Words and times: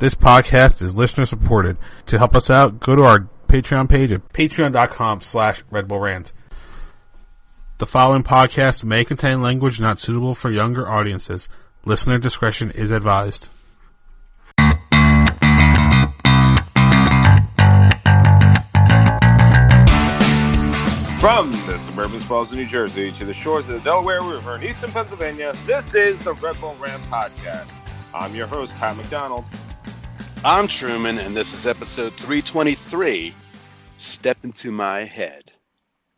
This 0.00 0.14
podcast 0.14 0.80
is 0.80 0.94
listener 0.94 1.26
supported. 1.26 1.76
To 2.06 2.16
help 2.16 2.34
us 2.34 2.48
out, 2.48 2.80
go 2.80 2.96
to 2.96 3.02
our 3.02 3.28
Patreon 3.48 3.86
page 3.90 4.10
at 4.12 4.26
patreon.com 4.32 5.20
slash 5.20 5.62
Red 5.70 5.88
Bull 5.88 6.00
Rant. 6.00 6.32
The 7.76 7.84
following 7.84 8.22
podcast 8.22 8.82
may 8.82 9.04
contain 9.04 9.42
language 9.42 9.78
not 9.78 10.00
suitable 10.00 10.34
for 10.34 10.50
younger 10.50 10.88
audiences. 10.88 11.50
Listener 11.84 12.18
discretion 12.18 12.70
is 12.70 12.90
advised. 12.90 13.48
From 21.20 21.52
the 21.66 21.76
suburban 21.76 22.20
sprawls 22.20 22.52
of 22.52 22.56
New 22.56 22.64
Jersey 22.64 23.12
to 23.12 23.26
the 23.26 23.34
shores 23.34 23.68
of 23.68 23.74
the 23.74 23.80
Delaware 23.80 24.22
River 24.22 24.54
in 24.54 24.62
eastern 24.62 24.92
Pennsylvania, 24.92 25.52
this 25.66 25.94
is 25.94 26.20
the 26.20 26.32
Red 26.32 26.58
Bull 26.58 26.74
Rant 26.80 27.02
Podcast. 27.10 27.70
I'm 28.14 28.34
your 28.34 28.46
host, 28.46 28.74
Pat 28.76 28.96
McDonald. 28.96 29.44
I'm 30.42 30.68
Truman, 30.68 31.18
and 31.18 31.36
this 31.36 31.52
is 31.52 31.66
episode 31.66 32.14
323 32.14 33.34
Step 33.98 34.38
Into 34.42 34.70
My 34.70 35.00
Head. 35.00 35.52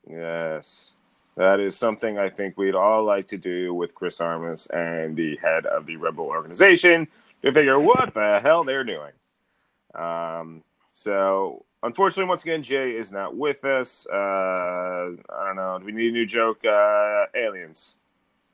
Yes, 0.09 0.93
that 1.35 1.59
is 1.59 1.77
something 1.77 2.19
I 2.19 2.29
think 2.29 2.57
we'd 2.57 2.77
all 2.77 3.03
like 3.03 3.27
to 3.29 3.37
do 3.37 3.75
with 3.75 3.97
Chris 3.97 4.21
Armas 4.21 4.69
and 4.69 5.17
the 5.17 5.35
head 5.39 5.67
of 5.67 5.87
the 5.87 5.97
Rebel 5.97 6.27
organization 6.27 7.09
to 7.43 7.53
figure 7.53 7.81
what 7.81 8.15
the 8.15 8.39
hell 8.41 8.63
they're 8.63 8.85
doing. 8.85 9.11
Um, 9.97 10.63
so, 10.93 11.65
unfortunately, 11.83 12.29
once 12.29 12.45
again, 12.45 12.63
Jay 12.63 12.93
is 12.93 13.11
not 13.11 13.37
with 13.37 13.65
us. 13.65 14.07
Uh, 14.07 14.15
I 14.17 15.47
don't 15.47 15.57
know. 15.57 15.81
Do 15.81 15.85
we 15.85 15.91
need 15.91 16.11
a 16.11 16.13
new 16.13 16.27
joke? 16.27 16.65
Uh, 16.65 17.25
aliens. 17.35 17.97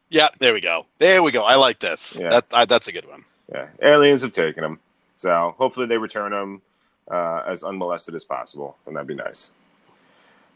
Yeah, 0.09 0.29
there 0.39 0.55
we 0.55 0.63
go. 0.63 0.87
There 0.97 1.23
we 1.23 1.31
go. 1.31 1.43
I 1.43 1.57
like 1.57 1.79
this. 1.79 2.19
Yeah. 2.19 2.31
That, 2.31 2.47
I, 2.55 2.65
that's 2.65 2.89
a 2.89 2.93
good 2.93 3.07
one. 3.07 3.23
Yeah, 3.53 3.67
aliens 3.83 4.23
have 4.23 4.33
taken 4.33 4.65
him. 4.65 4.81
So 5.19 5.53
hopefully 5.59 5.87
they 5.87 5.99
return 5.99 6.33
him 6.33 6.63
uh, 7.11 7.43
as 7.45 7.65
unmolested 7.65 8.15
as 8.15 8.25
possible, 8.25 8.77
and 8.87 8.95
that'd 8.95 9.09
be 9.09 9.17
nice. 9.17 9.51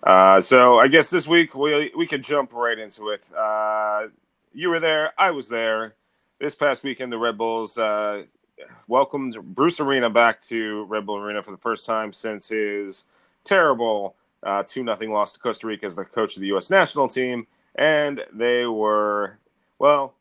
Uh, 0.05 0.41
so 0.41 0.79
I 0.79 0.87
guess 0.87 1.11
this 1.11 1.27
week 1.27 1.57
we 1.57 1.91
we 1.97 2.07
can 2.07 2.23
jump 2.23 2.53
right 2.55 2.79
into 2.79 3.09
it. 3.09 3.29
Uh, 3.37 4.07
you 4.55 4.69
were 4.69 4.79
there, 4.79 5.15
I 5.19 5.33
was 5.33 5.49
there. 5.49 5.95
This 6.39 6.55
past 6.55 6.85
weekend, 6.85 7.11
the 7.11 7.19
Red 7.19 7.37
Bulls 7.37 7.77
uh, 7.77 8.23
welcomed 8.87 9.37
Bruce 9.43 9.81
Arena 9.81 10.09
back 10.09 10.41
to 10.43 10.85
Red 10.85 11.07
Bull 11.07 11.17
Arena 11.17 11.43
for 11.43 11.51
the 11.51 11.57
first 11.57 11.85
time 11.85 12.13
since 12.13 12.49
his 12.49 13.05
terrible 13.43 14.15
uh, 14.45 14.63
two 14.65 14.85
nothing 14.85 15.11
loss 15.11 15.33
to 15.33 15.41
Costa 15.41 15.67
Rica 15.67 15.87
as 15.87 15.97
the 15.97 16.05
coach 16.05 16.37
of 16.37 16.41
the 16.41 16.49
U.S. 16.49 16.71
national 16.71 17.09
team, 17.09 17.49
and 17.75 18.21
they 18.33 18.65
were 18.67 19.41
well. 19.81 20.15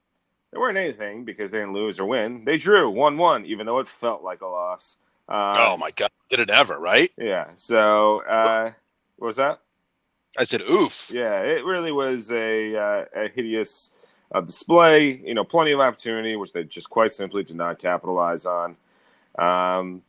They 0.52 0.58
weren't 0.58 0.78
anything 0.78 1.24
because 1.24 1.52
they 1.52 1.60
didn't 1.60 1.74
lose 1.74 2.00
or 2.00 2.06
win. 2.06 2.44
They 2.46 2.58
drew 2.58 2.90
1 2.90 3.18
1, 3.18 3.46
even 3.46 3.66
though 3.66 3.80
it 3.80 3.88
felt 3.88 4.24
like 4.24 4.42
a 4.42 4.48
loss. 4.48 4.98
Uh, 5.30 5.56
oh, 5.58 5.78
my 5.78 5.92
God. 5.92 6.10
Did 6.30 6.40
it 6.40 6.50
ever, 6.50 6.78
right? 6.78 7.10
Yeah. 7.18 7.52
So, 7.56 8.22
uh, 8.24 8.72
what 9.18 9.28
was 9.28 9.38
that? 9.38 9.62
I 10.38 10.44
said, 10.44 10.62
oof. 10.62 11.12
Yeah, 11.14 11.42
it 11.42 11.64
really 11.66 11.92
was 11.92 12.32
a, 12.32 12.76
uh, 12.76 13.06
a 13.16 13.30
hideous 13.30 13.92
uh, 14.34 14.42
display. 14.42 15.22
You 15.26 15.34
know, 15.34 15.44
plenty 15.44 15.72
of 15.72 15.80
opportunity, 15.80 16.36
which 16.36 16.54
they 16.54 16.64
just 16.64 16.90
quite 16.90 17.12
simply 17.12 17.44
did 17.44 17.56
not 17.56 17.80
capitalize 17.80 18.46
on. 18.46 18.76
Um, 19.38 20.02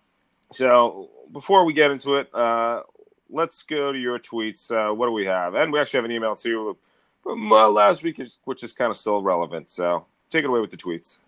so, 0.53 1.11
before 1.33 1.65
we 1.65 1.73
get 1.73 1.91
into 1.91 2.17
it, 2.17 2.33
uh, 2.34 2.83
let's 3.31 3.62
go 3.62 3.93
to 3.93 3.99
your 3.99 4.19
tweets. 4.19 4.71
Uh, 4.71 4.93
what 4.95 5.06
do 5.06 5.12
we 5.12 5.27
have? 5.27 5.55
And 5.55 5.73
we 5.73 5.81
actually 5.81 5.99
have 5.99 6.05
an 6.05 6.12
email 6.12 6.34
too 6.34 6.77
from 7.23 7.53
uh, 7.53 7.69
last 7.69 8.03
week, 8.03 8.21
which 8.45 8.62
is 8.62 8.73
kind 8.73 8.91
of 8.91 8.97
still 8.97 9.23
relevant. 9.23 9.71
So, 9.71 10.06
take 10.33 10.44
it 10.44 10.48
away 10.48 10.61
with 10.61 10.70
the 10.70 10.77
tweets. 10.77 11.19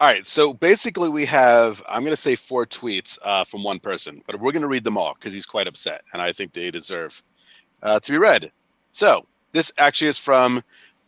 All 0.00 0.08
right. 0.08 0.26
So 0.26 0.52
basically, 0.52 1.08
we 1.08 1.24
have, 1.26 1.82
I'm 1.88 2.02
going 2.02 2.12
to 2.12 2.16
say 2.16 2.34
four 2.34 2.66
tweets 2.66 3.18
uh, 3.22 3.44
from 3.44 3.62
one 3.62 3.78
person, 3.78 4.22
but 4.26 4.40
we're 4.40 4.52
going 4.52 4.62
to 4.62 4.68
read 4.68 4.84
them 4.84 4.98
all 4.98 5.14
because 5.14 5.32
he's 5.32 5.46
quite 5.46 5.68
upset 5.68 6.02
and 6.12 6.20
I 6.20 6.32
think 6.32 6.52
they 6.52 6.70
deserve 6.70 7.22
uh, 7.82 8.00
to 8.00 8.12
be 8.12 8.18
read. 8.18 8.50
So 8.92 9.26
this 9.52 9.72
actually 9.78 10.08
is 10.08 10.18
from 10.18 10.62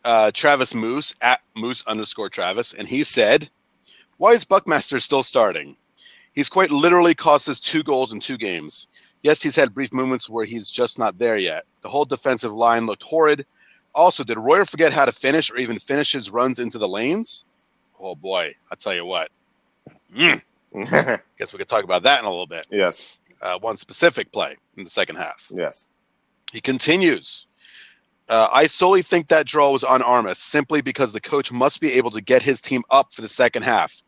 uh, 0.04 0.30
Travis 0.32 0.72
Moose 0.72 1.14
at 1.20 1.40
Moose 1.56 1.84
underscore 1.86 2.28
Travis. 2.28 2.72
And 2.74 2.88
he 2.88 3.02
said, 3.02 3.50
Why 4.18 4.32
is 4.32 4.44
Buckmaster 4.44 5.00
still 5.00 5.24
starting? 5.24 5.76
He's 6.32 6.48
quite 6.48 6.70
literally 6.70 7.14
cost 7.14 7.48
us 7.48 7.58
two 7.58 7.82
goals 7.82 8.12
in 8.12 8.20
two 8.20 8.36
games. 8.36 8.88
Yes, 9.22 9.42
he's 9.42 9.56
had 9.56 9.74
brief 9.74 9.92
moments 9.92 10.30
where 10.30 10.44
he's 10.44 10.70
just 10.70 10.98
not 10.98 11.18
there 11.18 11.38
yet. 11.38 11.64
The 11.80 11.88
whole 11.88 12.04
defensive 12.04 12.52
line 12.52 12.86
looked 12.86 13.02
horrid. 13.02 13.46
Also, 13.96 14.22
did 14.22 14.38
Royer 14.38 14.66
forget 14.66 14.92
how 14.92 15.06
to 15.06 15.10
finish 15.12 15.50
or 15.50 15.56
even 15.56 15.78
finish 15.78 16.12
his 16.12 16.30
runs 16.30 16.58
into 16.58 16.76
the 16.78 16.86
lanes? 16.86 17.46
Oh 17.98 18.14
boy, 18.14 18.54
I'll 18.70 18.76
tell 18.76 18.94
you 18.94 19.06
what. 19.06 19.30
Mm, 20.14 20.42
guess 21.38 21.52
we 21.52 21.58
could 21.58 21.68
talk 21.68 21.82
about 21.82 22.02
that 22.02 22.20
in 22.20 22.26
a 22.26 22.30
little 22.30 22.46
bit. 22.46 22.66
yes. 22.70 23.18
Uh, 23.42 23.58
one 23.58 23.76
specific 23.76 24.32
play 24.32 24.56
in 24.78 24.84
the 24.84 24.90
second 24.90 25.16
half. 25.16 25.50
Yes. 25.54 25.88
He 26.52 26.60
continues. 26.60 27.46
Uh, 28.28 28.48
I 28.50 28.66
solely 28.66 29.02
think 29.02 29.28
that 29.28 29.46
draw 29.46 29.70
was 29.70 29.84
on 29.84 30.00
Armas 30.00 30.38
simply 30.38 30.80
because 30.80 31.12
the 31.12 31.20
coach 31.20 31.52
must 31.52 31.80
be 31.80 31.92
able 31.92 32.10
to 32.12 32.20
get 32.22 32.42
his 32.42 32.60
team 32.62 32.82
up 32.90 33.12
for 33.12 33.20
the 33.20 33.28
second 33.28 33.62
half. 33.62 34.02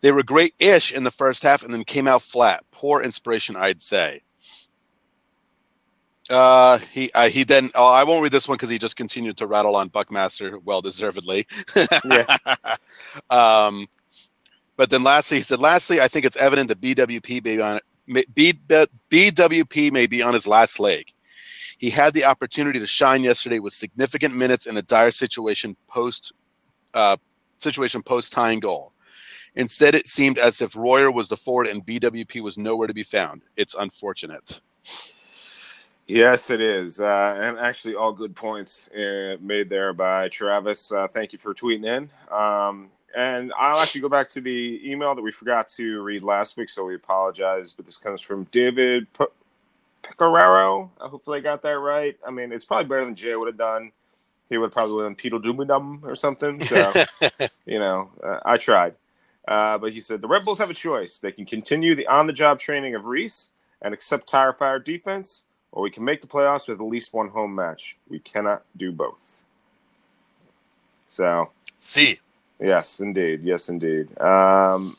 They 0.00 0.12
were 0.12 0.22
great 0.22 0.54
ish 0.60 0.92
in 0.92 1.02
the 1.02 1.10
first 1.10 1.42
half 1.42 1.64
and 1.64 1.74
then 1.74 1.84
came 1.84 2.06
out 2.06 2.22
flat. 2.22 2.64
Poor 2.70 3.02
inspiration, 3.02 3.56
I'd 3.56 3.82
say. 3.82 4.22
Uh, 6.30 6.78
he 6.92 7.10
uh, 7.14 7.28
he 7.28 7.44
then. 7.44 7.70
Oh, 7.74 7.86
I 7.86 8.04
won't 8.04 8.22
read 8.22 8.32
this 8.32 8.48
one 8.48 8.56
because 8.56 8.70
he 8.70 8.78
just 8.78 8.96
continued 8.96 9.38
to 9.38 9.46
rattle 9.46 9.76
on 9.76 9.88
Buckmaster, 9.88 10.58
well 10.58 10.82
deservedly. 10.82 11.46
Yeah. 12.04 12.26
um, 13.30 13.86
but 14.76 14.90
then 14.90 15.02
lastly, 15.02 15.38
he 15.38 15.42
said, 15.42 15.58
lastly, 15.58 16.00
I 16.00 16.08
think 16.08 16.24
it's 16.24 16.36
evident 16.36 16.68
that 16.68 16.80
BWP 16.80 17.44
may 17.44 17.56
be 17.56 17.60
on 17.60 17.80
B, 18.34 18.52
BWP 19.10 19.92
may 19.92 20.06
be 20.06 20.22
on 20.22 20.34
his 20.34 20.46
last 20.46 20.78
leg. 20.80 21.06
He 21.78 21.90
had 21.90 22.14
the 22.14 22.24
opportunity 22.24 22.78
to 22.80 22.86
shine 22.86 23.22
yesterday 23.22 23.58
with 23.60 23.72
significant 23.72 24.34
minutes 24.34 24.66
in 24.66 24.76
a 24.76 24.82
dire 24.82 25.10
situation 25.10 25.76
post 25.88 26.32
uh, 26.94 27.16
situation 27.58 28.02
post 28.02 28.32
tying 28.32 28.60
goal. 28.60 28.92
Instead, 29.54 29.94
it 29.94 30.06
seemed 30.06 30.38
as 30.38 30.60
if 30.60 30.76
Royer 30.76 31.10
was 31.10 31.28
the 31.28 31.36
forward 31.36 31.66
and 31.66 31.84
BWP 31.84 32.40
was 32.42 32.58
nowhere 32.58 32.86
to 32.86 32.94
be 32.94 33.02
found. 33.02 33.42
It's 33.56 33.74
unfortunate. 33.74 34.60
Yes, 36.08 36.50
it 36.50 36.62
is. 36.62 37.00
Uh, 37.00 37.38
and 37.40 37.58
actually, 37.58 37.96
all 37.96 38.12
good 38.12 38.36
points 38.36 38.90
uh, 38.92 39.36
made 39.40 39.70
there 39.70 39.92
by 39.92 40.28
Travis. 40.30 40.92
Uh, 40.92 41.08
thank 41.08 41.34
you 41.34 41.38
for 41.38 41.54
tweeting 41.54 41.86
in. 41.86 42.10
Um, 42.36 42.88
and 43.16 43.52
I'll 43.58 43.80
actually 43.80 44.02
go 44.02 44.10
back 44.10 44.30
to 44.30 44.40
the 44.40 44.80
email 44.84 45.14
that 45.14 45.22
we 45.22 45.32
forgot 45.32 45.68
to 45.70 46.02
read 46.02 46.22
last 46.24 46.56
week, 46.56 46.70
so 46.70 46.84
we 46.84 46.94
apologize. 46.94 47.74
But 47.74 47.86
this 47.86 47.98
comes 47.98 48.22
from 48.22 48.44
David 48.52 49.06
P- 49.18 49.26
Pecoraro. 50.02 50.90
Uh, 51.00 51.08
hopefully, 51.08 51.38
I 51.38 51.42
got 51.42 51.62
that 51.62 51.78
right. 51.78 52.18
I 52.26 52.30
mean, 52.30 52.52
it's 52.52 52.64
probably 52.66 52.88
better 52.88 53.04
than 53.04 53.14
Jay 53.14 53.36
would 53.36 53.48
have 53.48 53.58
done. 53.58 53.92
He 54.50 54.58
would 54.58 54.72
probably 54.72 55.02
have 55.02 55.10
done 55.10 55.16
Peter 55.16 55.38
Dumudum 55.38 56.04
or 56.04 56.16
something. 56.16 56.60
So, 56.62 56.92
you 57.66 57.78
know, 57.78 58.10
uh, 58.24 58.40
I 58.46 58.56
tried. 58.58 58.94
Uh, 59.48 59.78
but 59.78 59.92
he 59.92 60.00
said 60.00 60.22
the 60.22 60.28
Red 60.28 60.44
Bulls 60.44 60.58
have 60.58 60.70
a 60.70 60.74
choice. 60.74 61.18
They 61.18 61.32
can 61.32 61.46
continue 61.46 61.94
the 61.94 62.06
on 62.06 62.26
the 62.26 62.32
job 62.32 62.60
training 62.60 62.94
of 62.94 63.06
Reese 63.06 63.48
and 63.82 63.94
accept 63.94 64.28
tire 64.28 64.52
fire 64.52 64.78
defense, 64.78 65.44
or 65.72 65.82
we 65.82 65.90
can 65.90 66.04
make 66.04 66.20
the 66.20 66.26
playoffs 66.26 66.68
with 66.68 66.80
at 66.80 66.86
least 66.86 67.12
one 67.12 67.28
home 67.28 67.54
match. 67.54 67.96
We 68.08 68.18
cannot 68.20 68.62
do 68.76 68.92
both. 68.92 69.42
So, 71.06 71.50
See, 71.78 72.18
yes, 72.60 73.00
indeed. 73.00 73.42
Yes, 73.42 73.68
indeed. 73.68 74.18
Um, 74.20 74.96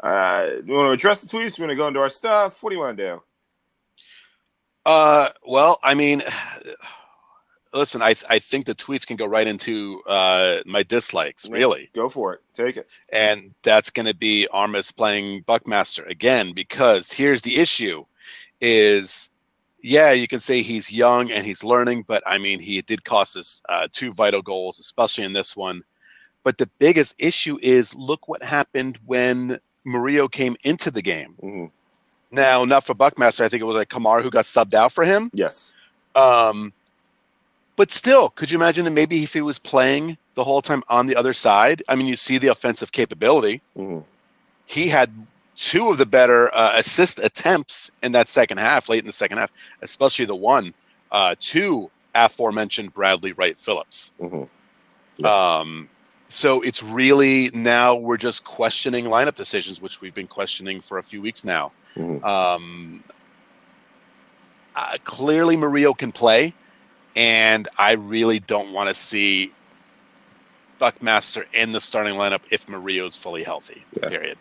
uh, 0.00 0.48
you 0.64 0.74
want 0.74 0.88
to 0.88 0.92
address 0.92 1.20
the 1.22 1.28
tweets? 1.28 1.58
You 1.58 1.62
want 1.64 1.70
to 1.72 1.76
go 1.76 1.88
into 1.88 2.00
our 2.00 2.08
stuff? 2.08 2.62
What 2.62 2.70
do 2.70 2.76
you 2.76 2.80
want 2.80 2.96
to 2.96 3.02
do? 3.04 3.22
Uh, 4.84 5.28
well, 5.46 5.78
I 5.82 5.94
mean, 5.94 6.22
listen, 7.74 8.02
I 8.02 8.14
I 8.28 8.38
think 8.38 8.64
the 8.66 8.74
tweets 8.74 9.06
can 9.06 9.16
go 9.16 9.26
right 9.26 9.46
into 9.46 10.02
uh, 10.06 10.58
my 10.66 10.82
dislikes, 10.82 11.48
really, 11.48 11.90
Go 11.94 12.08
for 12.08 12.34
it. 12.34 12.40
Take 12.54 12.76
it. 12.76 12.90
and 13.12 13.54
that's 13.62 13.90
going 13.90 14.06
to 14.06 14.14
be 14.14 14.46
Armas 14.52 14.90
playing 14.92 15.42
Buckmaster 15.42 16.04
again 16.04 16.52
because 16.52 17.12
here's 17.12 17.42
the 17.42 17.56
issue: 17.56 18.04
is 18.60 19.30
yeah, 19.82 20.12
you 20.12 20.28
can 20.28 20.40
say 20.40 20.62
he's 20.62 20.90
young 20.90 21.30
and 21.30 21.44
he's 21.44 21.64
learning, 21.64 22.04
but 22.06 22.22
I 22.26 22.38
mean, 22.38 22.60
he 22.60 22.80
did 22.82 23.04
cost 23.04 23.36
us 23.36 23.60
uh, 23.68 23.88
two 23.92 24.12
vital 24.12 24.42
goals, 24.42 24.78
especially 24.78 25.24
in 25.24 25.32
this 25.32 25.56
one. 25.56 25.82
But 26.44 26.58
the 26.58 26.70
biggest 26.78 27.14
issue 27.18 27.58
is 27.62 27.94
look 27.94 28.28
what 28.28 28.42
happened 28.42 28.98
when 29.06 29.58
Murillo 29.84 30.28
came 30.28 30.56
into 30.64 30.90
the 30.90 31.02
game. 31.02 31.34
Mhm. 31.42 31.70
Now, 32.30 32.64
not 32.64 32.84
for 32.84 32.94
Buckmaster, 32.94 33.44
I 33.44 33.48
think 33.48 33.60
it 33.60 33.66
was 33.66 33.76
like 33.76 33.90
Kemar 33.90 34.22
who 34.22 34.30
got 34.30 34.46
subbed 34.46 34.74
out 34.74 34.92
for 34.92 35.04
him. 35.04 35.30
Yes. 35.34 35.72
Um, 36.14 36.72
but 37.76 37.90
still, 37.90 38.30
could 38.30 38.50
you 38.50 38.58
imagine 38.58 38.84
that 38.84 38.90
maybe 38.92 39.22
if 39.22 39.32
he 39.32 39.42
was 39.42 39.58
playing 39.58 40.16
the 40.34 40.44
whole 40.44 40.62
time 40.62 40.82
on 40.88 41.06
the 41.06 41.16
other 41.16 41.32
side? 41.32 41.82
I 41.88 41.96
mean, 41.96 42.06
you 42.06 42.16
see 42.16 42.38
the 42.38 42.48
offensive 42.48 42.92
capability. 42.92 43.60
Mhm. 43.76 44.04
He 44.66 44.88
had 44.88 45.10
two 45.56 45.88
of 45.88 45.98
the 45.98 46.06
better 46.06 46.54
uh, 46.54 46.72
assist 46.74 47.18
attempts 47.18 47.90
in 48.02 48.12
that 48.12 48.28
second 48.28 48.58
half, 48.58 48.88
late 48.88 49.00
in 49.00 49.06
the 49.06 49.12
second 49.12 49.38
half, 49.38 49.52
especially 49.82 50.24
the 50.24 50.34
one 50.34 50.74
uh, 51.10 51.34
to 51.40 51.90
aforementioned 52.14 52.92
Bradley 52.94 53.32
Wright 53.32 53.58
Phillips. 53.58 54.12
Mhm. 54.20 54.48
Um, 55.24 55.88
so 56.28 56.62
it's 56.62 56.82
really 56.82 57.50
now 57.52 57.94
we're 57.94 58.16
just 58.16 58.44
questioning 58.44 59.04
lineup 59.04 59.34
decisions, 59.34 59.80
which 59.80 60.00
we've 60.00 60.14
been 60.14 60.26
questioning 60.26 60.80
for 60.80 60.98
a 60.98 61.02
few 61.02 61.20
weeks 61.20 61.44
now. 61.44 61.72
Mhm. 61.96 62.24
Um, 62.24 63.04
uh, 64.74 64.96
clearly, 65.04 65.56
Murillo 65.56 65.92
can 65.92 66.12
play, 66.12 66.54
and 67.14 67.68
I 67.76 67.92
really 67.92 68.38
don't 68.40 68.72
want 68.72 68.88
to 68.88 68.94
see 68.94 69.52
Buckmaster 70.78 71.46
in 71.52 71.72
the 71.72 71.80
starting 71.80 72.14
lineup 72.14 72.40
if 72.50 72.68
Murillo 72.68 73.06
is 73.06 73.16
fully 73.16 73.44
healthy. 73.44 73.84
Yeah. 74.00 74.08
Period. 74.08 74.38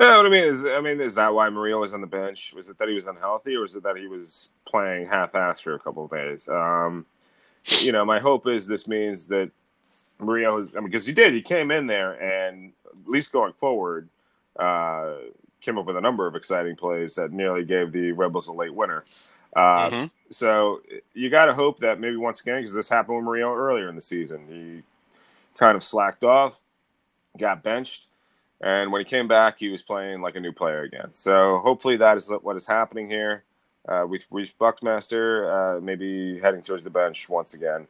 Yeah, 0.00 0.16
what 0.16 0.26
I 0.26 0.28
mean 0.30 0.44
is, 0.44 0.64
I 0.64 0.80
mean, 0.80 1.00
is 1.00 1.14
that 1.14 1.32
why 1.32 1.48
Murillo 1.48 1.80
was 1.80 1.94
on 1.94 2.00
the 2.00 2.06
bench? 2.06 2.52
Was 2.56 2.68
it 2.68 2.78
that 2.78 2.88
he 2.88 2.94
was 2.94 3.06
unhealthy, 3.06 3.54
or 3.54 3.60
was 3.60 3.76
it 3.76 3.84
that 3.84 3.96
he 3.96 4.08
was 4.08 4.48
playing 4.66 5.06
half-assed 5.06 5.62
for 5.62 5.74
a 5.74 5.78
couple 5.78 6.04
of 6.04 6.10
days? 6.10 6.48
Um, 6.48 7.06
you 7.80 7.92
know, 7.92 8.04
my 8.04 8.18
hope 8.18 8.48
is 8.48 8.66
this 8.66 8.88
means 8.88 9.28
that 9.28 9.50
Murillo 10.18 10.58
is. 10.58 10.74
I 10.74 10.80
mean, 10.80 10.88
because 10.88 11.06
he 11.06 11.12
did, 11.12 11.34
he 11.34 11.42
came 11.42 11.70
in 11.70 11.86
there, 11.86 12.20
and 12.20 12.72
at 12.86 13.08
least 13.08 13.30
going 13.30 13.52
forward, 13.52 14.08
uh, 14.58 15.14
came 15.60 15.78
up 15.78 15.86
with 15.86 15.96
a 15.96 16.00
number 16.00 16.26
of 16.26 16.34
exciting 16.34 16.74
plays 16.74 17.14
that 17.14 17.30
nearly 17.30 17.64
gave 17.64 17.92
the 17.92 18.10
Rebels 18.12 18.48
a 18.48 18.52
late 18.52 18.74
winner. 18.74 19.04
Uh, 19.54 19.90
Mhm. 19.90 20.10
So 20.30 20.80
you 21.14 21.28
got 21.30 21.46
to 21.46 21.54
hope 21.54 21.78
that 21.80 22.00
maybe 22.00 22.16
once 22.16 22.40
again, 22.40 22.58
because 22.60 22.74
this 22.74 22.88
happened 22.88 23.18
with 23.18 23.24
Murillo 23.24 23.54
earlier 23.54 23.88
in 23.88 23.94
the 23.94 24.00
season, 24.00 24.46
he 24.48 24.82
kind 25.58 25.76
of 25.76 25.84
slacked 25.84 26.24
off, 26.24 26.58
got 27.38 27.62
benched, 27.62 28.06
and 28.62 28.92
when 28.92 29.00
he 29.00 29.04
came 29.04 29.26
back, 29.26 29.58
he 29.58 29.68
was 29.68 29.82
playing 29.82 30.22
like 30.22 30.36
a 30.36 30.40
new 30.40 30.52
player 30.52 30.82
again. 30.82 31.08
So 31.12 31.58
hopefully 31.58 31.96
that 31.98 32.16
is 32.16 32.30
what 32.42 32.56
is 32.56 32.64
happening 32.66 33.08
here. 33.08 33.44
Uh, 33.88 34.06
we've 34.08 34.24
reached 34.30 34.56
Buckmaster, 34.58 35.52
uh, 35.52 35.80
maybe 35.80 36.38
heading 36.38 36.62
towards 36.62 36.84
the 36.84 36.90
bench 36.90 37.28
once 37.28 37.54
again. 37.54 37.88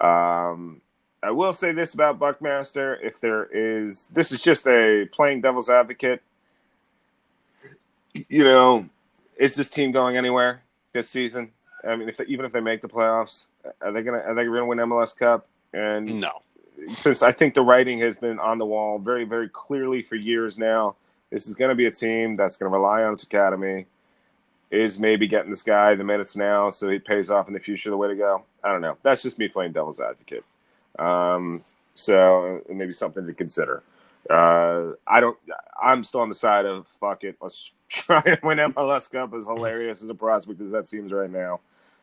Um, 0.00 0.80
I 1.22 1.30
will 1.30 1.52
say 1.52 1.72
this 1.72 1.92
about 1.92 2.18
Buckmaster: 2.18 2.96
if 3.02 3.20
there 3.20 3.44
is, 3.44 4.06
this 4.06 4.32
is 4.32 4.40
just 4.40 4.66
a 4.66 5.06
playing 5.12 5.42
devil's 5.42 5.68
advocate. 5.68 6.22
You 8.14 8.44
know, 8.44 8.88
is 9.36 9.54
this 9.54 9.68
team 9.68 9.92
going 9.92 10.16
anywhere 10.16 10.62
this 10.94 11.10
season? 11.10 11.52
I 11.86 11.94
mean, 11.96 12.08
if 12.08 12.16
they, 12.16 12.24
even 12.24 12.46
if 12.46 12.52
they 12.52 12.60
make 12.60 12.80
the 12.80 12.88
playoffs, 12.88 13.48
are 13.82 13.92
they 13.92 14.02
gonna 14.02 14.18
are 14.18 14.34
they 14.34 14.44
gonna 14.44 14.64
win 14.64 14.78
MLS 14.78 15.16
Cup? 15.16 15.46
And 15.74 16.20
No. 16.20 16.40
Since 16.94 17.22
I 17.22 17.32
think 17.32 17.54
the 17.54 17.62
writing 17.62 17.98
has 18.00 18.16
been 18.16 18.38
on 18.38 18.58
the 18.58 18.66
wall 18.66 18.98
very, 18.98 19.24
very 19.24 19.48
clearly 19.48 20.02
for 20.02 20.16
years 20.16 20.58
now, 20.58 20.96
this 21.30 21.46
is 21.48 21.54
going 21.54 21.70
to 21.70 21.74
be 21.74 21.86
a 21.86 21.90
team 21.90 22.36
that's 22.36 22.56
going 22.56 22.70
to 22.70 22.76
rely 22.76 23.02
on 23.02 23.14
its 23.14 23.22
academy. 23.22 23.86
Is 24.70 24.98
maybe 24.98 25.28
getting 25.28 25.50
this 25.50 25.62
guy 25.62 25.94
the 25.94 26.02
minutes 26.02 26.36
now 26.36 26.70
so 26.70 26.88
he 26.88 26.98
pays 26.98 27.30
off 27.30 27.46
in 27.46 27.54
the 27.54 27.60
future 27.60 27.88
the 27.88 27.96
way 27.96 28.08
to 28.08 28.16
go? 28.16 28.42
I 28.64 28.72
don't 28.72 28.80
know. 28.80 28.96
That's 29.02 29.22
just 29.22 29.38
me 29.38 29.46
playing 29.46 29.72
devil's 29.72 30.00
advocate. 30.00 30.44
Um, 30.98 31.62
so 31.94 32.62
uh, 32.68 32.72
maybe 32.72 32.92
something 32.92 33.26
to 33.26 33.32
consider. 33.32 33.82
Uh, 34.28 34.92
I 35.06 35.20
don't. 35.20 35.38
I'm 35.80 36.02
still 36.02 36.20
on 36.20 36.28
the 36.28 36.34
side 36.34 36.66
of 36.66 36.86
fuck 37.00 37.22
it. 37.22 37.36
Let's 37.40 37.72
try 37.88 38.22
and 38.26 38.40
win 38.42 38.58
MLS 38.58 39.10
Cup. 39.10 39.34
As 39.34 39.46
hilarious 39.46 40.02
as 40.02 40.10
a 40.10 40.14
prospect 40.14 40.60
as 40.60 40.72
that 40.72 40.86
seems 40.86 41.12
right 41.12 41.30
now, 41.30 41.60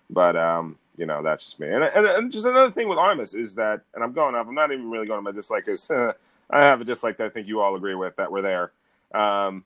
but 0.10 0.38
um, 0.38 0.78
you 0.98 1.06
know 1.06 1.24
that's 1.24 1.46
just 1.46 1.60
me. 1.60 1.70
And, 1.70 1.84
and, 1.84 2.06
and 2.06 2.32
just 2.32 2.46
another 2.46 2.72
thing 2.72 2.88
with 2.88 2.98
Armas 2.98 3.34
is 3.34 3.56
that, 3.56 3.82
and 3.94 4.04
I'm 4.04 4.14
going 4.14 4.36
off. 4.36 4.48
I'm 4.48 4.56
not 4.56 4.72
even 4.72 4.90
really 4.90 5.08
going 5.08 5.20
to 5.20 5.24
my 5.24 5.32
dislike 5.32 5.66
because 5.66 5.90
I 6.50 6.64
have 6.64 6.82
a 6.82 6.86
dislike 6.86 7.18
that 7.18 7.26
I 7.26 7.30
think 7.30 7.48
you 7.48 7.62
all 7.62 7.76
agree 7.76 7.96
with 7.96 8.16
that 8.18 8.32
we're 8.32 8.42
there. 8.42 8.72
Um, 9.14 9.66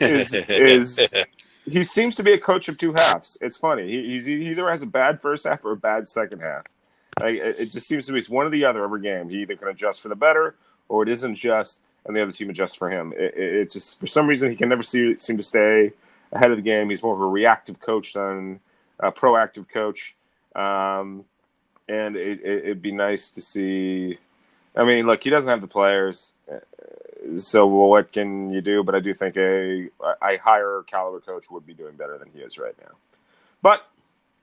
is 0.00 0.34
is 0.48 1.08
he 1.64 1.82
seems 1.82 2.16
to 2.16 2.22
be 2.22 2.32
a 2.32 2.38
coach 2.38 2.68
of 2.68 2.78
two 2.78 2.92
halves. 2.92 3.38
It's 3.40 3.56
funny. 3.56 3.88
He, 3.88 4.10
he's 4.10 4.24
he 4.24 4.50
either 4.50 4.70
has 4.70 4.82
a 4.82 4.86
bad 4.86 5.20
first 5.20 5.44
half 5.44 5.64
or 5.64 5.72
a 5.72 5.76
bad 5.76 6.06
second 6.08 6.40
half. 6.40 6.64
Like, 7.20 7.36
it, 7.36 7.60
it 7.60 7.66
just 7.66 7.86
seems 7.86 8.06
to 8.06 8.12
be 8.12 8.18
it's 8.18 8.30
one 8.30 8.46
or 8.46 8.50
the 8.50 8.64
other 8.64 8.84
every 8.84 9.02
game. 9.02 9.28
He 9.28 9.42
either 9.42 9.56
can 9.56 9.68
adjust 9.68 10.00
for 10.00 10.08
the 10.08 10.16
better 10.16 10.56
or 10.88 11.02
it 11.02 11.08
isn't 11.08 11.36
just, 11.36 11.80
and 12.04 12.16
the 12.16 12.22
other 12.22 12.32
team 12.32 12.50
adjusts 12.50 12.74
for 12.74 12.90
him. 12.90 13.12
It, 13.16 13.34
it, 13.34 13.54
it 13.54 13.70
just 13.70 14.00
for 14.00 14.06
some 14.06 14.26
reason 14.26 14.50
he 14.50 14.56
can 14.56 14.68
never 14.68 14.82
see, 14.82 15.16
seem 15.18 15.36
to 15.36 15.42
stay 15.42 15.92
ahead 16.32 16.50
of 16.50 16.56
the 16.56 16.62
game. 16.62 16.90
He's 16.90 17.02
more 17.02 17.14
of 17.14 17.20
a 17.20 17.26
reactive 17.26 17.80
coach 17.80 18.14
than 18.14 18.60
a 19.02 19.12
proactive 19.12 19.68
coach. 19.68 20.14
Um, 20.54 21.24
and 21.88 22.16
it, 22.16 22.40
it, 22.40 22.64
it'd 22.64 22.82
be 22.82 22.92
nice 22.92 23.28
to 23.30 23.42
see. 23.42 24.18
I 24.76 24.84
mean, 24.84 25.06
look, 25.06 25.22
he 25.22 25.30
doesn't 25.30 25.50
have 25.50 25.60
the 25.60 25.66
players, 25.66 26.32
uh, 26.50 26.60
so 27.36 27.66
what 27.66 28.12
can 28.12 28.50
you 28.50 28.60
do? 28.60 28.82
But 28.82 28.94
I 28.94 29.00
do 29.00 29.12
think 29.12 29.36
a 29.36 29.88
a 30.00 30.36
higher 30.38 30.84
caliber 30.86 31.20
coach 31.20 31.50
would 31.50 31.66
be 31.66 31.74
doing 31.74 31.96
better 31.96 32.16
than 32.18 32.28
he 32.34 32.40
is 32.40 32.58
right 32.58 32.74
now. 32.80 32.94
But 33.60 33.86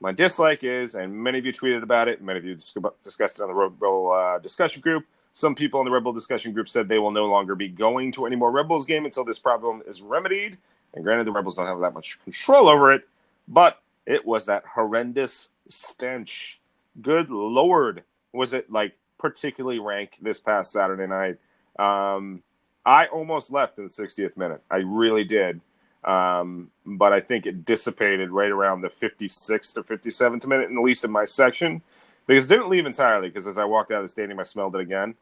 my 0.00 0.12
dislike 0.12 0.62
is, 0.62 0.94
and 0.94 1.12
many 1.12 1.38
of 1.38 1.46
you 1.46 1.52
tweeted 1.52 1.82
about 1.82 2.08
it, 2.08 2.22
many 2.22 2.38
of 2.38 2.44
you 2.44 2.54
discussed 2.54 3.38
it 3.38 3.42
on 3.42 3.48
the 3.48 3.54
Red 3.54 3.78
Bull 3.78 4.12
uh, 4.12 4.38
discussion 4.38 4.80
group. 4.80 5.04
Some 5.32 5.54
people 5.54 5.80
in 5.80 5.84
the 5.84 5.90
Red 5.90 6.04
Bull 6.04 6.12
discussion 6.12 6.52
group 6.52 6.68
said 6.68 6.88
they 6.88 6.98
will 6.98 7.10
no 7.10 7.26
longer 7.26 7.54
be 7.54 7.68
going 7.68 8.12
to 8.12 8.26
any 8.26 8.36
more 8.36 8.50
Red 8.50 8.66
Bulls 8.66 8.86
game 8.86 9.04
until 9.04 9.24
this 9.24 9.38
problem 9.38 9.82
is 9.86 10.02
remedied. 10.02 10.58
And 10.94 11.04
granted, 11.04 11.26
the 11.26 11.32
Rebels 11.32 11.56
don't 11.56 11.66
have 11.66 11.80
that 11.80 11.94
much 11.94 12.18
control 12.24 12.68
over 12.68 12.92
it, 12.92 13.06
but 13.46 13.80
it 14.10 14.26
was 14.26 14.46
that 14.46 14.64
horrendous 14.74 15.50
stench. 15.68 16.60
Good 17.00 17.30
lord, 17.30 18.02
was 18.32 18.52
it 18.52 18.70
like 18.72 18.94
particularly 19.18 19.78
rank 19.78 20.16
this 20.20 20.40
past 20.40 20.72
Saturday 20.72 21.06
night? 21.06 21.38
Um, 21.78 22.42
I 22.84 23.06
almost 23.06 23.52
left 23.52 23.78
in 23.78 23.84
the 23.84 23.90
60th 23.90 24.36
minute. 24.36 24.62
I 24.68 24.78
really 24.78 25.22
did. 25.22 25.60
Um, 26.02 26.70
but 26.84 27.12
I 27.12 27.20
think 27.20 27.46
it 27.46 27.64
dissipated 27.64 28.30
right 28.30 28.50
around 28.50 28.80
the 28.80 28.88
56th 28.88 29.76
or 29.76 29.84
57th 29.84 30.44
minute, 30.44 30.70
at 30.72 30.82
least 30.82 31.04
in 31.04 31.10
my 31.12 31.24
section, 31.24 31.80
because 32.26 32.46
it 32.46 32.54
didn't 32.56 32.70
leave 32.70 32.86
entirely. 32.86 33.28
Because 33.28 33.46
as 33.46 33.58
I 33.58 33.64
walked 33.64 33.92
out 33.92 33.98
of 33.98 34.04
the 34.04 34.08
stadium, 34.08 34.40
I 34.40 34.44
smelled 34.44 34.74
it 34.74 34.80
again. 34.80 35.14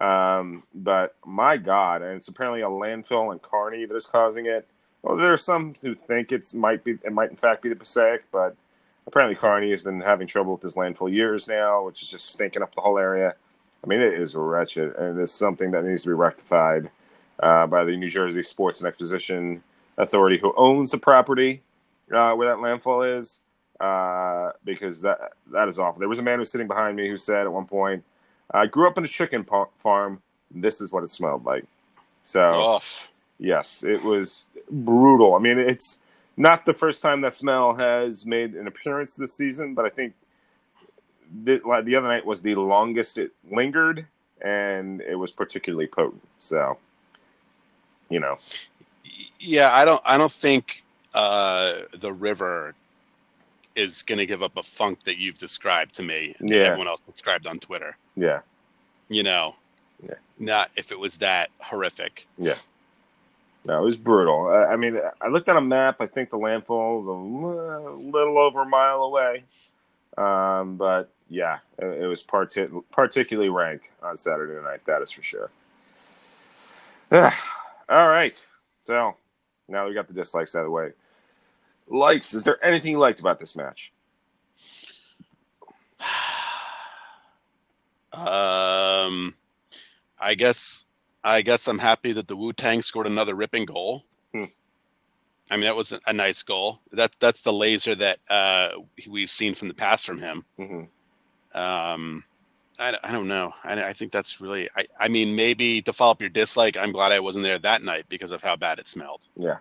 Um, 0.00 0.62
but 0.74 1.16
my 1.24 1.56
God, 1.56 2.02
and 2.02 2.16
it's 2.16 2.28
apparently 2.28 2.60
a 2.60 2.66
landfill 2.68 3.32
in 3.32 3.38
Kearny 3.38 3.88
that 3.88 3.94
is 3.96 4.04
causing 4.04 4.44
it. 4.44 4.68
Well, 5.02 5.16
there 5.16 5.32
are 5.32 5.38
some 5.38 5.74
who 5.82 5.94
think 5.94 6.32
it's 6.32 6.54
might 6.54 6.82
be 6.84 6.98
it 7.04 7.12
might 7.12 7.30
in 7.30 7.36
fact 7.36 7.62
be 7.62 7.68
the 7.68 7.76
Passaic, 7.76 8.24
but 8.32 8.56
apparently 9.06 9.36
Kearny 9.36 9.70
has 9.70 9.82
been 9.82 10.00
having 10.00 10.26
trouble 10.26 10.52
with 10.52 10.62
this 10.62 10.74
landfill 10.74 11.12
years 11.12 11.46
now, 11.48 11.84
which 11.84 12.02
is 12.02 12.10
just 12.10 12.30
stinking 12.30 12.62
up 12.62 12.74
the 12.74 12.80
whole 12.80 12.98
area. 12.98 13.34
I 13.84 13.86
mean, 13.86 14.00
it 14.00 14.14
is 14.14 14.34
wretched, 14.34 14.96
and 14.96 15.18
it's 15.20 15.32
something 15.32 15.70
that 15.70 15.84
needs 15.84 16.02
to 16.02 16.08
be 16.08 16.14
rectified 16.14 16.90
uh, 17.40 17.66
by 17.66 17.84
the 17.84 17.96
New 17.96 18.08
Jersey 18.08 18.42
Sports 18.42 18.80
and 18.80 18.88
Exposition 18.88 19.62
Authority, 19.98 20.38
who 20.38 20.52
owns 20.56 20.90
the 20.90 20.98
property 20.98 21.62
uh, 22.12 22.34
where 22.34 22.48
that 22.48 22.58
landfill 22.58 23.18
is, 23.18 23.40
uh, 23.80 24.52
because 24.64 25.00
that 25.02 25.32
that 25.52 25.68
is 25.68 25.78
awful. 25.78 26.00
There 26.00 26.08
was 26.08 26.18
a 26.18 26.22
man 26.22 26.34
who 26.34 26.40
was 26.40 26.50
sitting 26.50 26.66
behind 26.66 26.96
me 26.96 27.08
who 27.08 27.18
said 27.18 27.46
at 27.46 27.52
one 27.52 27.66
point, 27.66 28.02
"I 28.52 28.66
grew 28.66 28.88
up 28.88 28.98
in 28.98 29.04
a 29.04 29.08
chicken 29.08 29.46
farm. 29.78 30.20
This 30.50 30.80
is 30.80 30.90
what 30.90 31.04
it 31.04 31.08
smelled 31.08 31.44
like." 31.44 31.64
So. 32.24 32.48
Yes, 33.38 33.82
it 33.82 34.02
was 34.02 34.44
brutal. 34.70 35.34
I 35.34 35.38
mean, 35.38 35.58
it's 35.58 35.98
not 36.36 36.66
the 36.66 36.74
first 36.74 37.02
time 37.02 37.20
that 37.22 37.34
smell 37.34 37.74
has 37.74 38.24
made 38.26 38.54
an 38.54 38.66
appearance 38.66 39.14
this 39.16 39.32
season, 39.34 39.74
but 39.74 39.84
I 39.84 39.88
think 39.88 40.14
the, 41.44 41.60
like, 41.64 41.84
the 41.84 41.96
other 41.96 42.08
night 42.08 42.24
was 42.24 42.42
the 42.42 42.54
longest 42.54 43.18
it 43.18 43.32
lingered, 43.50 44.06
and 44.40 45.00
it 45.00 45.16
was 45.16 45.32
particularly 45.32 45.86
potent. 45.86 46.22
So, 46.38 46.78
you 48.08 48.20
know, 48.20 48.38
Yeah, 49.38 49.70
I 49.72 49.84
don't. 49.84 50.00
I 50.04 50.16
don't 50.18 50.32
think 50.32 50.82
uh, 51.14 51.80
the 51.98 52.12
river 52.12 52.74
is 53.74 54.02
going 54.02 54.18
to 54.18 54.26
give 54.26 54.42
up 54.42 54.56
a 54.56 54.62
funk 54.62 55.04
that 55.04 55.18
you've 55.18 55.38
described 55.38 55.94
to 55.96 56.02
me. 56.02 56.34
and 56.38 56.48
Yeah. 56.48 56.58
Everyone 56.58 56.88
else 56.88 57.00
described 57.10 57.46
on 57.46 57.58
Twitter. 57.58 57.96
yeah, 58.16 58.40
You 59.08 59.22
know. 59.22 59.54
Yeah. 60.06 60.14
Not 60.38 60.70
if 60.76 60.92
it 60.92 60.98
was 60.98 61.18
that 61.18 61.50
horrific. 61.58 62.26
No, 63.66 63.82
it 63.82 63.84
was 63.84 63.96
brutal. 63.96 64.46
I, 64.48 64.72
I 64.72 64.76
mean, 64.76 65.00
I 65.20 65.28
looked 65.28 65.48
at 65.48 65.56
a 65.56 65.60
map. 65.60 65.96
I 66.00 66.06
think 66.06 66.30
the 66.30 66.38
landfill 66.38 66.98
was 66.98 67.06
a 67.06 68.08
little 68.18 68.38
over 68.38 68.62
a 68.62 68.66
mile 68.66 69.02
away, 69.02 69.44
um, 70.16 70.76
but 70.76 71.10
yeah, 71.28 71.58
it, 71.78 72.02
it 72.02 72.06
was 72.06 72.22
parti- 72.22 72.68
particularly 72.92 73.48
rank 73.48 73.90
on 74.02 74.16
Saturday 74.16 74.62
night. 74.62 74.84
That 74.86 75.02
is 75.02 75.10
for 75.10 75.22
sure. 75.22 75.50
All 77.88 78.08
right. 78.08 78.40
So 78.82 79.16
now 79.68 79.82
that 79.82 79.88
we 79.88 79.94
got 79.94 80.08
the 80.08 80.14
dislikes 80.14 80.54
out 80.54 80.60
of 80.60 80.66
the 80.66 80.70
way. 80.70 80.92
Likes. 81.88 82.34
Is 82.34 82.44
there 82.44 82.64
anything 82.64 82.92
you 82.92 82.98
liked 82.98 83.20
about 83.20 83.40
this 83.40 83.56
match? 83.56 83.92
Um, 88.12 89.34
I 90.18 90.34
guess 90.36 90.86
I 91.26 91.42
guess 91.42 91.66
I'm 91.66 91.78
happy 91.78 92.12
that 92.12 92.28
the 92.28 92.36
Wu 92.36 92.52
Tang 92.52 92.82
scored 92.82 93.08
another 93.08 93.34
ripping 93.34 93.64
goal. 93.66 94.04
Hmm. 94.32 94.44
I 95.50 95.56
mean, 95.56 95.64
that 95.64 95.76
was 95.76 95.92
a 96.06 96.12
nice 96.12 96.42
goal. 96.44 96.80
That 96.92 97.16
that's 97.18 97.42
the 97.42 97.52
laser 97.52 97.96
that 97.96 98.18
uh, 98.30 98.68
we've 99.08 99.30
seen 99.30 99.54
from 99.54 99.68
the 99.68 99.74
past 99.74 100.06
from 100.06 100.18
him. 100.18 100.44
hmm 100.56 100.82
Um, 101.52 102.22
I, 102.78 102.96
I 103.02 103.12
don't 103.12 103.26
know. 103.28 103.52
I, 103.64 103.82
I 103.84 103.92
think 103.92 104.12
that's 104.12 104.40
really. 104.40 104.68
I, 104.76 104.86
I 105.00 105.08
mean, 105.08 105.34
maybe 105.34 105.82
to 105.82 105.92
follow 105.92 106.12
up 106.12 106.20
your 106.20 106.30
dislike, 106.30 106.76
I'm 106.76 106.92
glad 106.92 107.10
I 107.10 107.20
wasn't 107.20 107.44
there 107.44 107.58
that 107.58 107.82
night 107.82 108.06
because 108.08 108.30
of 108.32 108.42
how 108.42 108.54
bad 108.56 108.78
it 108.78 108.86
smelled. 108.86 109.26
Yeah. 109.36 109.58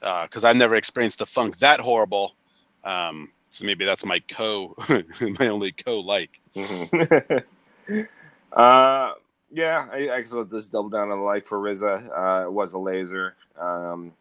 Because 0.00 0.44
I've 0.44 0.56
never 0.56 0.74
experienced 0.76 1.18
the 1.18 1.26
funk 1.26 1.58
that 1.58 1.80
horrible. 1.80 2.34
Um, 2.82 3.30
so 3.50 3.66
maybe 3.66 3.84
that's 3.84 4.04
my 4.06 4.20
co, 4.20 4.74
my 5.38 5.48
only 5.48 5.72
co 5.72 6.00
like. 6.00 6.40
hmm 6.54 6.84
uh, 8.52 9.12
yeah, 9.52 9.88
I, 9.92 10.10
I 10.10 10.20
guess 10.20 10.32
I'll 10.32 10.44
just 10.44 10.72
double 10.72 10.88
down 10.88 11.10
on 11.10 11.18
the 11.18 11.24
like 11.24 11.46
for 11.46 11.58
Rizza. 11.58 12.08
Uh, 12.16 12.46
it 12.46 12.52
was 12.52 12.72
a 12.72 12.78
laser. 12.78 13.34
Um, 13.60 14.12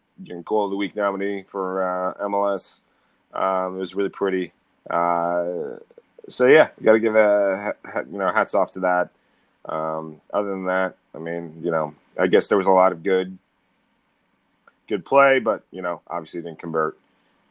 goal 0.43 0.65
of 0.65 0.71
the 0.71 0.77
week 0.77 0.95
nominee 0.95 1.43
for 1.47 1.83
uh, 1.83 2.13
MLS. 2.25 2.81
Um, 3.33 3.75
it 3.75 3.79
was 3.79 3.95
really 3.95 4.09
pretty. 4.09 4.51
Uh, 4.89 5.77
so 6.27 6.45
yeah, 6.47 6.69
you 6.79 6.85
got 6.85 6.93
to 6.93 6.99
give 6.99 7.15
a 7.15 7.75
you 8.11 8.17
know 8.17 8.31
hats 8.31 8.53
off 8.53 8.71
to 8.73 8.79
that. 8.81 9.09
Um, 9.65 10.19
other 10.33 10.49
than 10.49 10.65
that, 10.65 10.95
I 11.15 11.19
mean, 11.19 11.61
you 11.63 11.71
know, 11.71 11.93
I 12.19 12.27
guess 12.27 12.47
there 12.47 12.57
was 12.57 12.67
a 12.67 12.71
lot 12.71 12.91
of 12.91 13.03
good, 13.03 13.37
good 14.87 15.05
play, 15.05 15.39
but 15.39 15.63
you 15.71 15.81
know, 15.81 16.01
obviously 16.07 16.41
didn't 16.41 16.59
convert 16.59 16.97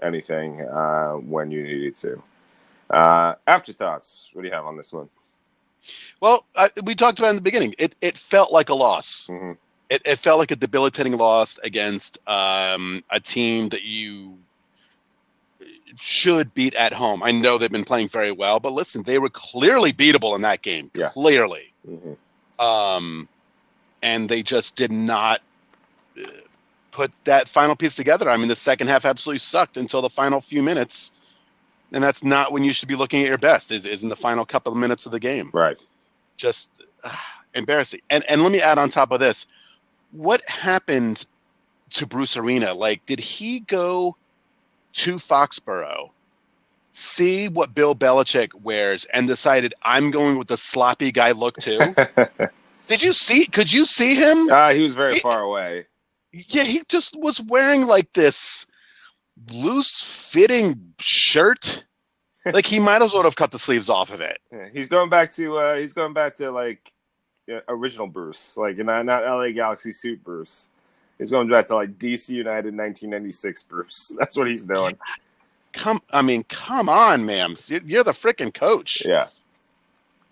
anything 0.02 0.60
uh, 0.62 1.12
when 1.12 1.50
you 1.50 1.62
needed 1.62 1.96
to. 1.96 2.22
Uh, 2.90 3.34
afterthoughts. 3.46 4.30
What 4.32 4.42
do 4.42 4.48
you 4.48 4.54
have 4.54 4.66
on 4.66 4.76
this 4.76 4.92
one? 4.92 5.08
Well, 6.20 6.44
I, 6.56 6.70
we 6.84 6.94
talked 6.94 7.18
about 7.18 7.30
in 7.30 7.36
the 7.36 7.42
beginning. 7.42 7.74
It 7.78 7.94
it 8.00 8.16
felt 8.16 8.52
like 8.52 8.68
a 8.68 8.74
loss. 8.74 9.28
Mm-hmm. 9.30 9.52
It, 9.90 10.02
it 10.04 10.16
felt 10.16 10.38
like 10.38 10.52
a 10.52 10.56
debilitating 10.56 11.16
loss 11.16 11.58
against 11.64 12.18
um, 12.28 13.02
a 13.10 13.18
team 13.18 13.70
that 13.70 13.82
you 13.82 14.38
should 15.96 16.54
beat 16.54 16.74
at 16.76 16.92
home. 16.92 17.22
I 17.22 17.32
know 17.32 17.58
they've 17.58 17.70
been 17.70 17.84
playing 17.84 18.08
very 18.08 18.30
well, 18.30 18.60
but 18.60 18.72
listen, 18.72 19.02
they 19.02 19.18
were 19.18 19.30
clearly 19.30 19.92
beatable 19.92 20.36
in 20.36 20.42
that 20.42 20.62
game. 20.62 20.90
Yes. 20.94 21.12
Clearly. 21.14 21.72
Mm-hmm. 21.88 22.64
Um, 22.64 23.28
and 24.02 24.28
they 24.28 24.42
just 24.42 24.76
did 24.76 24.92
not 24.92 25.40
uh, 26.18 26.28
put 26.90 27.12
that 27.24 27.48
final 27.48 27.74
piece 27.74 27.96
together. 27.96 28.30
I 28.30 28.36
mean, 28.36 28.48
the 28.48 28.56
second 28.56 28.88
half 28.88 29.04
absolutely 29.04 29.38
sucked 29.38 29.76
until 29.76 30.02
the 30.02 30.10
final 30.10 30.40
few 30.40 30.62
minutes. 30.62 31.12
And 31.92 32.02
that's 32.04 32.22
not 32.22 32.52
when 32.52 32.62
you 32.64 32.72
should 32.72 32.88
be 32.88 32.94
looking 32.96 33.22
at 33.22 33.28
your 33.28 33.38
best, 33.38 33.72
is, 33.72 33.84
is 33.86 34.02
in 34.02 34.08
the 34.08 34.16
final 34.16 34.44
couple 34.44 34.72
of 34.72 34.78
minutes 34.78 35.06
of 35.06 35.12
the 35.12 35.20
game. 35.20 35.50
Right. 35.52 35.76
Just 36.36 36.68
uh, 37.04 37.14
embarrassing. 37.54 38.00
And, 38.10 38.24
and 38.28 38.42
let 38.42 38.52
me 38.52 38.60
add 38.60 38.78
on 38.78 38.90
top 38.90 39.10
of 39.10 39.20
this 39.20 39.46
what 40.12 40.42
happened 40.48 41.26
to 41.90 42.06
Bruce 42.06 42.36
Arena? 42.36 42.74
Like, 42.74 43.04
did 43.06 43.20
he 43.20 43.60
go 43.60 44.16
to 44.94 45.14
Foxborough, 45.14 46.10
see 46.92 47.48
what 47.48 47.74
Bill 47.74 47.94
Belichick 47.94 48.54
wears, 48.62 49.04
and 49.06 49.26
decided 49.28 49.74
I'm 49.82 50.10
going 50.10 50.38
with 50.38 50.48
the 50.48 50.56
sloppy 50.56 51.12
guy 51.12 51.30
look 51.32 51.56
too? 51.56 51.78
Did 52.88 53.04
you 53.04 53.12
see? 53.12 53.46
Could 53.46 53.72
you 53.72 53.84
see 53.84 54.16
him? 54.16 54.50
uh, 54.50 54.72
he 54.72 54.82
was 54.82 54.94
very 54.94 55.14
He- 55.14 55.20
far 55.20 55.42
away. 55.42 55.86
Yeah, 56.32 56.64
he 56.64 56.82
just 56.88 57.14
was 57.16 57.40
wearing 57.40 57.86
like 57.86 58.12
this 58.12 58.66
loose 59.52 60.02
fitting 60.02 60.94
shirt. 61.00 61.84
Like 62.44 62.66
he 62.66 62.80
might 62.80 63.02
as 63.02 63.12
well 63.12 63.24
have 63.24 63.36
cut 63.36 63.50
the 63.50 63.58
sleeves 63.58 63.88
off 63.90 64.12
of 64.12 64.20
it. 64.20 64.38
Yeah, 64.50 64.68
he's 64.72 64.88
going 64.88 65.10
back 65.10 65.32
to 65.32 65.58
uh, 65.58 65.76
he's 65.76 65.92
going 65.92 66.14
back 66.14 66.36
to 66.36 66.50
like 66.50 66.92
uh, 67.52 67.60
original 67.68 68.06
Bruce, 68.06 68.56
like 68.56 68.78
not 68.78 69.04
not 69.04 69.24
LA 69.24 69.50
Galaxy 69.50 69.92
suit 69.92 70.22
Bruce. 70.24 70.68
He's 71.18 71.30
going 71.30 71.48
back 71.48 71.66
to 71.66 71.74
like 71.74 71.98
DC 71.98 72.30
United 72.30 72.74
1996 72.74 73.64
Bruce. 73.64 74.12
That's 74.18 74.36
what 74.36 74.48
he's 74.48 74.64
doing. 74.64 74.96
Come, 75.72 76.00
I 76.10 76.22
mean, 76.22 76.44
come 76.44 76.88
on, 76.88 77.26
ma'am. 77.26 77.56
You're 77.66 77.82
you're 77.82 78.04
the 78.04 78.12
freaking 78.12 78.52
coach. 78.52 79.04
Yeah. 79.04 79.28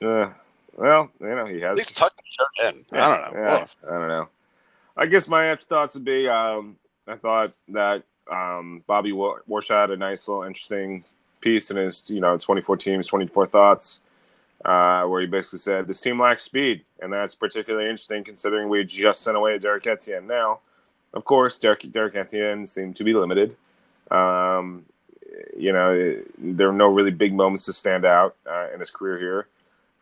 Uh, 0.03 0.31
well, 0.77 1.11
you 1.21 1.27
know 1.27 1.45
he 1.45 1.61
has. 1.61 1.73
At 1.73 1.77
least 1.77 1.97
tuck 1.97 2.17
the 2.17 2.23
shirt 2.25 2.75
in. 2.75 2.99
I 2.99 3.19
don't 3.19 3.35
know. 3.35 3.41
Yeah, 3.41 3.67
I 3.87 3.99
don't 3.99 4.09
know. 4.09 4.29
I 4.97 5.07
guess 5.07 5.29
my 5.29 5.47
afterthoughts 5.47 5.95
would 5.95 6.05
be 6.05 6.27
um, 6.27 6.77
I 7.07 7.17
thought 7.17 7.53
that 7.69 8.03
um, 8.31 8.83
Bobby 8.87 9.13
Wa- 9.13 9.39
Warshaw 9.49 9.83
had 9.83 9.91
a 9.91 9.97
nice 9.97 10.29
little 10.29 10.45
interesting 10.45 11.05
piece 11.41 11.71
in 11.71 11.77
his 11.77 12.05
you 12.11 12.21
know 12.21 12.37
24 12.39 12.77
teams 12.77 13.07
24 13.07 13.47
thoughts 13.47 14.01
uh, 14.65 15.05
where 15.05 15.21
he 15.21 15.27
basically 15.27 15.61
said 15.61 15.87
this 15.87 16.01
team 16.01 16.21
lacks 16.21 16.45
speed 16.45 16.85
and 17.01 17.13
that's 17.13 17.35
particularly 17.35 17.87
interesting 17.87 18.25
considering 18.25 18.69
we 18.69 18.85
just 18.85 19.21
sent 19.23 19.37
away 19.37 19.59
Derek 19.59 19.87
Etienne. 19.87 20.27
Now 20.27 20.61
of 21.15 21.25
course 21.25 21.59
Derek, 21.59 21.91
Derek 21.93 22.17
Etienne 22.17 22.67
seemed 22.67 22.97
to 22.97 23.05
be 23.05 23.15
limited. 23.15 23.57
Um, 24.11 24.85
you 25.57 25.73
know 25.73 26.21
there 26.39 26.69
are 26.69 26.73
no 26.73 26.89
really 26.89 27.11
big 27.13 27.35
moments 27.35 27.67
to 27.67 27.73
stand 27.73 28.05
out 28.05 28.37
uh, 28.51 28.69
in 28.75 28.81
his 28.81 28.91
career 28.91 29.19
here. 29.19 29.49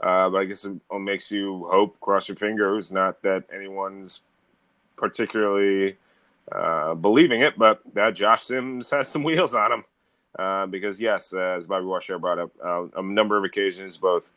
Uh, 0.01 0.29
but 0.29 0.39
I 0.39 0.45
guess 0.45 0.65
it 0.65 0.73
makes 1.01 1.31
you 1.31 1.67
hope, 1.71 1.99
cross 2.01 2.29
your 2.29 2.37
fingers, 2.37 2.93
not 2.93 3.23
that 3.23 3.45
anyone's 3.55 4.21
particularly 4.97 5.97
uh, 6.53 6.95
believing 6.95 7.43
it, 7.43 7.59
but 7.59 7.81
that 7.95 8.15
Josh 8.15 8.45
Sims 8.45 8.91
has 8.91 9.09
some 9.09 9.23
wheels 9.23 9.55
on 9.55 9.73
him. 9.73 9.85
Uh, 10.39 10.67
because, 10.67 11.01
yes, 11.01 11.33
uh, 11.33 11.55
as 11.57 11.65
Bobby 11.65 11.87
Warshaw 11.87 12.21
brought 12.21 12.39
up, 12.39 12.51
uh, 12.63 12.85
a 12.97 13.03
number 13.03 13.39
of 13.39 13.45
occasions, 13.45 13.97
both 13.97 14.31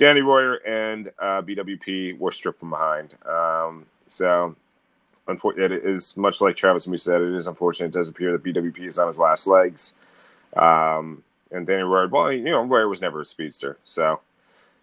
Danny 0.00 0.20
Royer 0.20 0.54
and 0.66 1.08
uh, 1.20 1.42
BWP 1.42 2.18
were 2.18 2.32
stripped 2.32 2.58
from 2.58 2.70
behind. 2.70 3.14
Um, 3.24 3.86
so, 4.08 4.56
unfortunately, 5.28 5.76
it 5.76 5.84
is 5.88 6.16
much 6.16 6.40
like 6.40 6.56
Travis 6.56 6.88
Moose 6.88 7.04
said, 7.04 7.20
it 7.22 7.34
is 7.34 7.46
unfortunate. 7.46 7.86
It 7.86 7.92
does 7.92 8.08
appear 8.08 8.32
that 8.32 8.42
BWP 8.42 8.80
is 8.80 8.98
on 8.98 9.06
his 9.06 9.18
last 9.18 9.46
legs. 9.46 9.94
Um, 10.56 11.22
and 11.52 11.66
Danny 11.68 11.84
Royer, 11.84 12.08
well, 12.08 12.32
you 12.32 12.42
know, 12.42 12.62
Royer 12.64 12.88
was 12.88 13.00
never 13.00 13.20
a 13.20 13.24
speedster. 13.24 13.78
So, 13.84 14.20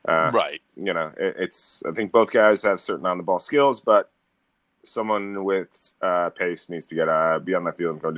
uh, 0.08 0.32
Right. 0.34 0.62
you 0.78 0.94
know, 0.94 1.12
it, 1.18 1.36
it's. 1.38 1.84
I 1.86 1.92
think 1.92 2.14
both 2.14 2.32
guys 2.32 2.64
have 2.64 2.80
certain 2.80 3.06
on 3.06 3.18
the 3.18 3.24
ball 3.24 3.40
skills, 3.40 3.82
but 3.82 4.10
someone 4.84 5.44
with 5.44 5.94
uh, 6.02 6.30
pace 6.32 6.70
needs 6.70 6.86
to 6.88 6.96
get 6.96 7.10
uh, 7.10 7.40
be 7.40 7.54
on 7.54 7.64
that 7.66 7.78
field 7.78 7.94
and 7.94 8.02
go 8.02 8.12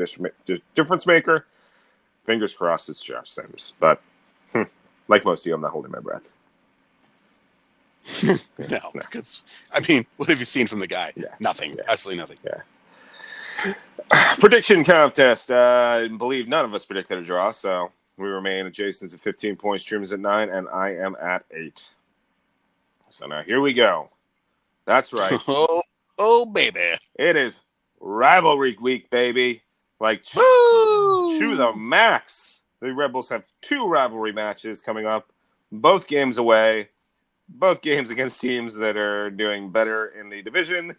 difference 0.75 1.05
maker. 1.05 1.45
Fingers 2.25 2.53
crossed, 2.53 2.89
it's 2.89 3.03
Josh 3.03 3.29
Sims. 3.29 3.73
But 3.79 4.01
hmm, 4.53 4.63
like 5.07 5.25
most 5.25 5.41
of 5.41 5.47
you, 5.47 5.55
I'm 5.55 5.61
not 5.61 5.71
holding 5.71 5.91
my 5.91 5.99
breath. 5.99 6.31
No, 8.69 8.91
because 8.93 9.43
I 9.71 9.79
mean, 9.87 10.05
what 10.17 10.29
have 10.29 10.39
you 10.39 10.45
seen 10.45 10.67
from 10.67 10.79
the 10.79 10.87
guy? 10.87 11.13
Yeah. 11.15 11.27
Nothing. 11.39 11.73
Yeah. 11.77 11.83
Absolutely 11.87 12.19
nothing. 12.19 12.37
Yeah. 12.43 14.35
Prediction 14.39 14.83
contest. 14.83 15.51
Uh, 15.51 16.01
I 16.03 16.07
believe 16.07 16.47
none 16.47 16.65
of 16.65 16.73
us 16.73 16.85
predicted 16.85 17.17
a 17.17 17.23
draw, 17.23 17.51
so 17.51 17.91
we 18.17 18.27
remain 18.27 18.65
at 18.65 18.73
Jason's 18.73 19.13
at 19.13 19.21
15 19.21 19.55
points, 19.55 19.83
Stream's 19.83 20.11
at 20.11 20.19
nine, 20.19 20.49
and 20.49 20.67
I 20.69 20.95
am 20.95 21.15
at 21.21 21.45
eight. 21.51 21.87
So 23.09 23.27
now 23.27 23.43
here 23.43 23.61
we 23.61 23.73
go. 23.73 24.09
That's 24.85 25.13
right. 25.13 25.39
Oh, 25.47 25.81
oh, 26.19 26.51
baby. 26.51 26.95
it 27.19 27.35
is 27.35 27.59
rivalry 27.99 28.77
week, 28.81 29.09
baby. 29.09 29.61
Like 29.99 30.21
Woo! 30.35 31.39
to 31.39 31.55
the 31.55 31.73
max. 31.75 32.59
The 32.81 32.93
Rebels 32.93 33.29
have 33.29 33.45
two 33.61 33.87
rivalry 33.87 34.33
matches 34.33 34.81
coming 34.81 35.05
up, 35.05 35.31
both 35.71 36.07
games 36.07 36.37
away, 36.37 36.89
both 37.47 37.81
games 37.81 38.09
against 38.11 38.41
teams 38.41 38.75
that 38.75 38.97
are 38.97 39.29
doing 39.29 39.71
better 39.71 40.07
in 40.19 40.29
the 40.29 40.41
division. 40.41 40.95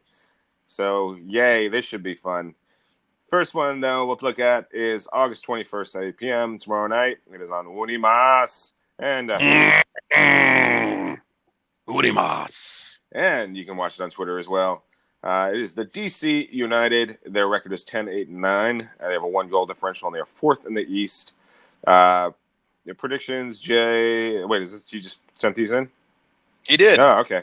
So, 0.67 1.19
yay, 1.27 1.69
this 1.69 1.85
should 1.85 2.03
be 2.03 2.15
fun. 2.15 2.55
First 3.29 3.53
one, 3.55 3.81
though, 3.81 4.07
we'll 4.07 4.17
look 4.23 4.39
at 4.39 4.69
is 4.73 5.07
August 5.13 5.47
21st 5.47 5.97
at 5.97 6.03
8 6.05 6.17
p.m. 6.17 6.59
tomorrow 6.59 6.87
night. 6.87 7.19
It 7.33 7.43
is 7.43 7.51
on 7.51 7.67
Unimas. 7.67 8.73
And, 8.99 9.31
uh, 9.31 9.39
Mm. 10.13 11.21
Urimas. 11.89 12.99
and 13.13 13.57
you 13.57 13.65
can 13.67 13.77
watch 13.77 13.99
it 13.99 14.03
on 14.03 14.11
Twitter 14.11 14.39
as 14.39 14.49
well. 14.49 14.85
Uh, 15.25 15.51
it 15.55 15.61
is 15.61 15.75
the 15.75 15.87
DC 15.87 16.53
United. 16.53 17.19
Their 17.25 17.49
record 17.49 17.73
is 17.73 17.83
10 17.85 18.09
8 18.09 18.29
and 18.29 18.41
9. 18.43 18.83
Uh, 19.01 19.07
they 19.09 19.15
have 19.15 19.23
a 19.23 19.27
one 19.29 19.49
goal 19.49 19.65
differential, 19.67 20.07
and 20.09 20.15
they 20.15 20.21
are 20.21 20.27
fourth 20.27 20.67
in 20.67 20.75
the 20.75 20.83
East. 20.83 21.33
Uh, 21.87 22.31
your 22.85 22.95
predictions, 22.95 23.59
Jay. 23.59 24.45
Wait, 24.45 24.63
is 24.63 24.73
this 24.73 24.93
you 24.93 25.01
just 25.01 25.19
sent 25.37 25.57
these 25.57 25.73
in? 25.73 25.89
He 26.69 26.77
did. 26.77 26.99
Oh, 26.99 27.19
okay. 27.21 27.43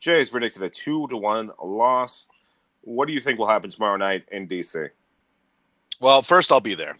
Jay 0.00 0.18
has 0.18 0.28
predicted 0.30 0.62
a 0.62 0.68
two 0.68 1.06
to 1.08 1.16
one 1.16 1.50
loss. 1.62 2.26
What 2.82 3.06
do 3.06 3.14
you 3.14 3.20
think 3.20 3.38
will 3.38 3.48
happen 3.48 3.70
tomorrow 3.70 3.96
night 3.96 4.24
in 4.32 4.46
DC? 4.48 4.90
Well, 6.00 6.20
first 6.22 6.50
I'll 6.52 6.60
be 6.60 6.74
there 6.74 6.96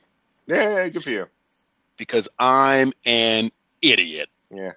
Yeah, 0.47 0.89
good 0.89 1.03
for 1.03 1.11
you. 1.11 1.27
because 1.97 2.29
I'm 2.39 2.93
an 3.05 3.51
idiot. 3.83 4.29
Yeah, 4.51 4.73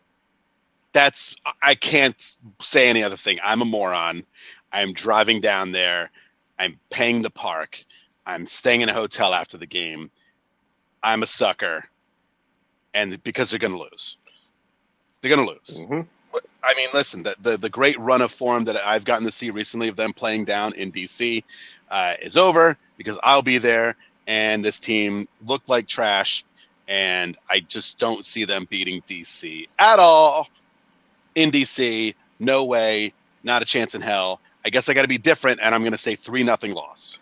That's 0.94 1.36
I 1.62 1.76
can't 1.76 2.38
say 2.60 2.90
any 2.90 3.04
other 3.04 3.18
thing. 3.18 3.38
I'm 3.44 3.62
a 3.62 3.66
moron. 3.66 4.24
I'm 4.76 4.94
driving 4.94 5.40
down 5.40 5.72
there. 5.72 6.12
I'm 6.60 6.78
paying 6.90 7.22
the 7.22 7.30
park. 7.30 7.84
I'm 8.26 8.46
staying 8.46 8.82
in 8.82 8.90
a 8.90 8.94
hotel 8.94 9.34
after 9.34 9.58
the 9.58 9.66
game. 9.66 10.12
I'm 11.02 11.24
a 11.24 11.28
sucker. 11.28 11.86
And 12.94 13.22
because 13.24 13.50
they're 13.50 13.60
going 13.60 13.74
to 13.74 13.80
lose. 13.80 14.18
They're 15.22 15.36
going 15.36 15.48
to 15.48 15.54
lose. 15.54 15.86
hmm 15.88 16.02
I 16.64 16.74
mean, 16.76 16.90
listen, 16.94 17.24
the, 17.24 17.36
the 17.42 17.58
the 17.58 17.70
great 17.70 17.98
run 18.00 18.22
of 18.22 18.32
form 18.32 18.64
that 18.66 18.76
I've 18.86 19.06
gotten 19.06 19.24
to 19.26 19.32
see 19.32 19.52
recently 19.52 19.88
of 19.88 19.96
them 19.96 20.12
playing 20.12 20.46
down 20.46 20.74
in 20.74 20.92
DC 20.92 21.44
uh, 21.90 22.16
is 22.22 22.36
over 22.36 22.76
because 22.98 23.18
I'll 23.24 23.44
be 23.44 23.60
there, 23.60 23.96
and 24.28 24.66
this 24.66 24.80
team 24.80 25.26
looked 25.46 25.70
like 25.70 25.88
trash, 25.88 26.44
and 26.88 27.38
I 27.50 27.62
just 27.62 28.00
don't 28.00 28.26
see 28.26 28.46
them 28.46 28.68
beating 28.70 29.02
DC 29.04 29.68
at 29.80 30.00
all. 30.00 30.50
In 31.36 31.52
DC, 31.52 32.16
no 32.40 32.66
way, 32.66 33.14
not 33.44 33.62
a 33.62 33.66
chance 33.66 33.94
in 33.96 34.02
hell. 34.02 34.42
I 34.66 34.70
guess 34.70 34.90
I 34.90 34.94
got 34.96 35.04
to 35.04 35.08
be 35.08 35.20
different, 35.20 35.60
and 35.62 35.76
I'm 35.76 35.82
going 35.82 35.92
to 35.92 35.98
say 35.98 36.16
three 36.16 36.44
nothing 36.44 36.74
loss. 36.74 37.20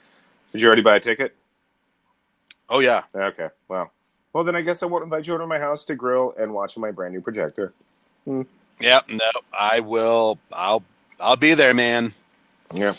Did 0.54 0.62
you 0.62 0.68
already 0.68 0.82
buy 0.82 0.96
a 0.96 1.00
ticket? 1.02 1.36
Oh 2.70 2.80
yeah, 2.80 3.04
Okay, 3.14 3.50
well, 3.68 3.92
well 4.32 4.44
then 4.46 4.56
I 4.56 4.62
guess 4.62 4.82
I 4.82 4.86
won't 4.86 5.04
invite 5.04 5.28
you 5.28 5.34
over 5.34 5.44
to 5.44 5.48
my 5.48 5.60
house 5.60 5.84
to 5.86 5.96
grill 5.96 6.34
and 6.40 6.54
watch 6.54 6.78
my 6.78 6.90
brand 6.90 7.14
new 7.14 7.22
projector. 7.22 7.74
yeah. 8.80 9.02
No, 9.10 9.32
I 9.52 9.82
will. 9.82 10.40
I'll 10.52 10.84
I'll 11.20 11.36
be 11.36 11.54
there, 11.54 11.74
man. 11.74 12.14
Yeah. 12.74 12.94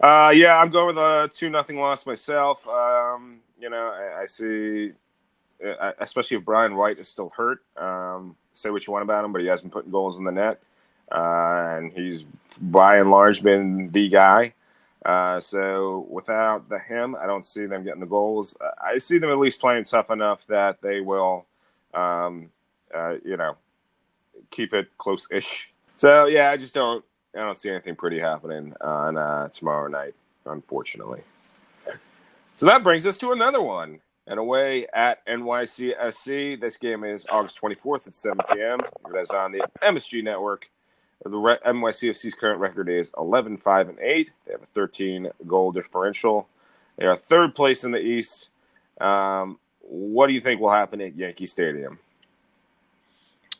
Uh, 0.00 0.32
yeah, 0.34 0.56
I'm 0.56 0.70
going 0.70 0.88
with 0.88 0.98
a 0.98 1.30
two 1.34 1.50
nothing 1.50 1.78
loss 1.78 2.06
myself. 2.06 2.66
Um, 2.68 3.38
you 3.60 3.70
know, 3.70 3.88
I, 3.88 4.22
I 4.22 4.24
see, 4.26 4.92
uh, 5.64 5.92
especially 5.98 6.36
if 6.36 6.44
Brian 6.44 6.76
White 6.76 6.98
is 6.98 7.08
still 7.08 7.30
hurt. 7.36 7.62
Um, 7.76 8.36
say 8.54 8.70
what 8.70 8.86
you 8.86 8.92
want 8.92 9.02
about 9.02 9.24
him, 9.24 9.32
but 9.32 9.40
he 9.40 9.48
has 9.48 9.62
been 9.62 9.70
putting 9.70 9.90
goals 9.90 10.18
in 10.18 10.24
the 10.24 10.32
net, 10.32 10.60
uh, 11.12 11.76
and 11.76 11.92
he's 11.92 12.26
by 12.60 12.98
and 12.98 13.10
large 13.10 13.42
been 13.42 13.90
the 13.92 14.08
guy. 14.08 14.54
Uh, 15.04 15.38
so 15.38 16.06
without 16.10 16.68
the 16.68 16.78
him, 16.78 17.14
I 17.14 17.26
don't 17.26 17.46
see 17.46 17.66
them 17.66 17.84
getting 17.84 18.00
the 18.00 18.06
goals. 18.06 18.56
I 18.82 18.98
see 18.98 19.18
them 19.18 19.30
at 19.30 19.38
least 19.38 19.60
playing 19.60 19.84
tough 19.84 20.10
enough 20.10 20.46
that 20.48 20.82
they 20.82 21.00
will, 21.00 21.46
um, 21.94 22.50
uh, 22.92 23.14
you 23.24 23.36
know, 23.36 23.56
keep 24.50 24.74
it 24.74 24.88
close-ish. 24.98 25.72
So 25.96 26.26
yeah, 26.26 26.50
I 26.50 26.56
just 26.56 26.74
don't. 26.74 27.04
I 27.34 27.40
don't 27.40 27.56
see 27.58 27.70
anything 27.70 27.96
pretty 27.96 28.18
happening 28.18 28.74
on 28.80 29.16
uh, 29.16 29.48
tomorrow 29.48 29.88
night, 29.88 30.14
unfortunately. 30.46 31.20
So 32.48 32.66
that 32.66 32.82
brings 32.82 33.06
us 33.06 33.18
to 33.18 33.32
another 33.32 33.60
one. 33.62 34.00
And 34.26 34.40
away 34.40 34.88
at 34.92 35.24
NYCFC. 35.26 36.60
This 36.60 36.76
game 36.76 37.04
is 37.04 37.26
August 37.30 37.60
24th 37.60 38.08
at 38.08 38.14
7 38.14 38.38
p.m. 38.52 38.80
It 38.80 39.16
is 39.20 39.30
on 39.30 39.52
the 39.52 39.64
MSG 39.82 40.24
network. 40.24 40.68
The 41.28 41.36
re- 41.36 41.58
NYCFC's 41.66 42.34
current 42.34 42.60
record 42.60 42.88
is 42.88 43.10
11 43.18 43.56
5 43.56 43.88
and 43.88 43.98
8. 43.98 44.32
They 44.44 44.52
have 44.52 44.62
a 44.62 44.66
13 44.66 45.28
goal 45.46 45.72
differential. 45.72 46.48
They 46.96 47.06
are 47.06 47.16
third 47.16 47.54
place 47.54 47.84
in 47.84 47.90
the 47.90 47.98
East. 47.98 48.48
Um, 49.00 49.58
what 49.80 50.26
do 50.28 50.32
you 50.32 50.40
think 50.40 50.60
will 50.60 50.70
happen 50.70 51.00
at 51.00 51.16
Yankee 51.16 51.46
Stadium? 51.46 51.98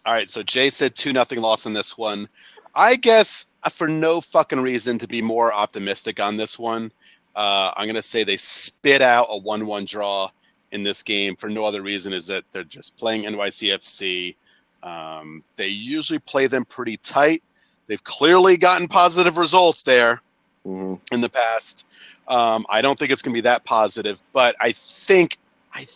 All 0.04 0.12
right, 0.12 0.30
so 0.30 0.42
Jay 0.42 0.70
said 0.70 0.94
2 0.94 1.12
nothing 1.12 1.40
loss 1.40 1.66
in 1.66 1.72
this 1.72 1.98
one. 1.98 2.28
I 2.74 2.96
guess 2.96 3.46
uh, 3.64 3.70
for 3.70 3.88
no 3.88 4.20
fucking 4.20 4.60
reason 4.60 4.98
to 4.98 5.08
be 5.08 5.20
more 5.20 5.52
optimistic 5.52 6.20
on 6.20 6.36
this 6.36 6.58
one, 6.58 6.92
uh, 7.34 7.72
I'm 7.76 7.86
going 7.86 7.96
to 7.96 8.02
say 8.02 8.22
they 8.22 8.36
spit 8.36 9.02
out 9.02 9.26
a 9.30 9.36
1 9.36 9.66
1 9.66 9.84
draw 9.84 10.30
in 10.72 10.82
this 10.82 11.02
game 11.02 11.36
for 11.36 11.48
no 11.48 11.64
other 11.64 11.82
reason 11.82 12.12
is 12.12 12.26
that 12.26 12.44
they're 12.52 12.64
just 12.64 12.96
playing 12.96 13.24
NYCFC. 13.24 14.36
Um, 14.82 15.42
they 15.56 15.68
usually 15.68 16.18
play 16.18 16.46
them 16.46 16.64
pretty 16.64 16.96
tight. 16.98 17.42
They've 17.86 18.02
clearly 18.02 18.56
gotten 18.56 18.88
positive 18.88 19.36
results 19.36 19.82
there 19.82 20.20
mm-hmm. 20.66 20.94
in 21.14 21.20
the 21.20 21.28
past. 21.28 21.86
Um, 22.28 22.66
I 22.68 22.82
don't 22.82 22.98
think 22.98 23.12
it's 23.12 23.22
going 23.22 23.32
to 23.32 23.38
be 23.38 23.42
that 23.42 23.64
positive, 23.64 24.20
but 24.32 24.56
I 24.60 24.72
think 24.72 25.38
I, 25.72 25.86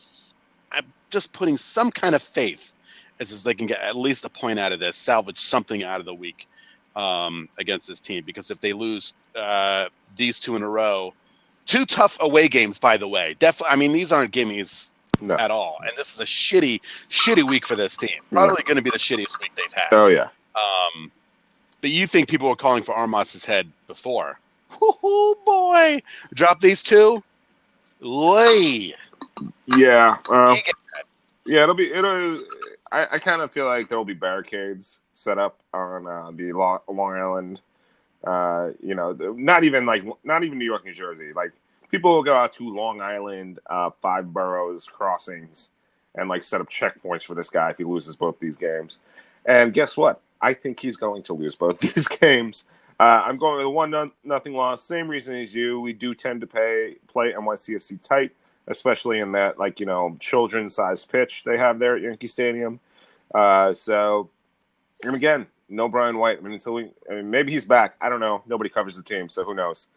I'm 0.70 0.86
just 1.10 1.32
putting 1.32 1.58
some 1.58 1.90
kind 1.90 2.14
of 2.14 2.22
faith 2.22 2.72
as, 3.18 3.32
as 3.32 3.42
they 3.42 3.54
can 3.54 3.66
get 3.66 3.80
at 3.80 3.96
least 3.96 4.24
a 4.24 4.28
point 4.28 4.58
out 4.58 4.72
of 4.72 4.78
this, 4.78 4.96
salvage 4.96 5.38
something 5.38 5.82
out 5.82 6.00
of 6.00 6.06
the 6.06 6.14
week 6.14 6.48
um, 6.94 7.48
against 7.58 7.88
this 7.88 8.00
team. 8.00 8.24
Because 8.24 8.50
if 8.50 8.60
they 8.60 8.72
lose 8.72 9.14
uh, 9.34 9.86
these 10.16 10.38
two 10.38 10.54
in 10.54 10.62
a 10.62 10.68
row, 10.68 11.12
two 11.66 11.84
tough 11.84 12.16
away 12.20 12.48
games, 12.48 12.78
by 12.78 12.96
the 12.96 13.08
way. 13.08 13.34
Definitely, 13.38 13.72
I 13.72 13.76
mean 13.76 13.92
these 13.92 14.12
aren't 14.12 14.32
gimmies 14.32 14.90
no. 15.20 15.36
at 15.36 15.50
all, 15.50 15.78
and 15.86 15.92
this 15.96 16.14
is 16.14 16.20
a 16.20 16.24
shitty, 16.24 16.80
shitty 17.08 17.48
week 17.48 17.66
for 17.66 17.76
this 17.76 17.96
team. 17.96 18.20
Probably 18.30 18.56
no. 18.58 18.66
going 18.66 18.76
to 18.76 18.82
be 18.82 18.90
the 18.90 18.98
shittiest 18.98 19.38
week 19.40 19.52
they've 19.54 19.72
had. 19.72 19.88
Oh 19.92 20.06
yeah. 20.06 20.28
Um, 20.54 21.12
but 21.80 21.90
you 21.90 22.06
think 22.06 22.28
people 22.28 22.48
were 22.48 22.56
calling 22.56 22.82
for 22.82 22.94
Armas's 22.94 23.44
head 23.44 23.70
before? 23.86 24.38
Oh 24.80 25.36
boy, 25.44 26.02
drop 26.34 26.60
these 26.60 26.82
two. 26.82 27.22
Lay. 28.00 28.94
Yeah. 29.66 30.16
Uh, 30.28 30.56
yeah, 31.46 31.62
it'll 31.64 31.74
be 31.74 31.92
it'll. 31.92 32.44
I, 32.92 33.06
I 33.12 33.18
kind 33.18 33.40
of 33.40 33.50
feel 33.52 33.66
like 33.66 33.88
there 33.88 33.98
will 33.98 34.04
be 34.04 34.14
barricades 34.14 34.98
set 35.12 35.38
up 35.38 35.60
on 35.72 36.06
uh, 36.06 36.30
the 36.34 36.52
Long, 36.52 36.78
Long 36.88 37.12
Island. 37.12 37.60
Uh, 38.24 38.70
you 38.82 38.94
know, 38.94 39.12
not 39.12 39.64
even 39.64 39.86
like 39.86 40.04
not 40.24 40.44
even 40.44 40.58
New 40.58 40.64
York, 40.64 40.84
New 40.84 40.92
Jersey. 40.92 41.32
Like 41.32 41.52
people 41.90 42.12
will 42.12 42.22
go 42.22 42.36
out 42.36 42.52
to 42.54 42.68
Long 42.68 43.00
Island, 43.00 43.58
uh, 43.68 43.90
five 43.90 44.32
boroughs 44.32 44.86
crossings, 44.86 45.70
and 46.14 46.28
like 46.28 46.42
set 46.42 46.60
up 46.60 46.70
checkpoints 46.70 47.24
for 47.24 47.34
this 47.34 47.50
guy 47.50 47.70
if 47.70 47.78
he 47.78 47.84
loses 47.84 48.16
both 48.16 48.38
these 48.38 48.56
games. 48.56 49.00
And 49.46 49.72
guess 49.72 49.96
what? 49.96 50.20
I 50.42 50.54
think 50.54 50.80
he's 50.80 50.96
going 50.96 51.22
to 51.24 51.34
lose 51.34 51.54
both 51.54 51.78
these 51.94 52.08
games. 52.08 52.64
Uh, 52.98 53.22
I'm 53.24 53.38
going 53.38 53.56
with 53.56 53.66
a 53.66 53.70
one 53.70 54.12
nothing 54.24 54.52
loss. 54.52 54.82
Same 54.84 55.08
reason 55.08 55.34
as 55.36 55.54
you. 55.54 55.80
We 55.80 55.92
do 55.92 56.12
tend 56.12 56.40
to 56.42 56.46
pay 56.46 56.96
play 57.06 57.32
NYCFC 57.32 58.02
tight, 58.02 58.32
especially 58.66 59.20
in 59.20 59.32
that 59.32 59.58
like 59.58 59.80
you 59.80 59.86
know 59.86 60.16
children's 60.20 60.74
size 60.74 61.04
pitch 61.04 61.44
they 61.44 61.56
have 61.56 61.78
there 61.78 61.96
at 61.96 62.02
Yankee 62.02 62.26
Stadium. 62.26 62.78
Uh, 63.34 63.72
so 63.72 64.28
and 65.02 65.14
again, 65.14 65.46
no 65.68 65.88
Brian 65.88 66.18
White. 66.18 66.38
I 66.38 66.40
mean, 66.42 66.52
until 66.52 66.74
we, 66.74 66.90
I 67.10 67.14
mean, 67.14 67.30
maybe 67.30 67.52
he's 67.52 67.64
back. 67.64 67.94
I 68.00 68.08
don't 68.08 68.20
know. 68.20 68.42
Nobody 68.46 68.68
covers 68.68 68.96
the 68.96 69.02
team, 69.02 69.28
so 69.28 69.44
who 69.44 69.54
knows? 69.54 69.88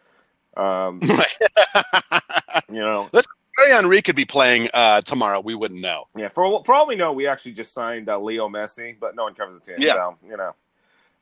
Um, 0.56 1.00
you 2.70 2.80
know, 2.80 3.08
let's. 3.12 3.26
Thierry 3.56 3.72
Henry 3.72 4.02
could 4.02 4.16
be 4.16 4.24
playing 4.24 4.68
uh, 4.74 5.00
tomorrow. 5.02 5.40
We 5.40 5.54
wouldn't 5.54 5.80
know. 5.80 6.04
Yeah, 6.16 6.28
for 6.28 6.64
for 6.64 6.74
all 6.74 6.86
we 6.86 6.96
know, 6.96 7.12
we 7.12 7.26
actually 7.26 7.52
just 7.52 7.72
signed 7.72 8.08
uh, 8.08 8.18
Leo 8.18 8.48
Messi, 8.48 8.96
but 8.98 9.14
no 9.14 9.24
one 9.24 9.34
covers 9.34 9.58
the 9.58 9.60
team. 9.60 9.76
Yeah. 9.78 9.94
So 9.94 10.16
you 10.26 10.36
know, 10.36 10.54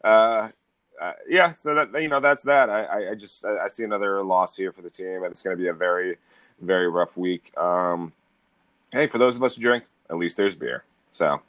uh, 0.04 0.48
uh, 1.00 1.12
yeah. 1.28 1.52
So 1.52 1.74
that 1.74 2.00
you 2.00 2.08
know, 2.08 2.20
that's 2.20 2.42
that. 2.44 2.70
I, 2.70 3.10
I 3.10 3.14
just 3.14 3.44
I, 3.44 3.64
I 3.64 3.68
see 3.68 3.84
another 3.84 4.22
loss 4.22 4.56
here 4.56 4.72
for 4.72 4.82
the 4.82 4.90
team, 4.90 5.22
and 5.24 5.26
it's 5.26 5.42
going 5.42 5.56
to 5.56 5.62
be 5.62 5.68
a 5.68 5.74
very 5.74 6.16
very 6.60 6.88
rough 6.88 7.16
week. 7.16 7.56
Um, 7.58 8.12
hey, 8.92 9.06
for 9.06 9.18
those 9.18 9.36
of 9.36 9.42
us 9.42 9.56
who 9.56 9.62
drink, 9.62 9.84
at 10.10 10.16
least 10.16 10.36
there's 10.36 10.56
beer. 10.56 10.84
So. 11.10 11.40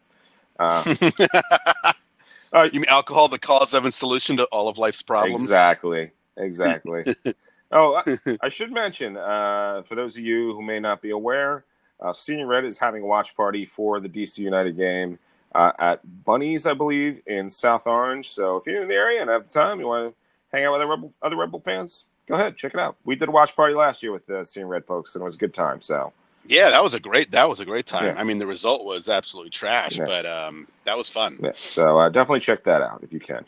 Uh, 0.59 0.95
Uh, 2.53 2.69
you 2.71 2.79
mean 2.79 2.89
alcohol 2.89 3.27
the 3.27 3.39
cause 3.39 3.73
of 3.73 3.83
and 3.83 3.93
solution 3.93 4.37
to 4.37 4.43
all 4.45 4.67
of 4.69 4.77
life's 4.77 5.01
problems? 5.01 5.41
Exactly. 5.41 6.11
Exactly. 6.37 7.03
oh, 7.73 8.01
I, 8.05 8.37
I, 8.45 8.49
should 8.49 8.71
mention 8.71 9.17
uh, 9.17 9.83
for 9.83 9.95
those 9.95 10.15
of 10.15 10.23
you 10.23 10.53
who 10.53 10.61
may 10.61 10.79
not 10.79 11.01
be 11.01 11.09
aware, 11.09 11.65
uh, 11.99 12.13
Senior 12.13 12.47
Red 12.47 12.65
is 12.65 12.79
having 12.79 13.03
a 13.03 13.05
watch 13.05 13.35
party 13.35 13.65
for 13.65 13.99
the 13.99 14.09
DC 14.09 14.37
United 14.37 14.77
game 14.77 15.19
uh, 15.55 15.71
at 15.79 16.23
Bunnies, 16.25 16.65
I 16.65 16.73
believe, 16.73 17.21
in 17.27 17.49
South 17.49 17.87
Orange. 17.87 18.29
So 18.29 18.57
if 18.57 18.65
you're 18.65 18.81
in 18.81 18.87
the 18.87 18.95
area 18.95 19.21
and 19.21 19.29
have 19.29 19.45
the 19.45 19.53
time, 19.53 19.79
you 19.79 19.87
want 19.87 20.13
to 20.13 20.57
hang 20.57 20.65
out 20.65 20.73
with 20.73 20.81
other 20.81 20.89
Rebel, 20.89 21.13
other 21.21 21.35
Rebel 21.35 21.59
fans, 21.59 22.05
go 22.27 22.35
ahead, 22.35 22.57
check 22.57 22.73
it 22.73 22.79
out. 22.79 22.95
We 23.05 23.15
did 23.15 23.29
a 23.29 23.31
watch 23.31 23.55
party 23.55 23.73
last 23.73 24.03
year 24.03 24.11
with 24.11 24.25
the 24.25 24.43
Senior 24.43 24.67
Red 24.67 24.85
folks, 24.85 25.15
and 25.15 25.21
it 25.21 25.25
was 25.25 25.35
a 25.35 25.39
good 25.39 25.53
time. 25.53 25.81
So 25.81 26.13
yeah, 26.45 26.69
that 26.69 26.83
was 26.83 26.93
a 26.93 26.99
great 26.99 27.31
that 27.31 27.47
was 27.47 27.59
a 27.59 27.65
great 27.65 27.85
time. 27.85 28.15
Yeah. 28.15 28.19
I 28.19 28.23
mean, 28.23 28.37
the 28.37 28.47
result 28.47 28.85
was 28.85 29.07
absolutely 29.07 29.51
trash, 29.51 29.97
yeah. 29.97 30.05
but 30.05 30.25
um, 30.25 30.67
that 30.83 30.97
was 30.97 31.09
fun. 31.09 31.39
Yeah. 31.41 31.51
So 31.55 31.99
uh, 31.99 32.09
definitely 32.09 32.41
check 32.41 32.63
that 32.65 32.81
out 32.81 33.01
if 33.03 33.13
you 33.13 33.19
can. 33.19 33.45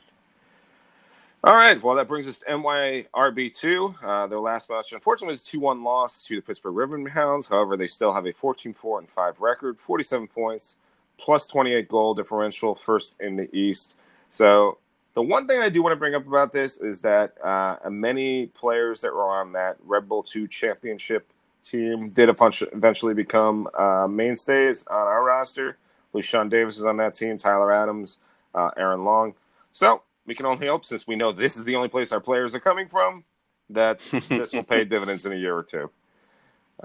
All 1.45 1.55
right, 1.55 1.79
well 1.83 1.93
that 1.97 2.07
brings 2.07 2.27
us 2.27 2.39
to 2.39 2.45
NYRB 2.47 3.55
two. 3.55 3.93
Uh, 4.03 4.25
their 4.25 4.39
last 4.39 4.67
match, 4.67 4.93
unfortunately, 4.93 5.33
was 5.33 5.43
two 5.43 5.59
one 5.59 5.83
loss 5.83 6.25
to 6.25 6.37
the 6.37 6.41
Pittsburgh 6.41 6.73
Riverhounds. 6.73 7.47
However, 7.47 7.77
they 7.77 7.85
still 7.85 8.11
have 8.11 8.25
a 8.25 8.33
14-4 8.33 8.97
and 8.97 9.07
five 9.07 9.39
record, 9.41 9.79
forty 9.79 10.03
seven 10.03 10.27
points, 10.27 10.77
plus 11.19 11.45
twenty 11.45 11.75
eight 11.75 11.87
goal 11.87 12.15
differential, 12.15 12.73
first 12.73 13.17
in 13.21 13.35
the 13.35 13.55
East. 13.55 13.93
So 14.31 14.79
the 15.13 15.21
one 15.21 15.47
thing 15.47 15.61
I 15.61 15.69
do 15.69 15.83
want 15.83 15.93
to 15.93 15.97
bring 15.97 16.15
up 16.15 16.27
about 16.27 16.51
this 16.51 16.77
is 16.79 17.01
that 17.01 17.35
uh, 17.45 17.77
many 17.91 18.47
players 18.47 19.01
that 19.01 19.13
were 19.13 19.29
on 19.29 19.53
that 19.53 19.77
Red 19.85 20.09
Bull 20.09 20.23
two 20.23 20.47
championship 20.47 21.31
team 21.63 22.09
did 22.09 22.27
eventually 22.27 23.13
become 23.13 23.69
uh, 23.77 24.07
mainstays 24.09 24.83
on 24.87 25.07
our 25.07 25.23
roster. 25.23 25.77
Sean 26.21 26.49
Davis 26.49 26.79
is 26.79 26.85
on 26.85 26.97
that 26.97 27.13
team, 27.13 27.37
Tyler 27.37 27.71
Adams, 27.71 28.17
uh, 28.55 28.71
Aaron 28.77 29.03
Long. 29.05 29.35
So 29.71 30.01
we 30.25 30.35
can 30.35 30.45
only 30.45 30.67
hope, 30.67 30.85
since 30.85 31.07
we 31.07 31.15
know 31.15 31.31
this 31.31 31.57
is 31.57 31.65
the 31.65 31.75
only 31.75 31.89
place 31.89 32.11
our 32.11 32.19
players 32.19 32.55
are 32.55 32.59
coming 32.59 32.87
from, 32.87 33.23
that 33.69 33.99
this 34.29 34.53
will 34.53 34.63
pay 34.63 34.83
dividends 34.83 35.25
in 35.25 35.31
a 35.33 35.35
year 35.35 35.55
or 35.55 35.63
two. 35.63 35.89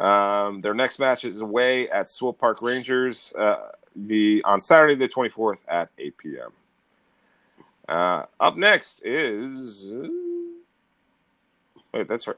Um, 0.02 0.60
their 0.60 0.74
next 0.74 0.98
match 0.98 1.24
is 1.24 1.40
away 1.40 1.88
at 1.90 2.08
Swope 2.08 2.38
Park 2.38 2.62
Rangers 2.62 3.32
uh, 3.36 3.70
the 3.96 4.40
on 4.44 4.60
Saturday 4.60 4.94
the 4.94 5.08
24th 5.08 5.58
at 5.68 5.88
8 5.98 6.16
p.m. 6.16 6.52
Uh, 7.88 8.24
up 8.38 8.56
next 8.56 9.02
is 9.04 9.90
wait, 11.92 12.06
that's 12.06 12.28
right 12.28 12.36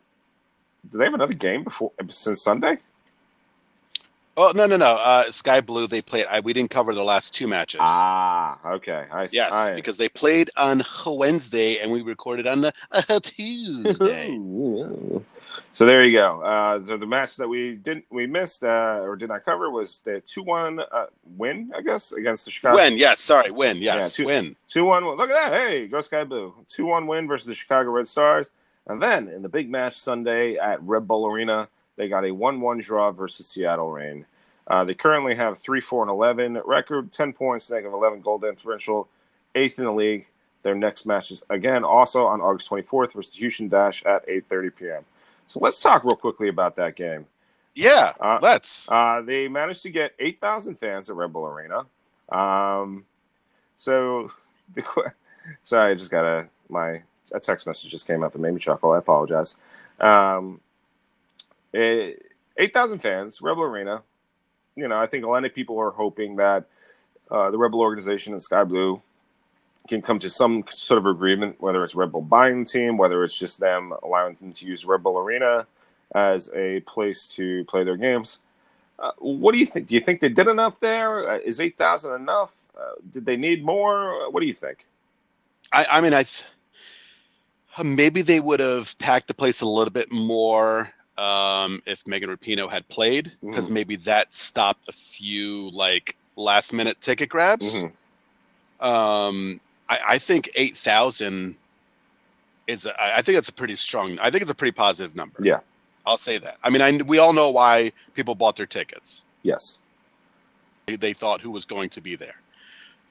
do 0.90 0.98
they 0.98 1.04
have 1.04 1.14
another 1.14 1.34
game 1.34 1.64
before 1.64 1.92
since 2.08 2.42
Sunday? 2.42 2.78
Oh 4.34 4.50
no 4.54 4.66
no 4.66 4.78
no! 4.78 4.86
Uh, 4.86 5.30
Sky 5.30 5.60
Blue 5.60 5.86
they 5.86 6.00
played. 6.00 6.24
I, 6.30 6.40
we 6.40 6.54
didn't 6.54 6.70
cover 6.70 6.94
the 6.94 7.04
last 7.04 7.34
two 7.34 7.46
matches. 7.46 7.80
Ah, 7.82 8.58
okay. 8.64 9.04
I, 9.12 9.28
yes, 9.30 9.52
I, 9.52 9.74
because 9.74 9.98
they 9.98 10.08
played 10.08 10.50
on 10.56 10.82
Wednesday 11.06 11.78
and 11.78 11.92
we 11.92 12.00
recorded 12.00 12.46
on 12.46 12.64
a, 12.64 12.72
a 13.10 13.20
Tuesday. 13.20 14.38
so 15.74 15.84
there 15.84 16.06
you 16.06 16.16
go. 16.16 16.40
Uh, 16.40 16.82
so 16.82 16.96
the 16.96 17.04
match 17.04 17.36
that 17.36 17.46
we 17.46 17.74
didn't 17.74 18.06
we 18.10 18.26
missed 18.26 18.64
uh, 18.64 19.00
or 19.02 19.16
did 19.16 19.28
not 19.28 19.44
cover 19.44 19.70
was 19.70 20.00
the 20.00 20.22
two 20.22 20.42
one 20.42 20.80
uh, 20.80 21.06
win, 21.36 21.70
I 21.76 21.82
guess, 21.82 22.12
against 22.12 22.46
the 22.46 22.50
Chicago. 22.50 22.76
Win, 22.76 22.96
yes. 22.96 23.20
Sorry, 23.20 23.50
win. 23.50 23.76
Yes, 23.78 24.18
yeah, 24.18 24.24
two, 24.24 24.26
win. 24.26 24.56
Two 24.66 24.86
one. 24.86 25.04
Look 25.04 25.28
at 25.30 25.50
that! 25.50 25.52
Hey, 25.52 25.88
go 25.88 26.00
Sky 26.00 26.24
Blue. 26.24 26.54
Two 26.68 26.86
one 26.86 27.06
win 27.06 27.28
versus 27.28 27.46
the 27.46 27.54
Chicago 27.54 27.90
Red 27.90 28.08
Stars. 28.08 28.50
And 28.86 29.00
then 29.00 29.28
in 29.28 29.42
the 29.42 29.48
big 29.48 29.70
match 29.70 29.98
Sunday 29.98 30.56
at 30.56 30.82
Red 30.82 31.06
Bull 31.06 31.26
Arena, 31.26 31.68
they 31.96 32.08
got 32.08 32.24
a 32.24 32.30
1 32.30 32.60
1 32.60 32.78
draw 32.78 33.10
versus 33.12 33.46
Seattle 33.46 33.90
Reign. 33.90 34.26
Uh, 34.66 34.84
they 34.84 34.94
currently 34.94 35.34
have 35.34 35.58
3 35.58 35.80
4 35.80 36.04
and 36.04 36.10
11 36.10 36.60
record, 36.64 37.12
10 37.12 37.32
points, 37.32 37.70
negative 37.70 37.92
11 37.92 38.20
goal 38.20 38.38
differential, 38.38 39.08
eighth 39.54 39.78
in 39.78 39.84
the 39.84 39.92
league. 39.92 40.26
Their 40.62 40.74
next 40.76 41.06
match 41.06 41.32
is 41.32 41.42
again 41.50 41.82
also 41.82 42.24
on 42.24 42.40
August 42.40 42.70
24th 42.70 43.14
versus 43.14 43.34
Houston 43.34 43.68
Dash 43.68 44.04
at 44.04 44.26
8:30 44.28 44.76
p.m. 44.76 45.04
So 45.48 45.58
let's 45.60 45.80
talk 45.80 46.04
real 46.04 46.16
quickly 46.16 46.48
about 46.48 46.76
that 46.76 46.94
game. 46.94 47.26
Yeah, 47.74 48.12
Uh, 48.20 48.38
let's. 48.40 48.88
Uh, 48.90 49.22
they 49.22 49.48
managed 49.48 49.82
to 49.82 49.90
get 49.90 50.12
8,000 50.18 50.76
fans 50.76 51.08
at 51.08 51.16
Red 51.16 51.32
Bull 51.32 51.46
Arena. 51.46 51.86
Um, 52.30 53.04
so, 53.76 54.30
the, 54.74 54.84
sorry, 55.62 55.92
I 55.92 55.94
just 55.94 56.10
got 56.10 56.24
a 56.24 56.48
my 56.68 57.02
a 57.34 57.40
text 57.40 57.66
message 57.66 57.90
just 57.90 58.06
came 58.06 58.22
out 58.22 58.32
that 58.32 58.38
made 58.38 58.54
me 58.54 58.60
chuckle. 58.60 58.92
I 58.92 58.98
apologize. 58.98 59.56
Um, 60.00 60.60
8,000 61.74 62.98
fans, 63.00 63.40
Rebel 63.40 63.62
Arena. 63.62 64.02
You 64.76 64.88
know, 64.88 64.98
I 64.98 65.06
think 65.06 65.24
a 65.24 65.28
lot 65.28 65.44
of 65.44 65.54
people 65.54 65.78
are 65.78 65.90
hoping 65.90 66.36
that 66.36 66.64
uh, 67.30 67.50
the 67.50 67.58
Rebel 67.58 67.80
organization 67.80 68.32
and 68.32 68.42
Sky 68.42 68.64
Blue 68.64 69.00
can 69.88 70.00
come 70.00 70.18
to 70.20 70.30
some 70.30 70.64
sort 70.70 70.98
of 70.98 71.06
agreement, 71.06 71.60
whether 71.60 71.82
it's 71.82 71.94
Rebel 71.94 72.22
buying 72.22 72.64
team, 72.64 72.96
whether 72.96 73.24
it's 73.24 73.38
just 73.38 73.58
them 73.58 73.92
allowing 74.02 74.34
them 74.36 74.52
to 74.52 74.66
use 74.66 74.84
Rebel 74.84 75.18
Arena 75.18 75.66
as 76.14 76.50
a 76.54 76.80
place 76.80 77.26
to 77.28 77.64
play 77.64 77.84
their 77.84 77.96
games. 77.96 78.38
Uh, 78.98 79.12
what 79.18 79.52
do 79.52 79.58
you 79.58 79.66
think? 79.66 79.88
Do 79.88 79.94
you 79.94 80.00
think 80.00 80.20
they 80.20 80.28
did 80.28 80.46
enough 80.46 80.78
there? 80.78 81.30
Uh, 81.30 81.38
is 81.38 81.58
8,000 81.58 82.14
enough? 82.14 82.52
Uh, 82.78 82.92
did 83.10 83.26
they 83.26 83.36
need 83.36 83.64
more? 83.64 84.30
What 84.30 84.40
do 84.40 84.46
you 84.46 84.54
think? 84.54 84.86
I, 85.72 85.86
I 85.90 86.00
mean, 86.00 86.14
I 86.14 86.22
th- 86.22 86.44
maybe 87.82 88.22
they 88.22 88.40
would 88.40 88.60
have 88.60 88.96
packed 88.98 89.28
the 89.28 89.34
place 89.34 89.60
a 89.60 89.66
little 89.66 89.92
bit 89.92 90.12
more 90.12 90.90
um, 91.18 91.82
if 91.86 92.06
Megan 92.06 92.30
Rapinoe 92.30 92.70
had 92.70 92.88
played, 92.88 93.32
because 93.42 93.68
Mhm. 93.68 93.72
maybe 93.72 93.96
that 93.96 94.32
stopped 94.34 94.88
a 94.88 94.92
few 94.92 95.70
like 95.70 96.16
last 96.36 96.72
minute 96.72 97.00
ticket 97.00 97.28
grabs. 97.28 97.84
Mhm. 97.84 97.92
Um, 98.84 99.60
I, 99.88 99.98
I 100.08 100.18
think 100.18 100.50
eight 100.54 100.76
thousand 100.76 101.56
is. 102.66 102.86
A, 102.86 102.94
I 103.16 103.22
think 103.22 103.38
it's 103.38 103.48
a 103.48 103.52
pretty 103.52 103.76
strong. 103.76 104.18
I 104.18 104.30
think 104.30 104.42
it's 104.42 104.50
a 104.50 104.54
pretty 104.54 104.72
positive 104.72 105.14
number. 105.14 105.38
Yeah. 105.42 105.60
I'll 106.04 106.16
say 106.16 106.38
that. 106.38 106.56
I 106.64 106.70
mean, 106.70 106.82
I, 106.82 106.96
we 107.02 107.18
all 107.18 107.32
know 107.32 107.50
why 107.50 107.92
people 108.14 108.34
bought 108.34 108.56
their 108.56 108.66
tickets. 108.66 109.22
Yes. 109.44 109.78
They, 110.86 110.96
they 110.96 111.12
thought 111.12 111.40
who 111.40 111.50
was 111.52 111.64
going 111.64 111.90
to 111.90 112.00
be 112.00 112.16
there. 112.16 112.34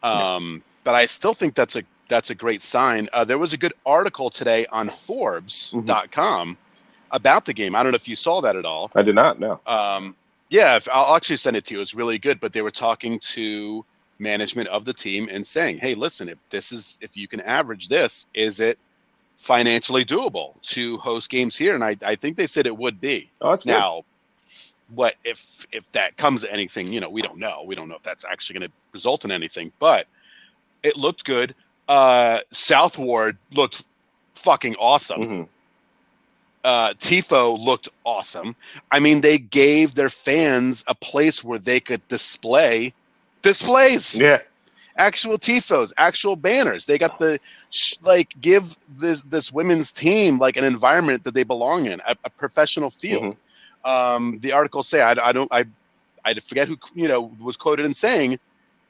Um, 0.03 0.61
But 0.83 0.95
I 0.95 1.05
still 1.05 1.33
think 1.33 1.55
that's 1.55 1.75
a 1.77 1.83
that's 2.09 2.31
a 2.31 2.35
great 2.35 2.61
sign. 2.61 3.07
Uh, 3.13 3.23
there 3.23 3.37
was 3.37 3.53
a 3.53 3.57
good 3.57 3.71
article 3.85 4.29
today 4.29 4.65
on 4.73 4.89
Forbes.com 4.89 6.57
about 7.11 7.45
the 7.45 7.53
game. 7.53 7.75
I 7.75 7.83
don't 7.83 7.91
know 7.91 7.95
if 7.95 8.07
you 8.07 8.15
saw 8.15 8.41
that 8.41 8.55
at 8.55 8.65
all. 8.65 8.89
I 8.95 9.01
did 9.01 9.15
not 9.15 9.39
know. 9.39 9.59
Um, 9.67 10.15
yeah, 10.49 10.75
if, 10.75 10.87
I'll 10.91 11.15
actually 11.15 11.37
send 11.37 11.55
it 11.55 11.65
to 11.65 11.75
you. 11.75 11.81
It's 11.81 11.93
really 11.93 12.17
good. 12.17 12.39
But 12.39 12.53
they 12.53 12.61
were 12.61 12.71
talking 12.71 13.19
to 13.19 13.85
management 14.19 14.67
of 14.69 14.85
the 14.85 14.93
team 14.93 15.27
and 15.31 15.45
saying, 15.45 15.77
"Hey, 15.77 15.93
listen, 15.95 16.29
if 16.29 16.37
this 16.49 16.71
is 16.71 16.97
if 17.01 17.15
you 17.15 17.27
can 17.27 17.41
average 17.41 17.87
this, 17.87 18.27
is 18.33 18.59
it 18.59 18.77
financially 19.37 20.05
doable 20.05 20.61
to 20.63 20.97
host 20.97 21.29
games 21.29 21.55
here?" 21.55 21.73
And 21.73 21.83
I, 21.83 21.95
I 22.05 22.15
think 22.15 22.37
they 22.37 22.47
said 22.47 22.65
it 22.67 22.77
would 22.77 22.99
be. 22.99 23.29
Oh, 23.41 23.51
that's 23.51 23.63
good. 23.63 23.71
Now, 23.71 24.03
what 24.93 25.15
if 25.23 25.65
if 25.71 25.91
that 25.93 26.17
comes 26.17 26.41
to 26.41 26.51
anything? 26.51 26.91
You 26.91 26.99
know, 26.99 27.09
we 27.09 27.21
don't 27.21 27.37
know. 27.37 27.63
We 27.65 27.75
don't 27.75 27.87
know 27.89 27.95
if 27.95 28.03
that's 28.03 28.25
actually 28.25 28.59
going 28.59 28.69
to 28.69 28.75
result 28.91 29.25
in 29.25 29.31
anything. 29.31 29.71
But 29.79 30.07
it 30.83 30.97
looked 30.97 31.23
good. 31.23 31.55
Uh, 31.87 32.39
South 32.51 32.97
Ward 32.97 33.37
looked 33.51 33.83
fucking 34.35 34.75
awesome. 34.75 35.21
Mhm. 35.21 35.47
Uh, 36.63 36.93
Tifo 36.95 37.57
looked 37.59 37.89
awesome. 38.05 38.55
I 38.91 38.99
mean, 38.99 39.21
they 39.21 39.37
gave 39.37 39.95
their 39.95 40.09
fans 40.09 40.83
a 40.87 40.95
place 40.95 41.43
where 41.43 41.59
they 41.59 41.79
could 41.79 42.07
display 42.07 42.93
displays 43.41 44.19
Yeah. 44.19 44.39
actual 44.97 45.37
tifos, 45.39 45.91
actual 45.97 46.35
banners. 46.35 46.85
They 46.85 46.97
got 46.99 47.17
the 47.17 47.39
sh- 47.71 47.95
like 48.03 48.35
give 48.41 48.77
this 48.87 49.23
this 49.23 49.51
women's 49.51 49.91
team 49.91 50.37
like 50.37 50.57
an 50.57 50.63
environment 50.63 51.23
that 51.23 51.33
they 51.33 51.43
belong 51.43 51.85
in, 51.87 51.99
a, 52.07 52.15
a 52.25 52.29
professional 52.29 52.91
field. 52.91 53.35
Um, 53.83 54.39
the 54.41 54.51
articles 54.51 54.87
say 54.87 55.01
I, 55.01 55.11
I 55.23 55.31
don't 55.31 55.49
I 55.51 55.65
I 56.23 56.33
forget 56.35 56.67
who 56.67 56.77
you 56.93 57.07
know 57.07 57.31
was 57.39 57.57
quoted 57.57 57.85
in 57.85 57.93
saying 57.93 58.39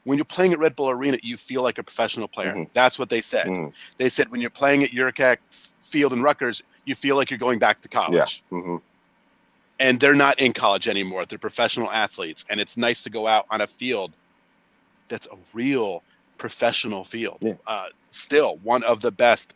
when 0.03 0.17
you're 0.17 0.25
playing 0.25 0.53
at 0.53 0.59
Red 0.59 0.75
Bull 0.75 0.89
Arena, 0.89 1.17
you 1.21 1.37
feel 1.37 1.61
like 1.61 1.77
a 1.77 1.83
professional 1.83 2.27
player. 2.27 2.53
Mhm. 2.53 2.69
That's 2.73 2.97
what 2.97 3.09
they 3.09 3.21
said. 3.21 3.47
Mhm. 3.47 3.73
They 3.97 4.09
said 4.09 4.29
when 4.29 4.41
you're 4.41 4.49
playing 4.49 4.83
at 4.83 4.91
Yurcak 4.91 5.37
Field 5.79 6.13
in 6.13 6.23
Rutgers, 6.23 6.63
you 6.85 6.95
feel 6.95 7.15
like 7.15 7.29
you're 7.29 7.37
going 7.37 7.59
back 7.59 7.81
to 7.81 7.89
Yeah. 7.91 7.99
college. 7.99 8.43
hmm 8.49 8.77
And 9.79 9.99
they're 9.99 10.15
not 10.15 10.39
in 10.39 10.53
college 10.53 10.87
anymore. 10.87 11.25
They're 11.25 11.39
professional 11.39 11.89
athletes, 11.91 12.45
and 12.49 12.59
it's 12.59 12.77
nice 12.77 13.01
to 13.03 13.09
go 13.09 13.25
out 13.27 13.45
on 13.49 13.61
a 13.61 13.67
field 13.67 14.11
that's 15.07 15.27
a 15.27 15.37
real 15.53 16.03
professional 16.37 17.03
field. 17.03 17.39
Yeah. 17.41 17.53
Uh, 17.65 17.87
still 18.11 18.57
one 18.63 18.83
of 18.83 19.01
the 19.01 19.11
best, 19.11 19.55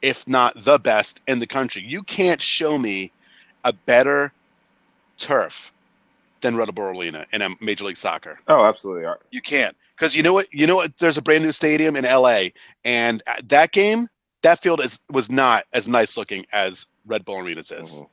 if 0.00 0.26
not 0.28 0.54
the 0.64 0.78
best, 0.78 1.22
in 1.26 1.38
the 1.40 1.46
country. 1.46 1.82
You 1.82 2.02
can't 2.02 2.40
show 2.40 2.78
me 2.78 3.10
a 3.64 3.72
better 3.72 4.32
turf 5.18 5.72
than 6.40 6.56
Red 6.56 6.74
Bull 6.74 6.86
Arena 6.98 7.26
in 7.32 7.42
a 7.42 7.50
Major 7.60 7.84
League 7.84 7.96
Soccer. 7.96 8.32
Oh, 8.48 8.64
absolutely. 8.64 9.10
You 9.30 9.42
can't 9.42 9.76
because 9.96 10.14
you 10.16 10.22
know 10.22 10.32
what? 10.32 10.52
You 10.52 10.66
know 10.66 10.76
what? 10.76 10.96
There's 10.98 11.16
a 11.16 11.22
brand 11.22 11.44
new 11.44 11.52
stadium 11.52 11.96
in 11.96 12.04
LA, 12.04 12.48
and 12.84 13.22
that 13.44 13.72
game, 13.72 14.08
that 14.42 14.60
field 14.60 14.80
is 14.80 15.00
was 15.10 15.30
not 15.30 15.64
as 15.72 15.88
nice 15.88 16.16
looking 16.16 16.44
as 16.52 16.86
Red 17.06 17.24
Bull 17.24 17.36
Arena's 17.36 17.70
is. 17.70 17.90
Mhm. 18.02 18.06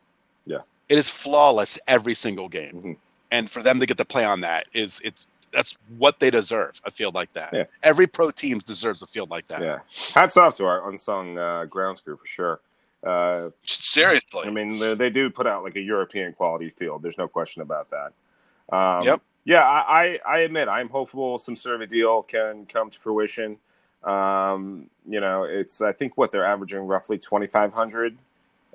It 0.87 0.99
is 0.99 1.09
flawless 1.09 1.79
every 1.87 2.13
single 2.13 2.47
game, 2.47 2.73
Mhm. 2.83 2.97
and 3.31 3.49
for 3.49 3.63
them 3.63 3.79
to 3.79 3.87
get 3.87 3.97
to 3.97 4.05
play 4.05 4.23
on 4.23 4.41
that 4.41 4.67
is 4.73 5.01
it's 5.03 5.25
that's 5.51 5.75
what 5.97 6.19
they 6.19 6.29
deserve. 6.29 6.79
A 6.83 6.91
field 6.91 7.15
like 7.15 7.33
that. 7.33 7.49
Yeah. 7.53 7.63
Every 7.81 8.05
pro 8.05 8.29
team 8.29 8.59
deserves 8.59 9.01
a 9.01 9.07
field 9.07 9.31
like 9.31 9.47
that. 9.47 9.61
Yeah. 9.63 9.79
Hats 10.13 10.37
off 10.37 10.57
to 10.57 10.65
our 10.65 10.87
unsung 10.87 11.39
uh, 11.39 11.65
grounds 11.65 12.01
crew 12.01 12.17
for 12.17 12.27
sure. 12.27 12.59
Uh, 13.05 13.49
Seriously. 13.63 14.43
I 14.45 14.49
mean, 14.51 14.79
they, 14.79 14.95
they 14.95 15.09
do 15.09 15.29
put 15.29 15.45
out 15.47 15.63
like 15.63 15.75
a 15.75 15.81
European 15.81 16.33
quality 16.33 16.69
field. 16.69 17.01
There's 17.03 17.17
no 17.17 17.27
question 17.27 17.61
about 17.61 17.89
that. 17.91 18.75
Um, 18.75 19.05
Yep. 19.05 19.19
Yeah, 19.47 19.61
I, 19.63 20.03
I, 20.03 20.19
I 20.27 20.39
admit 20.39 20.67
I'm 20.67 20.89
hopeful 20.89 21.37
some 21.37 21.55
sort 21.55 21.75
of 21.75 21.81
a 21.81 21.87
deal 21.87 22.23
can 22.23 22.65
come 22.65 22.89
to 22.89 22.97
fruition. 22.99 23.57
Um, 24.03 24.89
you 25.07 25.19
know, 25.19 25.43
it's 25.43 25.81
I 25.81 25.91
think 25.91 26.17
what 26.17 26.31
they're 26.31 26.45
averaging 26.45 26.79
roughly 26.79 27.19
2,500 27.19 28.17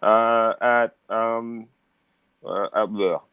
uh, 0.01 0.55
at 0.61 0.95
um, 1.09 1.67
uh, 2.45 2.69
at, 2.73 2.89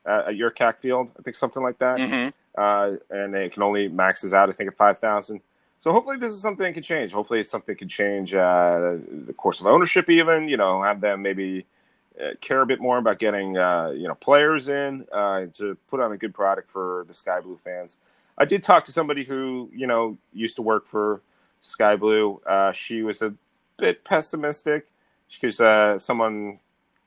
at, 0.05 0.27
at 0.29 0.33
Yurcak 0.33 0.79
field. 0.79 1.09
I 1.17 1.21
think 1.21 1.35
something 1.35 1.61
like 1.61 1.77
that. 1.77 1.99
Mhm. 1.99 2.33
Uh, 2.57 2.97
and 3.11 3.35
it 3.35 3.53
can 3.53 3.61
only 3.61 3.87
maxes 3.87 4.33
out 4.33 4.49
I 4.49 4.51
think 4.51 4.71
at 4.71 4.77
5,000. 4.77 5.39
So 5.79 5.91
hopefully 5.91 6.17
this 6.17 6.31
is 6.31 6.41
something 6.41 6.65
that 6.65 6.73
can 6.73 6.83
change. 6.83 7.11
Hopefully 7.11 7.43
something 7.43 7.75
can 7.75 7.87
change 7.87 8.33
uh, 8.33 8.97
the 9.25 9.33
course 9.33 9.59
of 9.59 9.67
ownership, 9.67 10.09
even 10.09 10.47
you 10.49 10.57
know, 10.57 10.81
have 10.81 11.01
them 11.01 11.21
maybe 11.21 11.65
uh, 12.19 12.31
care 12.41 12.61
a 12.61 12.65
bit 12.65 12.79
more 12.79 12.97
about 12.97 13.19
getting 13.19 13.57
uh, 13.57 13.89
you 13.89 14.07
know 14.07 14.15
players 14.15 14.69
in 14.69 15.05
uh, 15.13 15.45
to 15.53 15.77
put 15.87 15.99
on 15.99 16.11
a 16.11 16.17
good 16.17 16.33
product 16.33 16.69
for 16.69 17.05
the 17.07 17.13
Sky 17.13 17.39
Blue 17.39 17.57
fans. 17.57 17.97
I 18.37 18.45
did 18.45 18.63
talk 18.63 18.85
to 18.85 18.91
somebody 18.91 19.23
who 19.23 19.69
you 19.73 19.85
know 19.85 20.17
used 20.33 20.55
to 20.55 20.61
work 20.63 20.87
for 20.87 21.21
Sky 21.61 21.95
Blue. 21.95 22.41
Uh, 22.47 22.71
she 22.71 23.03
was 23.03 23.21
a 23.21 23.33
bit 23.77 24.03
pessimistic 24.03 24.87
because 25.29 25.61
uh, 25.61 25.99
someone 25.99 26.59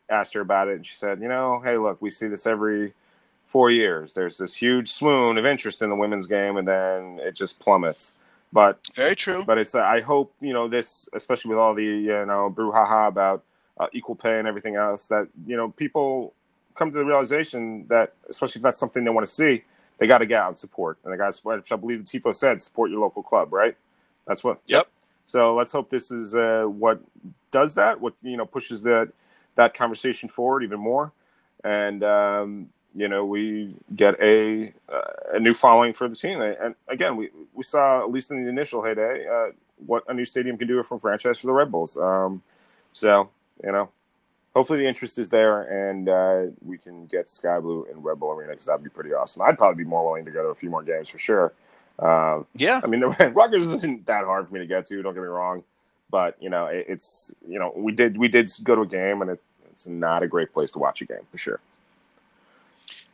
asked 0.09 0.35
her 0.35 0.41
about 0.41 0.69
it, 0.69 0.77
and 0.77 0.87
she 0.87 0.95
said, 0.95 1.21
"You 1.21 1.29
know, 1.29 1.61
hey, 1.65 1.77
look, 1.77 2.01
we 2.01 2.11
see 2.11 2.29
this 2.29 2.47
every." 2.47 2.93
Four 3.47 3.73
years. 3.73 4.13
There's 4.13 4.39
this 4.39 4.55
huge 4.55 4.93
swoon 4.93 5.37
of 5.37 5.45
interest 5.45 5.83
in 5.83 5.91
the 5.91 5.97
women's 5.97 6.27
game, 6.27 6.57
and 6.57 6.69
then 6.69 7.19
it 7.21 7.35
just 7.35 7.59
plummets. 7.59 8.15
But 8.53 8.89
Very 8.95 9.15
true. 9.15 9.45
but 9.45 9.59
it's 9.59 9.75
uh, 9.75 9.83
I 9.83 10.01
hope 10.01 10.35
you 10.41 10.53
know 10.53 10.69
this, 10.69 11.09
especially 11.13 11.51
with 11.51 11.59
all 11.59 11.75
the 11.75 11.85
you 11.85 12.27
know 12.27 12.53
brouhaha 12.55 13.09
about 13.09 13.45
uh, 13.79 13.87
equal 13.93 14.17
pay 14.17 14.39
and 14.39 14.49
everything 14.49 14.77
else, 14.77 15.07
that 15.09 15.29
you 15.47 15.57
know 15.57 15.71
people 15.71 16.35
come 16.75 16.91
to 16.91 16.99
the 16.99 17.05
realization 17.05 17.87
that 17.89 18.15
especially 18.29 18.59
if 18.59 18.63
that's 18.63 18.79
something 18.79 19.05
they 19.05 19.11
want 19.11 19.27
to 19.27 19.33
see, 19.33 19.63
they 19.99 20.07
got 20.07 20.19
to 20.19 20.27
get 20.27 20.41
out 20.41 20.49
and 20.49 20.59
support, 20.59 20.99
and 21.05 21.13
they 21.13 21.17
got 21.17 21.37
which 21.45 21.71
I 21.71 21.77
believe 21.77 22.05
the 22.05 22.21
tifo 22.21 22.35
said, 22.35 22.61
support 22.61 22.91
your 22.91 23.01
local 23.01 23.23
club, 23.23 23.53
right? 23.53 23.77
That's 24.27 24.43
what. 24.43 24.61
Yep. 24.67 24.87
So 25.27 25.55
let's 25.55 25.71
hope 25.71 25.91
this 25.91 26.11
is 26.11 26.35
uh, 26.35 26.65
what 26.65 27.01
does 27.53 27.75
that, 27.77 28.01
what 28.01 28.15
you 28.23 28.37
know 28.37 28.47
pushes 28.47 28.83
that 28.83 29.13
that 29.55 29.75
conversation 29.75 30.29
forward 30.29 30.65
even 30.65 30.81
more, 30.81 31.13
and 31.63 32.03
um, 32.03 32.69
you 32.95 33.09
know 33.09 33.25
we 33.25 33.75
get 33.95 34.21
a 34.21 34.73
uh, 34.93 35.35
a 35.35 35.41
new 35.41 35.55
following 35.55 35.93
for 35.93 36.09
the 36.09 36.17
team. 36.17 36.41
And 36.41 36.75
again, 36.89 37.17
we 37.17 37.31
we 37.55 37.63
saw 37.63 38.01
at 38.01 38.11
least 38.11 38.31
in 38.31 38.43
the 38.43 38.49
initial 38.49 38.83
heyday 38.83 39.27
uh, 39.27 39.53
what 39.87 40.05
a 40.09 40.15
new 40.15 40.25
stadium 40.25 40.57
can 40.57 40.69
do 40.69 40.83
from 40.83 40.99
franchise 40.99 41.39
for 41.39 41.47
the 41.47 41.53
Red 41.53 41.71
Bulls. 41.71 41.97
Um, 41.97 42.43
so 42.93 43.31
you 43.65 43.73
know, 43.73 43.91
hopefully 44.55 44.81
the 44.81 44.87
interest 44.89 45.19
is 45.19 45.31
there, 45.31 45.91
and 45.91 46.09
uh, 46.09 46.43
we 46.65 46.79
can 46.79 47.07
get 47.07 47.31
Sky 47.31 47.61
Blue 47.61 47.87
in 47.91 48.03
Red 48.03 48.19
Bull 48.19 48.33
Arena 48.33 48.51
because 48.51 48.67
that'd 48.67 48.83
be 48.83 48.91
pretty 48.91 49.13
awesome. 49.13 49.43
I'd 49.43 49.59
probably 49.59 49.85
be 49.85 49.89
more 49.89 50.05
willing 50.05 50.25
to 50.25 50.31
go 50.31 50.43
to 50.43 50.49
a 50.49 50.55
few 50.55 50.71
more 50.71 50.83
games 50.83 51.09
for 51.09 51.19
sure. 51.19 51.53
Uh, 51.99 52.43
Yeah. 52.57 52.81
I 52.83 52.87
mean, 52.87 53.01
the 53.01 53.09
Rutgers 53.35 53.69
isn't 53.69 54.07
that 54.07 54.25
hard 54.25 54.49
for 54.49 54.55
me 54.55 54.61
to 54.61 54.67
get 54.67 54.87
to. 54.87 55.03
Don't 55.03 55.15
get 55.15 55.21
me 55.23 55.29
wrong, 55.29 55.63
but 56.11 56.37
you 56.41 56.51
know, 56.51 56.67
it, 56.67 56.87
it's 56.89 57.33
you 57.47 57.59
know, 57.59 57.73
we 57.77 57.93
did 57.93 58.17
we 58.17 58.29
did 58.29 58.51
go 58.65 58.75
to 58.75 58.83
a 58.83 58.87
game, 58.87 59.23
and 59.23 59.33
it, 59.33 59.41
it's 59.71 59.87
not 59.87 60.23
a 60.23 60.27
great 60.27 60.53
place 60.53 60.73
to 60.73 60.79
watch 60.79 61.03
a 61.03 61.05
game 61.05 61.27
for 61.31 61.39
sure. 61.39 61.61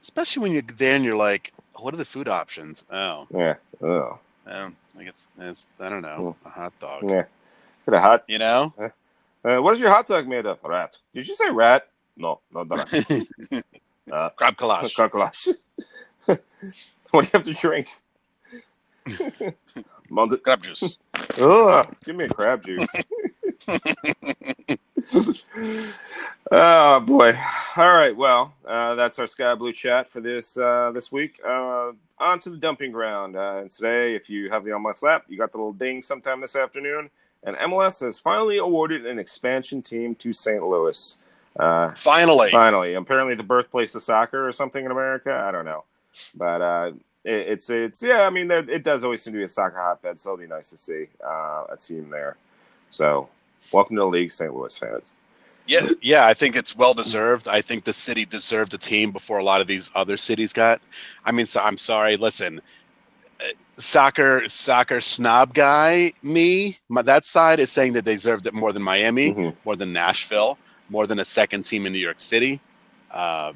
Especially 0.02 0.42
when 0.42 0.52
you're 0.52 0.62
there 0.62 0.94
and 0.96 1.04
you're 1.04 1.16
like, 1.16 1.52
what 1.80 1.92
are 1.94 1.96
the 1.98 2.04
food 2.04 2.28
options? 2.28 2.84
Oh, 2.90 3.26
Yeah. 3.34 3.54
Oh. 3.82 4.18
um, 4.46 4.76
I 4.98 5.04
guess 5.04 5.26
it's, 5.38 5.68
I 5.80 5.88
don't 5.88 6.02
know, 6.02 6.36
a 6.44 6.48
hot 6.48 6.72
dog. 6.78 7.08
Yeah. 7.08 7.24
Get 7.84 7.94
a 7.94 8.00
hot. 8.00 8.24
You 8.28 8.38
know, 8.38 8.74
Uh, 9.44 9.62
what 9.62 9.74
is 9.74 9.80
your 9.80 9.90
hot 9.90 10.06
dog 10.06 10.26
made 10.26 10.46
of? 10.46 10.58
Rat. 10.64 10.96
Did 11.14 11.28
you 11.28 11.36
say 11.36 11.50
rat? 11.50 11.88
No, 12.16 12.40
not 12.52 12.68
rat. 12.70 12.88
uh, 14.12 14.30
crab 14.30 14.56
collage. 14.56 14.94
Kakalash. 14.94 15.54
what 17.10 17.22
do 17.22 17.26
you 17.26 17.30
have 17.32 17.42
to 17.44 17.52
drink? 17.52 17.88
Crab 20.42 20.62
juice. 20.62 20.98
Ugh, 21.40 21.96
give 22.04 22.16
me 22.16 22.24
a 22.24 22.28
crab 22.28 22.62
juice. 22.64 22.88
Oh 26.50 27.00
boy! 27.00 27.38
All 27.76 27.92
right, 27.92 28.16
well, 28.16 28.54
uh, 28.66 28.94
that's 28.94 29.18
our 29.18 29.26
Sky 29.26 29.54
Blue 29.54 29.72
chat 29.72 30.08
for 30.08 30.20
this 30.20 30.56
uh, 30.56 30.90
this 30.94 31.10
week. 31.10 31.40
Uh, 31.44 31.92
on 32.18 32.38
to 32.40 32.50
the 32.50 32.56
dumping 32.56 32.92
ground. 32.92 33.36
Uh, 33.36 33.58
and 33.60 33.70
today, 33.70 34.14
if 34.14 34.30
you 34.30 34.50
have 34.50 34.64
the 34.64 34.70
MLS 34.70 35.02
app, 35.08 35.24
you 35.28 35.36
got 35.36 35.52
the 35.52 35.58
little 35.58 35.72
ding 35.72 36.02
sometime 36.02 36.40
this 36.40 36.56
afternoon, 36.56 37.10
and 37.44 37.56
MLS 37.56 38.00
has 38.00 38.18
finally 38.18 38.58
awarded 38.58 39.06
an 39.06 39.18
expansion 39.18 39.82
team 39.82 40.14
to 40.16 40.32
St. 40.32 40.62
Louis. 40.62 41.18
Uh, 41.58 41.90
Finally, 41.94 42.50
Finally, 42.50 42.94
apparently 42.94 43.34
the 43.34 43.42
birthplace 43.42 43.94
of 43.94 44.02
soccer 44.02 44.46
or 44.46 44.52
something 44.52 44.84
in 44.84 44.90
America. 44.90 45.32
I 45.32 45.50
don't 45.50 45.64
know, 45.64 45.84
but 46.36 46.60
uh, 46.60 46.92
it, 47.24 47.48
it's 47.48 47.70
it's 47.70 48.02
yeah. 48.02 48.22
I 48.22 48.30
mean, 48.30 48.48
there, 48.48 48.68
it 48.68 48.84
does 48.84 49.04
always 49.04 49.22
seem 49.22 49.32
to 49.32 49.38
be 49.38 49.44
a 49.44 49.48
soccer 49.48 49.78
hotbed, 49.78 50.20
so 50.20 50.30
it'll 50.30 50.40
be 50.42 50.46
nice 50.46 50.70
to 50.70 50.78
see 50.78 51.06
uh, 51.24 51.64
a 51.70 51.76
team 51.76 52.10
there. 52.10 52.36
So, 52.90 53.28
welcome 53.72 53.96
to 53.96 54.00
the 54.00 54.06
league, 54.06 54.30
St. 54.32 54.54
Louis 54.54 54.76
fans. 54.76 55.14
yeah, 55.66 55.88
yeah. 56.00 56.26
I 56.26 56.34
think 56.34 56.56
it's 56.56 56.76
well 56.76 56.94
deserved. 56.94 57.48
I 57.48 57.60
think 57.60 57.84
the 57.84 57.92
city 57.92 58.24
deserved 58.24 58.74
a 58.74 58.78
team 58.78 59.10
before 59.12 59.38
a 59.38 59.44
lot 59.44 59.60
of 59.60 59.66
these 59.66 59.90
other 59.94 60.16
cities 60.16 60.52
got. 60.52 60.80
I 61.24 61.32
mean, 61.32 61.46
so 61.46 61.60
I'm 61.60 61.76
sorry. 61.78 62.16
Listen, 62.16 62.60
uh, 63.40 63.44
soccer, 63.78 64.48
soccer 64.48 65.00
snob 65.00 65.54
guy, 65.54 66.12
me, 66.22 66.78
my, 66.88 67.02
that 67.02 67.24
side 67.26 67.58
is 67.60 67.70
saying 67.70 67.92
that 67.94 68.04
they 68.04 68.14
deserved 68.14 68.46
it 68.46 68.54
more 68.54 68.72
than 68.72 68.82
Miami, 68.82 69.34
Mhm. 69.34 69.56
more 69.64 69.76
than 69.76 69.92
Nashville, 69.92 70.56
more 70.88 71.06
than 71.06 71.18
a 71.18 71.24
second 71.24 71.64
team 71.64 71.84
in 71.86 71.92
New 71.92 71.98
York 71.98 72.20
City. 72.20 72.60
Uh, 73.10 73.52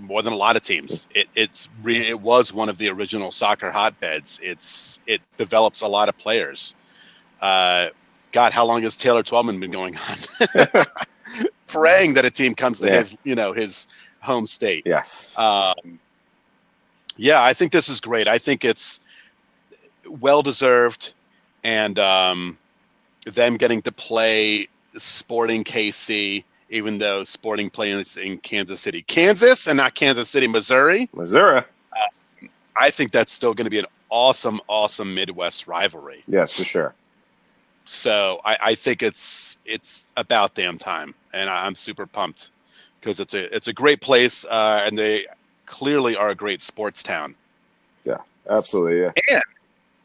more 0.00 0.22
than 0.22 0.32
a 0.32 0.36
lot 0.36 0.56
of 0.56 0.62
teams. 0.62 1.06
It, 1.14 1.28
it's 1.36 1.68
re, 1.82 1.98
it 2.08 2.20
was 2.20 2.52
one 2.52 2.68
of 2.68 2.78
the 2.78 2.88
original 2.88 3.30
soccer 3.30 3.70
hotbeds. 3.70 4.40
It's 4.42 4.98
it 5.06 5.20
develops 5.36 5.82
a 5.82 5.86
lot 5.86 6.08
of 6.08 6.18
players. 6.18 6.74
Uh, 7.40 7.90
God, 8.34 8.52
how 8.52 8.66
long 8.66 8.82
has 8.82 8.96
Taylor 8.96 9.22
Twellman 9.22 9.60
been 9.60 9.70
going 9.70 9.96
on? 9.96 10.84
Praying 11.68 12.14
that 12.14 12.24
a 12.24 12.30
team 12.30 12.56
comes 12.56 12.80
to 12.80 12.86
Yeah. 12.86 12.98
his 12.98 13.16
you 13.22 13.36
know 13.36 13.52
his 13.52 13.86
home 14.20 14.46
state. 14.48 14.82
Yes. 14.84 15.38
Um, 15.38 16.00
yeah, 17.16 17.42
I 17.44 17.54
think 17.54 17.70
this 17.70 17.88
is 17.88 18.00
great. 18.00 18.26
I 18.26 18.38
think 18.38 18.64
it's 18.64 18.98
well 20.08 20.42
deserved, 20.42 21.14
and 21.62 21.96
um, 22.00 22.58
them 23.24 23.56
getting 23.56 23.80
to 23.82 23.92
play 23.92 24.66
Sporting 24.96 25.62
KC, 25.62 26.42
even 26.70 26.98
though 26.98 27.22
Sporting 27.22 27.70
plays 27.70 28.16
in 28.16 28.38
Kansas 28.38 28.80
City, 28.80 29.02
Kansas, 29.02 29.68
and 29.68 29.76
not 29.76 29.94
Kansas 29.94 30.28
City, 30.28 30.48
Missouri. 30.48 31.08
Missouri. 31.14 31.62
I 32.76 32.90
think 32.90 33.12
that's 33.12 33.32
still 33.32 33.54
going 33.54 33.66
to 33.66 33.70
be 33.70 33.78
an 33.78 33.86
awesome, 34.10 34.60
awesome 34.66 35.14
Midwest 35.14 35.68
rivalry. 35.68 36.24
Yes, 36.26 36.54
for 36.56 36.64
sure. 36.64 36.94
So 37.84 38.40
I, 38.44 38.56
I 38.60 38.74
think 38.74 39.02
it's 39.02 39.58
it's 39.64 40.12
about 40.16 40.54
damn 40.54 40.78
time, 40.78 41.14
and 41.32 41.50
I, 41.50 41.66
I'm 41.66 41.74
super 41.74 42.06
pumped 42.06 42.50
because 43.00 43.20
it's 43.20 43.34
a 43.34 43.54
it's 43.54 43.68
a 43.68 43.72
great 43.72 44.00
place, 44.00 44.44
uh, 44.46 44.82
and 44.84 44.98
they 44.98 45.26
clearly 45.66 46.16
are 46.16 46.30
a 46.30 46.34
great 46.34 46.62
sports 46.62 47.02
town. 47.02 47.34
Yeah, 48.04 48.18
absolutely. 48.48 49.00
Yeah. 49.00 49.12
And 49.30 49.42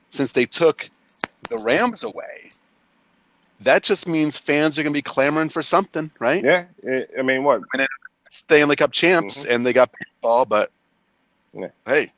since 0.10 0.32
they 0.34 0.46
took 0.46 0.90
the 1.50 1.62
Rams 1.64 2.04
away, 2.04 2.50
that 3.62 3.84
just 3.84 4.08
means 4.08 4.38
fans 4.38 4.78
are 4.78 4.84
going 4.84 4.94
to 4.94 4.98
be 4.98 5.02
clamoring 5.02 5.50
for 5.50 5.62
something, 5.62 6.12
right? 6.20 6.44
Yeah. 6.44 6.66
I- 7.18 7.22
mean, 7.22 7.44
what? 7.44 7.62
Stanley 8.30 8.76
Cup 8.76 8.92
champs, 8.92 9.46
and 9.46 9.66
they 9.66 9.74
got 9.74 9.90
ball, 10.22 10.46
but 10.46 10.72
Yeah. 11.54 11.70
hey, 11.86 12.12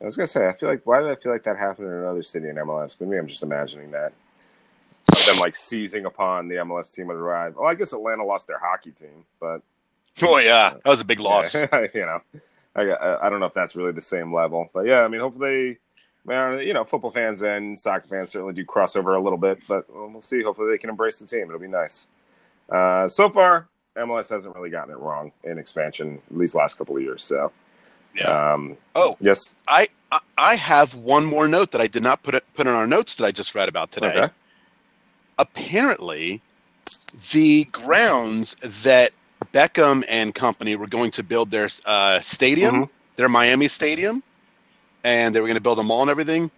I 0.00 0.04
was 0.04 0.16
gonna 0.16 0.26
say. 0.26 0.48
I 0.48 0.52
feel 0.52 0.68
like 0.68 0.86
why 0.86 1.00
did 1.00 1.10
I 1.10 1.14
feel 1.14 1.32
like 1.32 1.42
that 1.42 1.56
happened 1.56 1.88
in 1.88 1.94
another 1.94 2.22
city 2.22 2.48
in 2.48 2.56
MLS? 2.56 3.00
Maybe 3.00 3.18
I'm 3.18 3.26
just 3.26 3.42
imagining 3.42 3.90
that. 3.90 4.12
Of 5.12 5.26
them 5.26 5.38
like 5.38 5.56
seizing 5.56 6.04
upon 6.04 6.48
the 6.48 6.56
MLS 6.56 6.94
team 6.94 7.10
of 7.10 7.16
the 7.16 7.22
ride. 7.22 7.56
Well, 7.56 7.66
I 7.66 7.74
guess 7.74 7.92
Atlanta 7.92 8.24
lost 8.24 8.46
their 8.46 8.58
hockey 8.58 8.92
team, 8.92 9.24
but 9.40 9.62
oh 10.22 10.38
yeah, 10.38 10.70
that 10.70 10.86
was 10.86 11.00
a 11.00 11.04
big 11.04 11.20
loss. 11.20 11.54
Yeah, 11.54 11.86
you 11.94 12.00
know, 12.00 12.20
I, 12.74 13.26
I 13.26 13.30
don't 13.30 13.40
know 13.40 13.46
if 13.46 13.54
that's 13.54 13.76
really 13.76 13.92
the 13.92 14.00
same 14.00 14.32
level, 14.32 14.70
but 14.72 14.86
yeah, 14.86 15.00
I 15.00 15.08
mean, 15.08 15.20
hopefully, 15.20 15.78
man, 16.24 16.60
you 16.60 16.72
know, 16.72 16.84
football 16.84 17.10
fans 17.10 17.42
and 17.42 17.78
soccer 17.78 18.06
fans 18.06 18.30
certainly 18.30 18.54
do 18.54 18.64
cross 18.64 18.96
over 18.96 19.14
a 19.14 19.20
little 19.20 19.38
bit, 19.38 19.60
but 19.68 19.84
we'll 19.88 20.20
see. 20.20 20.42
Hopefully, 20.42 20.70
they 20.70 20.78
can 20.78 20.90
embrace 20.90 21.18
the 21.18 21.26
team. 21.26 21.42
It'll 21.42 21.58
be 21.58 21.68
nice. 21.68 22.08
Uh, 22.70 23.08
so 23.08 23.28
far, 23.28 23.68
MLS 23.96 24.30
hasn't 24.30 24.54
really 24.54 24.70
gotten 24.70 24.94
it 24.94 24.98
wrong 24.98 25.32
in 25.44 25.58
expansion, 25.58 26.20
at 26.30 26.36
least 26.36 26.54
last 26.54 26.78
couple 26.78 26.96
of 26.96 27.02
years. 27.02 27.22
So, 27.22 27.50
Yeah. 28.14 28.52
um, 28.54 28.76
Oh, 28.94 29.16
yes, 29.20 29.54
I 29.68 29.88
I- 30.36 30.56
have 30.56 30.94
one 30.96 31.24
more 31.24 31.46
note 31.46 31.70
that 31.72 31.80
I 31.80 31.86
did 31.86 32.02
not 32.02 32.22
put 32.24 32.34
it, 32.34 32.44
put 32.54 32.66
in 32.66 32.72
our 32.74 32.86
notes 32.86 33.14
that 33.16 33.24
I 33.24 33.30
just 33.30 33.54
read 33.54 33.68
about 33.68 33.92
today. 33.92 34.08
okay, 34.18 34.28
Apparently, 35.38 36.40
the 37.32 37.64
grounds 37.72 38.54
that 38.84 39.12
Beckham 39.52 40.04
and 40.08 40.34
company 40.34 40.76
were 40.76 40.86
going 40.86 41.10
to 41.12 41.22
build 41.22 41.50
their 41.50 41.68
uh, 41.86 42.20
stadium, 42.20 42.86
Mhm. 42.86 42.90
their 43.16 43.28
Miami 43.28 43.68
stadium, 43.68 44.22
and 45.04 45.34
they 45.34 45.40
were 45.40 45.46
going 45.46 45.54
to 45.56 45.60
build 45.62 45.78
a 45.78 45.82
mall 45.82 46.02
and 46.02 46.10
everything. 46.10 46.50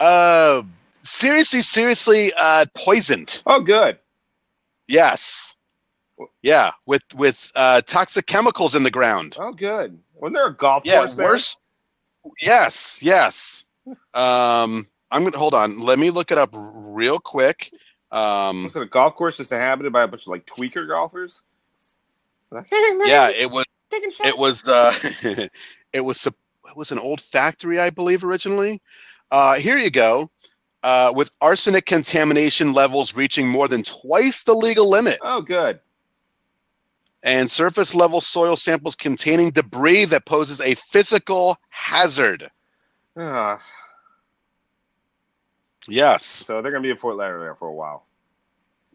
Uh, 0.00 0.62
seriously, 1.02 1.62
seriously, 1.62 2.32
uh, 2.36 2.66
poisoned. 2.74 3.42
oh, 3.46 3.60
good. 3.60 3.98
Yes. 4.88 5.56
Yeah, 6.42 6.72
with 6.86 7.02
with 7.14 7.50
uh, 7.54 7.80
toxic 7.82 8.26
chemicals 8.26 8.74
in 8.74 8.82
the 8.82 8.90
ground. 8.90 9.36
Oh, 9.38 9.52
good. 9.52 9.98
Wasn't 10.14 10.34
there 10.34 10.46
a 10.46 10.54
golf 10.54 10.84
Yeah, 10.84 10.98
course 10.98 11.14
there? 11.14 11.26
worse. 11.26 11.56
Yes, 12.40 12.98
yes. 13.02 13.64
Um, 14.14 14.86
I'm 15.10 15.24
gonna 15.24 15.38
hold 15.38 15.54
on. 15.54 15.78
Let 15.78 15.98
me 15.98 16.10
look 16.10 16.30
it 16.30 16.38
up 16.38 16.50
real 16.52 17.18
quick. 17.18 17.72
Um, 18.12 18.64
Was 18.64 18.76
it 18.76 18.82
a 18.82 18.86
golf 18.86 19.14
course 19.14 19.36
just 19.38 19.52
inhabited 19.52 19.92
by 19.92 20.02
a 20.02 20.08
bunch 20.08 20.22
of 20.22 20.28
like 20.28 20.44
tweaker 20.46 20.86
golfers? 20.86 21.42
yeah, 22.72 23.30
it 23.30 23.50
was. 23.50 23.64
It 23.92 24.36
was. 24.36 24.66
Uh, 24.66 24.92
it 25.92 26.00
was. 26.00 26.26
It 26.26 26.76
was 26.76 26.92
an 26.92 26.98
old 26.98 27.20
factory, 27.20 27.78
I 27.78 27.90
believe, 27.90 28.24
originally. 28.24 28.80
Uh, 29.30 29.54
here 29.54 29.78
you 29.78 29.90
go. 29.90 30.28
Uh, 30.82 31.12
with 31.14 31.30
arsenic 31.40 31.84
contamination 31.84 32.72
levels 32.72 33.14
reaching 33.14 33.46
more 33.48 33.68
than 33.68 33.82
twice 33.82 34.44
the 34.44 34.54
legal 34.54 34.88
limit, 34.88 35.18
Oh, 35.22 35.42
good. 35.42 35.78
And 37.22 37.50
surface 37.50 37.94
level 37.94 38.20
soil 38.20 38.56
samples 38.56 38.96
containing 38.96 39.50
debris 39.50 40.06
that 40.06 40.24
poses 40.26 40.60
a 40.60 40.74
physical 40.74 41.56
hazard. 41.68 42.50
Ah, 43.16 43.58
Yes. 45.88 46.24
so 46.24 46.60
they're 46.62 46.70
gonna 46.72 46.82
be 46.82 46.90
in 46.90 46.96
Fort 46.96 47.16
Lauderdale 47.16 47.54
for 47.58 47.68
a 47.68 47.72
while. 47.74 48.06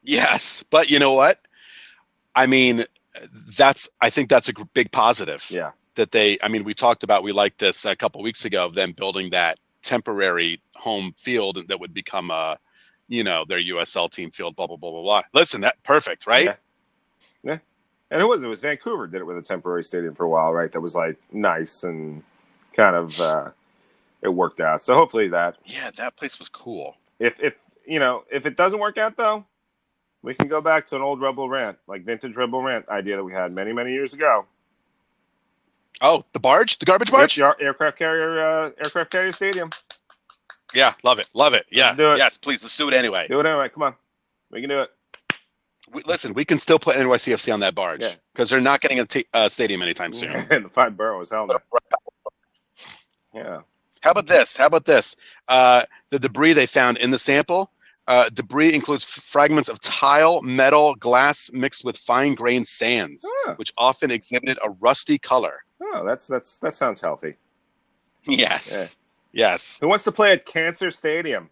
Yes, 0.03 0.63
but 0.69 0.89
you 0.89 0.99
know 0.99 1.13
what? 1.13 1.39
I 2.35 2.47
mean, 2.47 2.83
that's 3.57 3.89
I 4.01 4.09
think 4.09 4.29
that's 4.29 4.49
a 4.49 4.53
big 4.73 4.91
positive 4.91 5.45
Yeah. 5.49 5.71
that 5.95 6.11
they. 6.11 6.37
I 6.43 6.47
mean, 6.49 6.63
we 6.63 6.73
talked 6.73 7.03
about 7.03 7.23
we 7.23 7.31
liked 7.31 7.57
this 7.59 7.85
a 7.85 7.95
couple 7.95 8.21
weeks 8.21 8.45
ago 8.45 8.65
of 8.65 8.75
them 8.75 8.91
building 8.91 9.29
that 9.31 9.57
temporary 9.81 10.61
home 10.75 11.13
field 11.17 11.67
that 11.67 11.79
would 11.79 11.93
become 11.93 12.29
a, 12.31 12.57
you 13.07 13.23
know, 13.23 13.45
their 13.47 13.59
USL 13.59 14.09
team 14.09 14.31
field. 14.31 14.55
Blah 14.55 14.67
blah 14.67 14.77
blah 14.77 14.91
blah 14.91 15.01
blah. 15.01 15.21
Listen, 15.33 15.61
that 15.61 15.81
perfect, 15.83 16.27
right? 16.27 16.45
Yeah. 16.45 16.55
Yeah. 17.43 17.57
And 18.11 18.21
it 18.21 18.25
was 18.25 18.43
it 18.43 18.47
was 18.47 18.61
Vancouver 18.61 19.07
did 19.07 19.21
it 19.21 19.25
with 19.25 19.37
a 19.37 19.41
temporary 19.41 19.83
stadium 19.83 20.13
for 20.15 20.23
a 20.25 20.29
while, 20.29 20.53
right? 20.53 20.71
That 20.71 20.81
was 20.81 20.95
like 20.95 21.17
nice 21.31 21.83
and 21.83 22.23
kind 22.73 22.95
of 22.95 23.19
uh 23.19 23.49
it 24.21 24.29
worked 24.29 24.61
out. 24.61 24.81
So 24.81 24.95
hopefully 24.95 25.27
that 25.29 25.57
Yeah, 25.65 25.91
that 25.97 26.15
place 26.15 26.39
was 26.39 26.49
cool. 26.49 26.95
if 27.19 27.39
if 27.41 27.55
you 27.87 27.99
know, 27.99 28.23
if 28.31 28.45
it 28.45 28.57
doesn't 28.57 28.79
work 28.79 28.97
out 28.97 29.17
though, 29.17 29.45
we 30.23 30.33
can 30.33 30.47
go 30.47 30.61
back 30.61 30.85
to 30.87 30.95
an 30.95 31.01
old 31.01 31.21
Rebel 31.21 31.49
Rant, 31.49 31.77
like 31.87 32.03
vintage 32.03 32.35
Rebel 32.35 32.61
Rant 32.61 32.87
idea 32.89 33.15
that 33.17 33.23
we 33.23 33.33
had 33.33 33.51
many, 33.51 33.73
many 33.73 33.91
years 33.91 34.13
ago. 34.13 34.45
Oh, 36.01 36.25
the 36.33 36.39
barge, 36.39 36.77
the 36.79 36.85
garbage 36.85 37.11
barge. 37.11 37.37
Yep, 37.37 37.57
the 37.59 37.63
aircraft 37.65 37.97
carrier 37.97 38.39
uh 38.39 38.71
aircraft 38.83 39.11
carrier 39.11 39.31
stadium. 39.31 39.69
Yeah, 40.73 40.93
love 41.03 41.19
it, 41.19 41.27
love 41.33 41.53
it. 41.53 41.65
Yeah, 41.71 41.95
do 41.95 42.11
it. 42.13 42.17
yes, 42.17 42.37
please, 42.37 42.61
let's 42.63 42.75
do 42.77 42.87
it 42.87 42.93
anyway. 42.93 43.27
Do 43.29 43.39
it 43.39 43.45
anyway, 43.45 43.69
come 43.69 43.83
on. 43.83 43.95
We 44.51 44.61
can 44.61 44.69
do 44.69 44.81
it. 44.81 44.91
We, 45.91 46.01
listen, 46.05 46.33
we 46.33 46.45
can 46.45 46.59
still 46.59 46.79
put 46.79 46.95
NYCFC 46.95 47.53
on 47.53 47.59
that 47.61 47.75
barge 47.75 48.01
Yeah. 48.01 48.13
because 48.33 48.49
they're 48.49 48.59
not 48.61 48.81
getting 48.81 48.99
a 48.99 49.05
t- 49.05 49.25
uh, 49.33 49.49
stadium 49.49 49.81
anytime 49.81 50.13
soon. 50.13 50.29
and 50.49 50.65
the 50.65 50.69
five 50.69 50.97
boroughs, 50.97 51.29
hell 51.29 51.47
no. 51.47 51.57
Yeah. 53.33 53.61
How 54.01 54.11
about 54.11 54.27
this? 54.27 54.55
How 54.55 54.67
about 54.67 54.85
this? 54.85 55.15
Uh, 55.47 55.83
the 56.09 56.19
debris 56.19 56.53
they 56.53 56.65
found 56.65 56.97
in 56.97 57.11
the 57.11 57.19
sample. 57.19 57.71
Uh, 58.07 58.29
debris 58.29 58.73
includes 58.73 59.03
f- 59.03 59.23
fragments 59.23 59.67
of 59.67 59.81
tile, 59.81 60.41
metal, 60.41 60.95
glass 60.95 61.49
mixed 61.51 61.83
with 61.83 61.97
fine 61.97 62.35
grained 62.35 62.67
sands, 62.67 63.25
Oh, 63.47 63.53
which 63.57 63.73
often 63.77 64.11
exhibited 64.11 64.57
a 64.63 64.69
rusty 64.79 65.17
color. 65.17 65.63
oh 65.81 66.05
that's 66.05 66.27
that's 66.27 66.59
that 66.59 66.73
sounds 66.75 67.01
healthy. 67.01 67.35
Yes. 68.27 68.95
Yes. 69.33 69.79
Who 69.81 69.87
wants 69.87 70.03
to 70.05 70.11
play 70.11 70.31
at 70.31 70.45
Cancer 70.45 70.91
Stadium? 70.91 71.49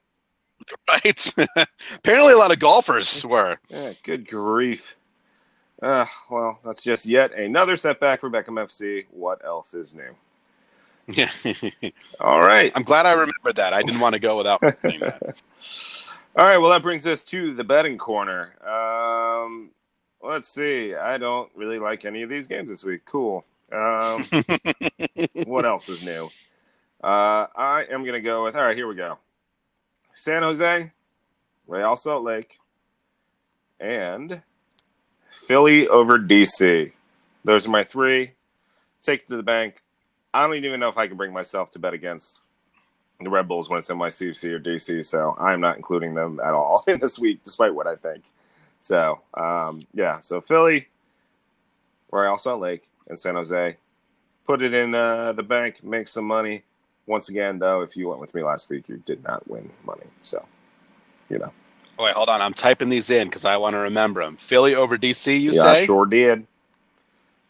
Right? 0.90 1.34
Apparently, 1.96 2.34
a 2.34 2.38
lot 2.38 2.52
of 2.52 2.60
golfers 2.60 3.26
were. 3.26 3.58
Yeah, 3.70 3.94
good 4.04 4.28
grief. 4.28 4.96
Uh, 5.82 6.06
well, 6.30 6.60
that's 6.64 6.84
just 6.84 7.06
yet 7.06 7.34
another 7.34 7.76
setback 7.76 8.20
for 8.20 8.30
Beckham 8.30 8.62
FC. 8.62 9.06
What 9.10 9.44
else 9.44 9.74
is 9.74 9.96
new? 9.96 10.16
Yeah. 11.08 11.30
All 12.20 12.40
right. 12.40 12.72
I'm 12.76 12.84
glad 12.84 13.06
I 13.06 13.14
remembered 13.14 13.56
that. 13.56 13.74
I 13.74 13.82
didn't 13.82 14.00
want 14.00 14.14
to 14.14 14.20
go 14.20 14.38
without 14.38 14.62
that. 14.62 15.36
All 16.36 16.46
right. 16.46 16.58
Well, 16.58 16.72
that 16.72 16.82
brings 16.84 17.06
us 17.06 17.24
to 17.26 17.54
the 17.54 17.64
betting 17.64 17.98
corner. 17.98 18.54
Um, 18.66 19.72
let's 20.22 20.48
see. 20.48 20.96
I 20.96 21.18
don't 21.18 21.50
really 21.56 21.80
like 21.80 22.06
any 22.06 22.22
of 22.22 22.30
these 22.30 22.48
games 22.48 22.70
this 22.70 22.84
week. 22.84 23.04
Cool. 23.06 23.44
Um, 23.72 24.26
what 25.46 25.66
else 25.66 25.90
is 25.90 26.06
new? 26.06 26.30
Uh, 27.04 27.48
I 27.58 27.86
am 27.92 28.04
going 28.04 28.14
to 28.14 28.22
go 28.22 28.46
with. 28.46 28.56
All 28.56 28.64
right, 28.64 28.78
here 28.78 28.88
we 28.88 28.96
go. 28.96 29.18
San 30.14 30.44
Jose, 30.44 30.92
Real 31.68 31.96
Salt 31.96 32.24
Lake, 32.24 32.60
and 33.80 34.42
Philly 35.30 35.88
over 35.88 36.20
DC. 36.20 36.92
Those 37.44 37.68
are 37.68 37.72
my 37.72 37.84
three. 37.84 38.32
Take 39.02 39.22
it 39.22 39.28
to 39.28 39.36
the 39.36 39.44
bank. 39.44 39.82
I 40.34 40.48
don't 40.48 40.56
even 40.56 40.80
know 40.80 40.90
if 40.90 40.98
I 40.98 41.08
can 41.08 41.18
bring 41.18 41.34
myself 41.34 41.72
to 41.72 41.80
bet 41.80 41.94
against 41.94 42.42
the 43.20 43.30
Red 43.30 43.48
Bulls 43.48 43.70
when 43.70 43.80
it's 43.80 43.90
NYCFC 43.90 44.52
or 44.52 44.60
DC. 44.60 45.06
So 45.06 45.36
I'm 45.40 45.62
not 45.62 45.78
including 45.78 46.14
them 46.14 46.40
at 46.40 46.54
all 46.54 46.84
in 46.88 47.00
this 47.00 47.20
week, 47.20 47.44
despite 47.44 47.74
what 47.74 47.88
I 47.88 47.96
think. 47.96 48.24
So 48.80 49.22
um, 49.34 49.82
yeah, 49.94 50.20
so 50.20 50.42
Philly, 50.42 50.88
Real 52.12 52.38
Salt 52.38 52.62
Lake, 52.62 52.84
and 53.08 53.18
San 53.18 53.36
Jose. 53.36 53.78
Put 54.46 54.62
it 54.62 54.74
in 54.74 54.94
uh, 54.94 55.32
the 55.32 55.44
bank, 55.44 55.84
make 55.84 56.08
some 56.08 56.26
money. 56.26 56.64
Once 57.06 57.30
again, 57.30 57.60
though, 57.60 57.82
if 57.82 57.98
you 57.98 58.08
went 58.08 58.22
with 58.22 58.34
me 58.34 58.44
last 58.44 58.70
week, 58.70 58.88
you 58.88 58.98
did 58.98 59.24
not 59.24 59.48
win 59.50 59.70
money. 59.86 60.06
So, 60.22 60.46
you 61.30 61.40
know. 61.40 61.52
Oh, 62.00 62.06
wait, 62.06 62.14
hold 62.14 62.30
on. 62.30 62.42
I'm 62.42 62.54
typing 62.54 62.90
these 62.90 63.10
in 63.10 63.28
because 63.28 63.46
I 63.46 63.58
want 63.58 63.76
to 63.76 63.80
remember 63.80 64.24
them. 64.24 64.38
Philly 64.38 64.76
over 64.76 64.98
DC, 64.98 65.40
you 65.40 65.52
yeah, 65.52 65.62
say? 65.62 65.84
I 65.84 65.86
sure 65.86 66.06
did. 66.06 66.48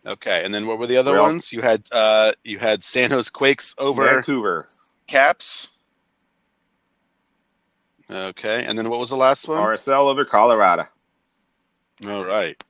Okay, 0.05 0.43
and 0.43 0.53
then 0.53 0.67
what 0.67 0.79
were 0.79 0.87
the 0.87 0.97
other 0.97 1.17
ones? 1.17 1.53
You 1.53 1.61
had 1.61 1.83
uh, 1.91 2.33
you 2.43 2.59
had 2.59 2.83
San 2.83 3.09
Jose 3.09 3.29
Quakes 3.31 3.73
over 3.77 4.03
Vancouver, 4.03 4.67
Caps. 5.07 5.69
Okay, 8.11 8.65
and 8.65 8.77
then 8.77 8.89
what 8.89 8.99
was 8.99 9.09
the 9.09 9.15
last 9.15 9.47
one? 9.47 9.61
RSL 9.61 10.11
over 10.11 10.25
Colorado. 10.25 10.87
All 12.05 12.25
right. 12.25 12.61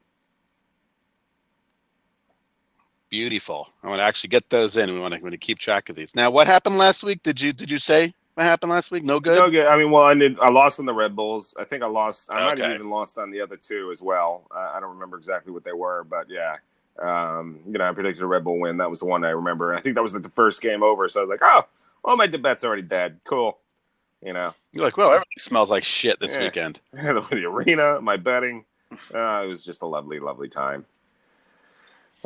Beautiful. 3.13 3.69
I 3.83 3.89
want 3.89 3.99
to 3.99 4.03
actually 4.03 4.29
get 4.29 4.49
those 4.49 4.75
in. 4.75 4.91
We 4.91 4.99
want 4.99 5.13
to, 5.13 5.21
want 5.21 5.33
to 5.33 5.37
keep 5.37 5.59
track 5.59 5.87
of 5.87 5.95
these. 5.95 6.15
Now, 6.15 6.31
what 6.31 6.47
happened 6.47 6.79
last 6.79 7.03
week? 7.03 7.21
Did 7.21 7.39
you 7.39 7.53
did 7.53 7.69
you 7.69 7.77
say 7.77 8.11
what 8.33 8.43
happened 8.43 8.71
last 8.71 8.89
week? 8.89 9.03
No 9.03 9.19
good. 9.19 9.37
No 9.37 9.51
good. 9.51 9.67
I 9.67 9.77
mean, 9.77 9.91
well, 9.91 10.01
I 10.01 10.15
did. 10.15 10.39
I 10.39 10.49
lost 10.49 10.79
on 10.79 10.87
the 10.87 10.95
Red 10.95 11.15
Bulls. 11.15 11.53
I 11.59 11.63
think 11.63 11.83
I 11.83 11.85
lost. 11.85 12.31
I 12.31 12.43
might 12.43 12.57
have 12.57 12.73
even 12.73 12.89
lost 12.89 13.19
on 13.19 13.29
the 13.29 13.41
other 13.41 13.55
two 13.55 13.91
as 13.91 14.01
well. 14.01 14.47
Uh, 14.49 14.57
I 14.73 14.79
don't 14.79 14.95
remember 14.95 15.15
exactly 15.17 15.53
what 15.53 15.63
they 15.63 15.73
were, 15.73 16.03
but 16.05 16.25
yeah. 16.27 16.55
Um, 16.99 17.59
you 17.67 17.73
know, 17.77 17.87
I 17.87 17.93
predicted 17.93 18.23
a 18.23 18.25
Red 18.25 18.43
Bull 18.45 18.59
win. 18.59 18.77
That 18.77 18.89
was 18.89 19.01
the 19.01 19.05
one 19.05 19.23
I 19.23 19.29
remember. 19.29 19.75
I 19.75 19.79
think 19.81 19.93
that 19.93 20.01
was 20.01 20.15
like 20.15 20.23
the 20.23 20.29
first 20.29 20.59
game 20.59 20.81
over. 20.81 21.07
So 21.07 21.19
I 21.19 21.23
was 21.23 21.29
like, 21.29 21.41
oh, 21.43 21.67
well, 22.03 22.17
my 22.17 22.25
bet's 22.25 22.63
already 22.63 22.81
dead. 22.81 23.19
Cool. 23.25 23.59
You 24.23 24.33
know, 24.33 24.55
You're 24.71 24.85
like, 24.85 24.97
well, 24.97 25.09
everything 25.09 25.37
smells 25.37 25.69
like 25.69 25.83
shit 25.83 26.19
this 26.19 26.33
Yeah. 26.33 26.45
weekend. 26.45 26.79
the 26.93 27.45
arena, 27.45 28.01
my 28.01 28.17
betting. 28.17 28.65
Uh, 29.13 29.43
it 29.43 29.47
was 29.47 29.61
just 29.61 29.83
a 29.83 29.85
lovely, 29.85 30.19
lovely 30.19 30.49
time. 30.49 30.87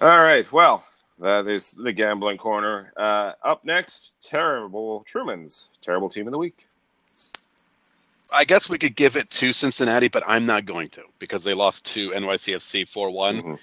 All 0.01 0.19
right. 0.21 0.49
Well, 0.51 0.85
that 1.19 1.47
is 1.47 1.71
the 1.71 1.91
gambling 1.91 2.37
corner. 2.37 2.93
Uh, 2.95 3.33
up 3.43 3.65
next, 3.65 4.11
terrible 4.21 5.03
Truman's 5.05 5.67
terrible 5.81 6.09
team 6.09 6.27
of 6.27 6.31
the 6.31 6.37
week. 6.37 6.67
I 8.33 8.43
guess 8.43 8.69
we 8.69 8.77
could 8.77 8.95
give 8.95 9.15
it 9.15 9.29
to 9.31 9.53
Cincinnati, 9.53 10.09
but 10.09 10.21
I'm 10.27 10.45
not 10.45 10.65
going 10.65 10.89
to 10.89 11.03
because 11.17 11.43
they 11.43 11.53
lost 11.53 11.85
to 11.93 12.11
NYCFC 12.11 12.87
4 12.87 13.09
one 13.09 13.41
Mhm. 13.41 13.59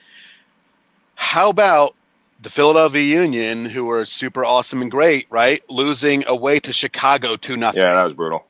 How 1.16 1.50
about 1.50 1.94
the 2.40 2.50
Philadelphia 2.50 3.02
Union, 3.02 3.64
who 3.66 3.84
were 3.84 4.04
super 4.04 4.44
awesome 4.44 4.82
and 4.82 4.90
great, 4.90 5.26
right? 5.30 5.62
Losing 5.70 6.26
away 6.26 6.58
to 6.60 6.72
Chicago 6.72 7.36
2 7.36 7.56
nothing. 7.56 7.82
Yeah, 7.82 7.94
that 7.94 8.02
was 8.02 8.14
brutal. 8.14 8.44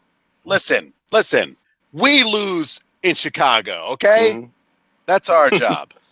Listen, 0.44 0.92
listen. 1.12 1.56
We 1.92 2.24
lose 2.24 2.80
in 3.02 3.14
Chicago, 3.14 3.84
okay? 3.90 4.32
Mhm. 4.36 4.48
That's 5.06 5.28
our 5.28 5.50
job. 5.50 5.92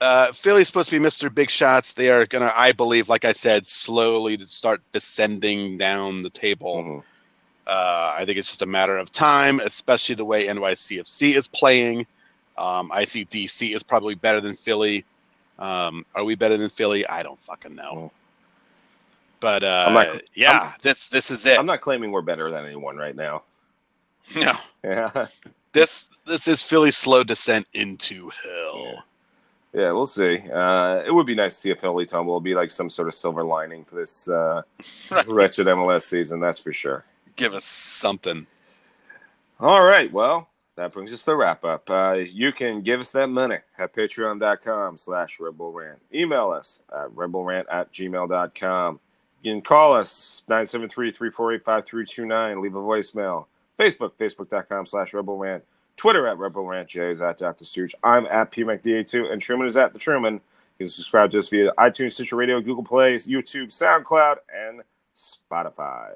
Uh, 0.00 0.32
Philly's 0.32 0.68
supposed 0.68 0.90
to 0.90 0.98
be 1.00 1.04
Mr. 1.04 1.32
Big 1.34 1.50
Shots. 1.50 1.92
They 1.94 2.10
are 2.10 2.24
going 2.26 2.42
to, 2.46 2.56
I 2.58 2.70
believe, 2.72 3.08
like 3.08 3.24
I 3.24 3.32
said, 3.32 3.66
slowly 3.66 4.36
to 4.36 4.46
start 4.46 4.80
descending 4.92 5.76
down 5.76 6.22
the 6.22 6.30
table. 6.30 6.76
Mhm. 6.76 7.02
Uh, 7.66 8.14
I 8.16 8.24
think 8.24 8.38
it's 8.38 8.48
just 8.48 8.62
a 8.62 8.66
matter 8.66 8.96
of 8.96 9.10
time, 9.12 9.60
especially 9.60 10.14
the 10.14 10.24
way 10.24 10.46
NYCFC 10.46 11.34
is 11.36 11.48
playing. 11.48 12.06
Um, 12.56 12.90
I 12.92 13.04
see 13.04 13.24
DC 13.24 13.74
is 13.74 13.82
probably 13.82 14.14
better 14.14 14.40
than 14.40 14.54
Philly. 14.54 15.04
Um, 15.58 16.06
are 16.14 16.24
we 16.24 16.34
better 16.36 16.56
than 16.56 16.70
Philly? 16.70 17.06
I 17.06 17.22
don't 17.22 17.38
fucking 17.38 17.74
know. 17.74 18.10
But 19.40 19.62
uh, 19.64 19.84
I'm 19.88 19.94
not- 19.94 20.20
yeah, 20.34 20.72
this 20.82 21.08
this 21.08 21.30
is 21.30 21.44
it. 21.46 21.58
I'm 21.58 21.66
not 21.66 21.80
claiming 21.80 22.10
we're 22.10 22.22
better 22.22 22.50
than 22.50 22.64
anyone 22.64 22.96
right 22.96 23.14
now. 23.14 23.42
no, 24.36 24.52
Yeah, 24.84 25.26
this 25.72 26.08
this 26.26 26.48
is 26.48 26.62
Philly's 26.62 26.96
slow 26.96 27.22
descent 27.22 27.66
into 27.74 28.30
hell. 28.42 28.84
yeah, 28.84 29.00
we'll 29.72 30.06
see. 30.06 30.38
Uh, 30.50 31.02
it 31.06 31.12
would 31.12 31.26
be 31.26 31.34
nice 31.34 31.54
to 31.54 31.60
see 31.60 31.70
a 31.70 31.76
Philly 31.76 32.06
tumble. 32.06 32.32
It'll 32.32 32.40
be 32.40 32.54
like 32.54 32.70
some 32.70 32.90
sort 32.90 33.08
of 33.08 33.14
silver 33.14 33.44
lining 33.44 33.84
for 33.84 33.96
this 33.96 34.28
uh, 34.28 34.62
wretched 35.26 35.66
MLS 35.66 36.02
season. 36.02 36.40
That's 36.40 36.58
for 36.58 36.72
sure. 36.72 37.04
Give 37.36 37.54
us 37.54 37.64
something. 37.64 38.46
All 39.60 39.82
right. 39.82 40.12
Well, 40.12 40.48
that 40.76 40.92
brings 40.92 41.12
us 41.12 41.20
to 41.20 41.26
the 41.26 41.36
wrap 41.36 41.64
up. 41.64 41.90
Uh, 41.90 42.12
you 42.12 42.52
can 42.52 42.82
give 42.82 43.00
us 43.00 43.10
that 43.10 43.28
money 43.28 43.58
at 43.78 43.94
patreon.com 43.94 44.96
slash 44.96 45.40
Red 45.40 45.58
Bull 45.58 45.72
Rant. 45.72 45.98
Email 46.14 46.50
us 46.50 46.80
at 46.94 47.08
redbullrant 47.10 47.64
at 47.70 47.92
gmail.com. 47.92 49.00
You 49.42 49.54
can 49.54 49.62
call 49.62 49.94
us 49.94 50.42
973-348-5329. 50.48 52.62
Leave 52.62 52.76
a 52.76 52.78
voicemail. 52.78 53.46
Facebook, 53.78 54.12
facebook.com 54.12 54.86
slash 54.86 55.14
Red 55.14 55.26
Bull 55.26 55.38
Rant. 55.38 55.64
Twitter 55.98 56.26
at 56.26 56.38
Rant. 56.38 56.88
Jay 56.88 57.10
is 57.10 57.20
at 57.20 57.36
Dr. 57.36 57.64
Stooge. 57.64 57.94
I'm 58.02 58.24
at 58.26 58.50
PMacDA2. 58.52 59.30
And 59.30 59.42
Truman 59.42 59.66
is 59.66 59.76
at 59.76 59.92
The 59.92 59.98
Truman. 59.98 60.34
You 60.34 60.86
can 60.86 60.88
subscribe 60.88 61.30
to 61.32 61.38
us 61.38 61.48
via 61.48 61.72
iTunes, 61.72 62.12
Stitcher 62.12 62.36
Radio, 62.36 62.60
Google 62.60 62.84
Play, 62.84 63.16
YouTube, 63.16 63.66
SoundCloud, 63.66 64.36
and 64.54 64.82
Spotify. 65.14 66.12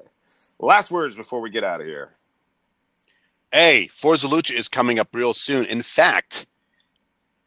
Last 0.59 0.89
words 0.89 1.15
before 1.15 1.41
we 1.41 1.49
get 1.49 1.63
out 1.63 1.81
of 1.81 1.85
here. 1.85 2.15
Hey, 3.51 3.87
Forza 3.87 4.27
Lucha 4.27 4.55
is 4.55 4.67
coming 4.67 4.97
up 4.99 5.09
real 5.13 5.33
soon. 5.33 5.65
In 5.65 5.81
fact, 5.81 6.47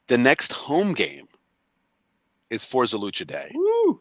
the 0.06 0.18
next 0.18 0.52
home 0.52 0.92
game 0.92 1.26
is 2.50 2.64
Forza 2.64 2.96
Lucha 2.96 3.26
Day. 3.26 3.50
Woo! 3.54 4.00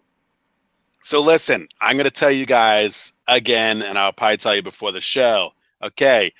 So 1.01 1.21
listen, 1.21 1.67
I'm 1.81 1.95
going 1.95 2.05
to 2.05 2.11
tell 2.11 2.31
you 2.31 2.45
guys 2.45 3.13
again, 3.27 3.81
and 3.81 3.97
I'll 3.97 4.11
probably 4.11 4.37
tell 4.37 4.55
you 4.55 4.61
before 4.61 4.91
the 4.91 5.01
show. 5.01 5.51
Okay, 5.81 6.33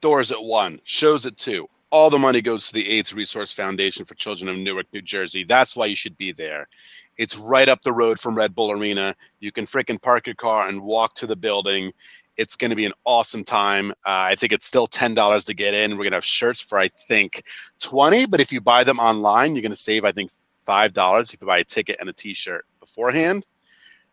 doors 0.00 0.32
at 0.32 0.42
one, 0.42 0.80
shows 0.84 1.26
at 1.26 1.36
two. 1.36 1.66
All 1.90 2.10
the 2.10 2.18
money 2.18 2.42
goes 2.42 2.66
to 2.68 2.74
the 2.74 2.88
AIDS 2.90 3.14
Resource 3.14 3.52
Foundation 3.52 4.04
for 4.04 4.14
Children 4.14 4.50
of 4.50 4.58
Newark, 4.58 4.86
New 4.92 5.00
Jersey. 5.00 5.44
That's 5.44 5.74
why 5.74 5.86
you 5.86 5.96
should 5.96 6.18
be 6.18 6.32
there. 6.32 6.68
It's 7.16 7.36
right 7.36 7.68
up 7.68 7.82
the 7.82 7.92
road 7.92 8.20
from 8.20 8.34
Red 8.36 8.54
Bull 8.54 8.70
Arena. 8.70 9.14
You 9.40 9.52
can 9.52 9.66
frickin' 9.66 10.00
park 10.00 10.26
your 10.26 10.36
car 10.36 10.68
and 10.68 10.82
walk 10.82 11.14
to 11.16 11.26
the 11.26 11.34
building. 11.34 11.92
It's 12.36 12.56
going 12.56 12.70
to 12.70 12.76
be 12.76 12.84
an 12.84 12.92
awesome 13.04 13.42
time. 13.42 13.90
Uh, 13.90 14.30
I 14.30 14.34
think 14.36 14.52
it's 14.52 14.66
still 14.66 14.86
ten 14.86 15.14
dollars 15.14 15.44
to 15.46 15.54
get 15.54 15.74
in. 15.74 15.92
We're 15.92 16.04
going 16.04 16.12
to 16.12 16.18
have 16.18 16.24
shirts 16.24 16.60
for 16.60 16.78
I 16.78 16.88
think 16.88 17.42
twenty, 17.80 18.26
but 18.26 18.40
if 18.40 18.52
you 18.52 18.60
buy 18.60 18.84
them 18.84 18.98
online, 18.98 19.54
you're 19.54 19.62
going 19.62 19.72
to 19.72 19.76
save 19.76 20.04
I 20.04 20.12
think 20.12 20.30
five 20.64 20.92
dollars 20.92 21.32
if 21.32 21.40
you 21.40 21.46
buy 21.46 21.58
a 21.58 21.64
ticket 21.64 21.96
and 21.98 22.08
a 22.08 22.12
T-shirt 22.12 22.64
beforehand. 22.78 23.44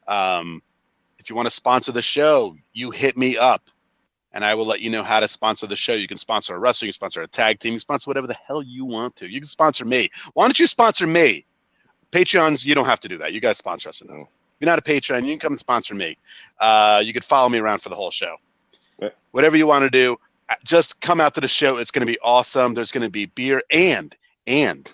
Um, 0.08 0.63
if 1.19 1.30
you 1.30 1.36
want 1.36 1.48
to 1.48 1.52
sponsor 1.52 1.91
the 1.91 2.02
show, 2.02 2.56
you 2.74 2.91
hit 2.91 3.17
me 3.17 3.38
up 3.38 3.69
and 4.36 4.43
I 4.43 4.54
will 4.54 4.65
let 4.65 4.82
you 4.82 4.89
know 4.89 5.02
how 5.02 5.21
to 5.21 5.28
sponsor 5.28 5.65
the 5.65 5.78
show. 5.78 5.93
You 5.93 6.10
can 6.10 6.17
sponsor 6.17 6.55
a 6.55 6.60
wrestler, 6.60 6.88
you 6.88 6.89
can 6.91 6.95
sponsor 6.95 7.22
a 7.22 7.28
tag 7.28 7.60
team, 7.60 7.72
you 7.72 7.78
can 7.78 7.80
sponsor 7.80 8.10
whatever 8.10 8.28
the 8.28 8.36
hell 8.45 8.62
you 8.62 8.84
want 8.86 9.16
to. 9.16 9.28
You 9.28 9.39
can 9.39 9.47
sponsor 9.47 9.86
me. 9.86 10.10
Why 10.34 10.45
don't 10.45 10.60
you 10.60 10.68
sponsor 10.68 11.07
me? 11.07 11.45
Patreons, 12.12 12.66
you 12.66 12.76
don't 12.76 12.86
have 12.86 12.99
to 12.99 13.07
do 13.07 13.18
that. 13.18 13.34
You 13.34 13.39
guys 13.39 13.57
sponsor 13.57 13.89
us 13.89 14.01
enough. 14.01 14.20
If 14.20 14.28
you're 14.60 14.70
not 14.70 14.78
a 14.78 14.82
Patreon, 14.82 15.24
you 15.24 15.32
can 15.32 15.39
come 15.39 15.53
and 15.53 15.60
sponsor 15.60 15.95
me. 15.95 16.18
Uh, 16.60 17.01
you 17.03 17.14
could 17.14 17.24
follow 17.24 17.49
me 17.49 17.60
around 17.60 17.80
for 17.80 17.89
the 17.89 17.95
whole 17.95 18.12
show. 18.12 18.36
Whatever 19.32 19.57
you 19.57 19.68
want 19.68 19.84
to 19.84 19.89
do, 19.89 20.18
uh, 20.49 20.55
just 20.64 20.99
come 20.99 21.20
out 21.20 21.34
to 21.36 21.41
the 21.41 21.47
show. 21.47 21.78
It's 21.78 21.91
going 21.91 22.05
to 22.05 22.12
be 22.12 22.20
awesome. 22.22 22.74
There's 22.74 22.91
going 22.91 23.03
to 23.03 23.10
be 23.10 23.28
beer 23.28 23.64
and 23.72 24.16
and 24.47 24.93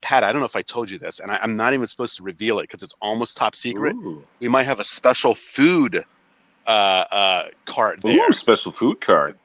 Pat. 0.00 0.24
I 0.24 0.32
don't 0.32 0.40
know 0.40 0.46
if 0.46 0.56
I 0.56 0.62
told 0.62 0.90
you 0.90 0.98
this, 0.98 1.20
and 1.20 1.30
I, 1.30 1.38
I'm 1.42 1.56
not 1.56 1.74
even 1.74 1.86
supposed 1.88 2.16
to 2.18 2.22
reveal 2.22 2.58
it 2.58 2.64
because 2.64 2.82
it's 2.82 2.94
almost 3.00 3.36
top 3.36 3.56
secret 3.56 3.94
Ooh. 3.96 4.22
we 4.40 4.48
might 4.48 4.64
have 4.64 4.78
a 4.78 4.84
special 4.84 5.34
food 5.34 6.04
uh, 6.68 7.04
uh, 7.10 7.48
cart 7.64 8.00
there. 8.02 8.28
Ooh, 8.28 8.32
special 8.32 8.70
food 8.70 9.00
cart. 9.00 9.36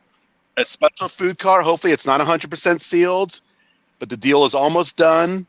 A 0.58 0.66
special 0.66 1.08
food 1.08 1.40
cart. 1.40 1.64
Hopefully, 1.64 1.94
it's 1.94 2.06
not 2.06 2.22
100% 2.22 2.82
sealed, 2.82 3.42
but 3.98 4.10
the 4.10 4.18
deal 4.18 4.46
is 4.46 4.54
almost 4.54 4.98
done. 4.98 5.48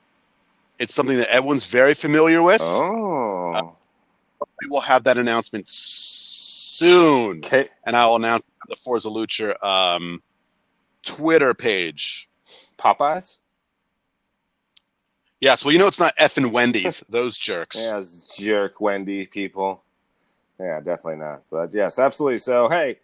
It's 0.79 0.95
something 0.95 1.19
that 1.19 1.29
everyone's 1.29 1.67
very 1.67 1.93
familiar 1.95 2.43
with. 2.43 2.63
Oh. 2.63 3.77
We 4.63 4.69
will 4.69 4.81
have 4.81 5.05
that 5.05 5.19
announcement 5.19 5.69
soon, 5.69 7.39
Okay. 7.45 7.69
and 7.87 7.97
I 7.97 8.07
will 8.07 8.17
announce 8.17 8.45
the 8.69 8.77
Forza 8.77 9.09
Lucha 9.09 9.63
um, 9.63 10.23
Twitter 11.03 11.55
page. 11.55 12.29
Popeyes. 12.79 13.37
Yes, 15.41 15.65
well, 15.65 15.73
you 15.73 15.79
know 15.79 15.87
it's 15.87 15.99
not 15.99 16.15
F 16.17 16.37
and 16.37 16.53
Wendy's; 16.53 17.05
those 17.09 17.37
jerks. 17.37 17.79
Yeah, 17.81 18.01
jerk 18.39 18.81
Wendy 18.81 19.27
people. 19.27 19.84
Yeah, 20.61 20.81
definitely 20.81 21.17
not. 21.21 21.43
But 21.51 21.73
yes, 21.75 21.99
absolutely. 21.99 22.39
So 22.39 22.69
hey, 22.69 22.99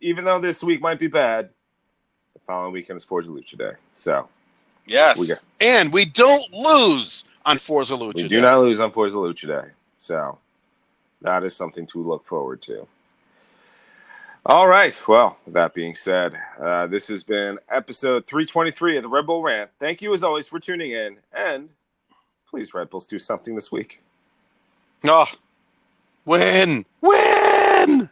even 0.00 0.24
though 0.24 0.40
this 0.40 0.62
week 0.62 0.80
might 0.80 0.98
be 0.98 1.08
bad, 1.08 1.50
the 2.34 2.40
following 2.46 2.72
weekend 2.72 2.96
is 2.98 3.04
Forza 3.04 3.30
Lucha 3.30 3.58
Day. 3.58 3.72
So 3.94 4.28
Yes, 4.86 5.18
We 5.18 5.26
and 5.60 5.92
we 5.92 6.04
don't 6.04 6.52
lose 6.52 7.24
on 7.44 7.58
Forza 7.58 7.94
Lucha. 7.94 8.14
we 8.14 8.22
Day. 8.22 8.28
do 8.28 8.40
not 8.40 8.60
lose 8.60 8.78
on 8.78 8.92
Forza 8.92 9.16
Lucha 9.16 9.46
Day. 9.48 9.68
So 9.98 10.38
that 11.22 11.42
is 11.42 11.56
something 11.56 11.86
to 11.88 12.02
look 12.02 12.24
forward 12.24 12.62
to. 12.62 12.86
All 14.48 14.68
right. 14.68 14.96
Well, 15.08 15.38
that 15.48 15.74
being 15.74 15.96
said, 15.96 16.40
uh, 16.60 16.86
this 16.86 17.08
has 17.08 17.24
been 17.24 17.58
episode 17.68 18.28
323 18.28 18.98
of 18.98 19.02
the 19.02 19.08
Red 19.08 19.26
Bull 19.26 19.42
Rant. 19.42 19.70
Thank 19.80 20.00
you 20.00 20.14
as 20.14 20.22
always 20.22 20.46
for 20.46 20.60
tuning 20.60 20.92
in. 20.92 21.16
And 21.32 21.68
please, 22.48 22.72
Red 22.72 22.88
Bulls, 22.88 23.06
do 23.06 23.18
something 23.18 23.56
this 23.56 23.72
week. 23.72 24.00
Oh, 25.02 25.26
win, 26.26 26.84
win. 27.00 28.10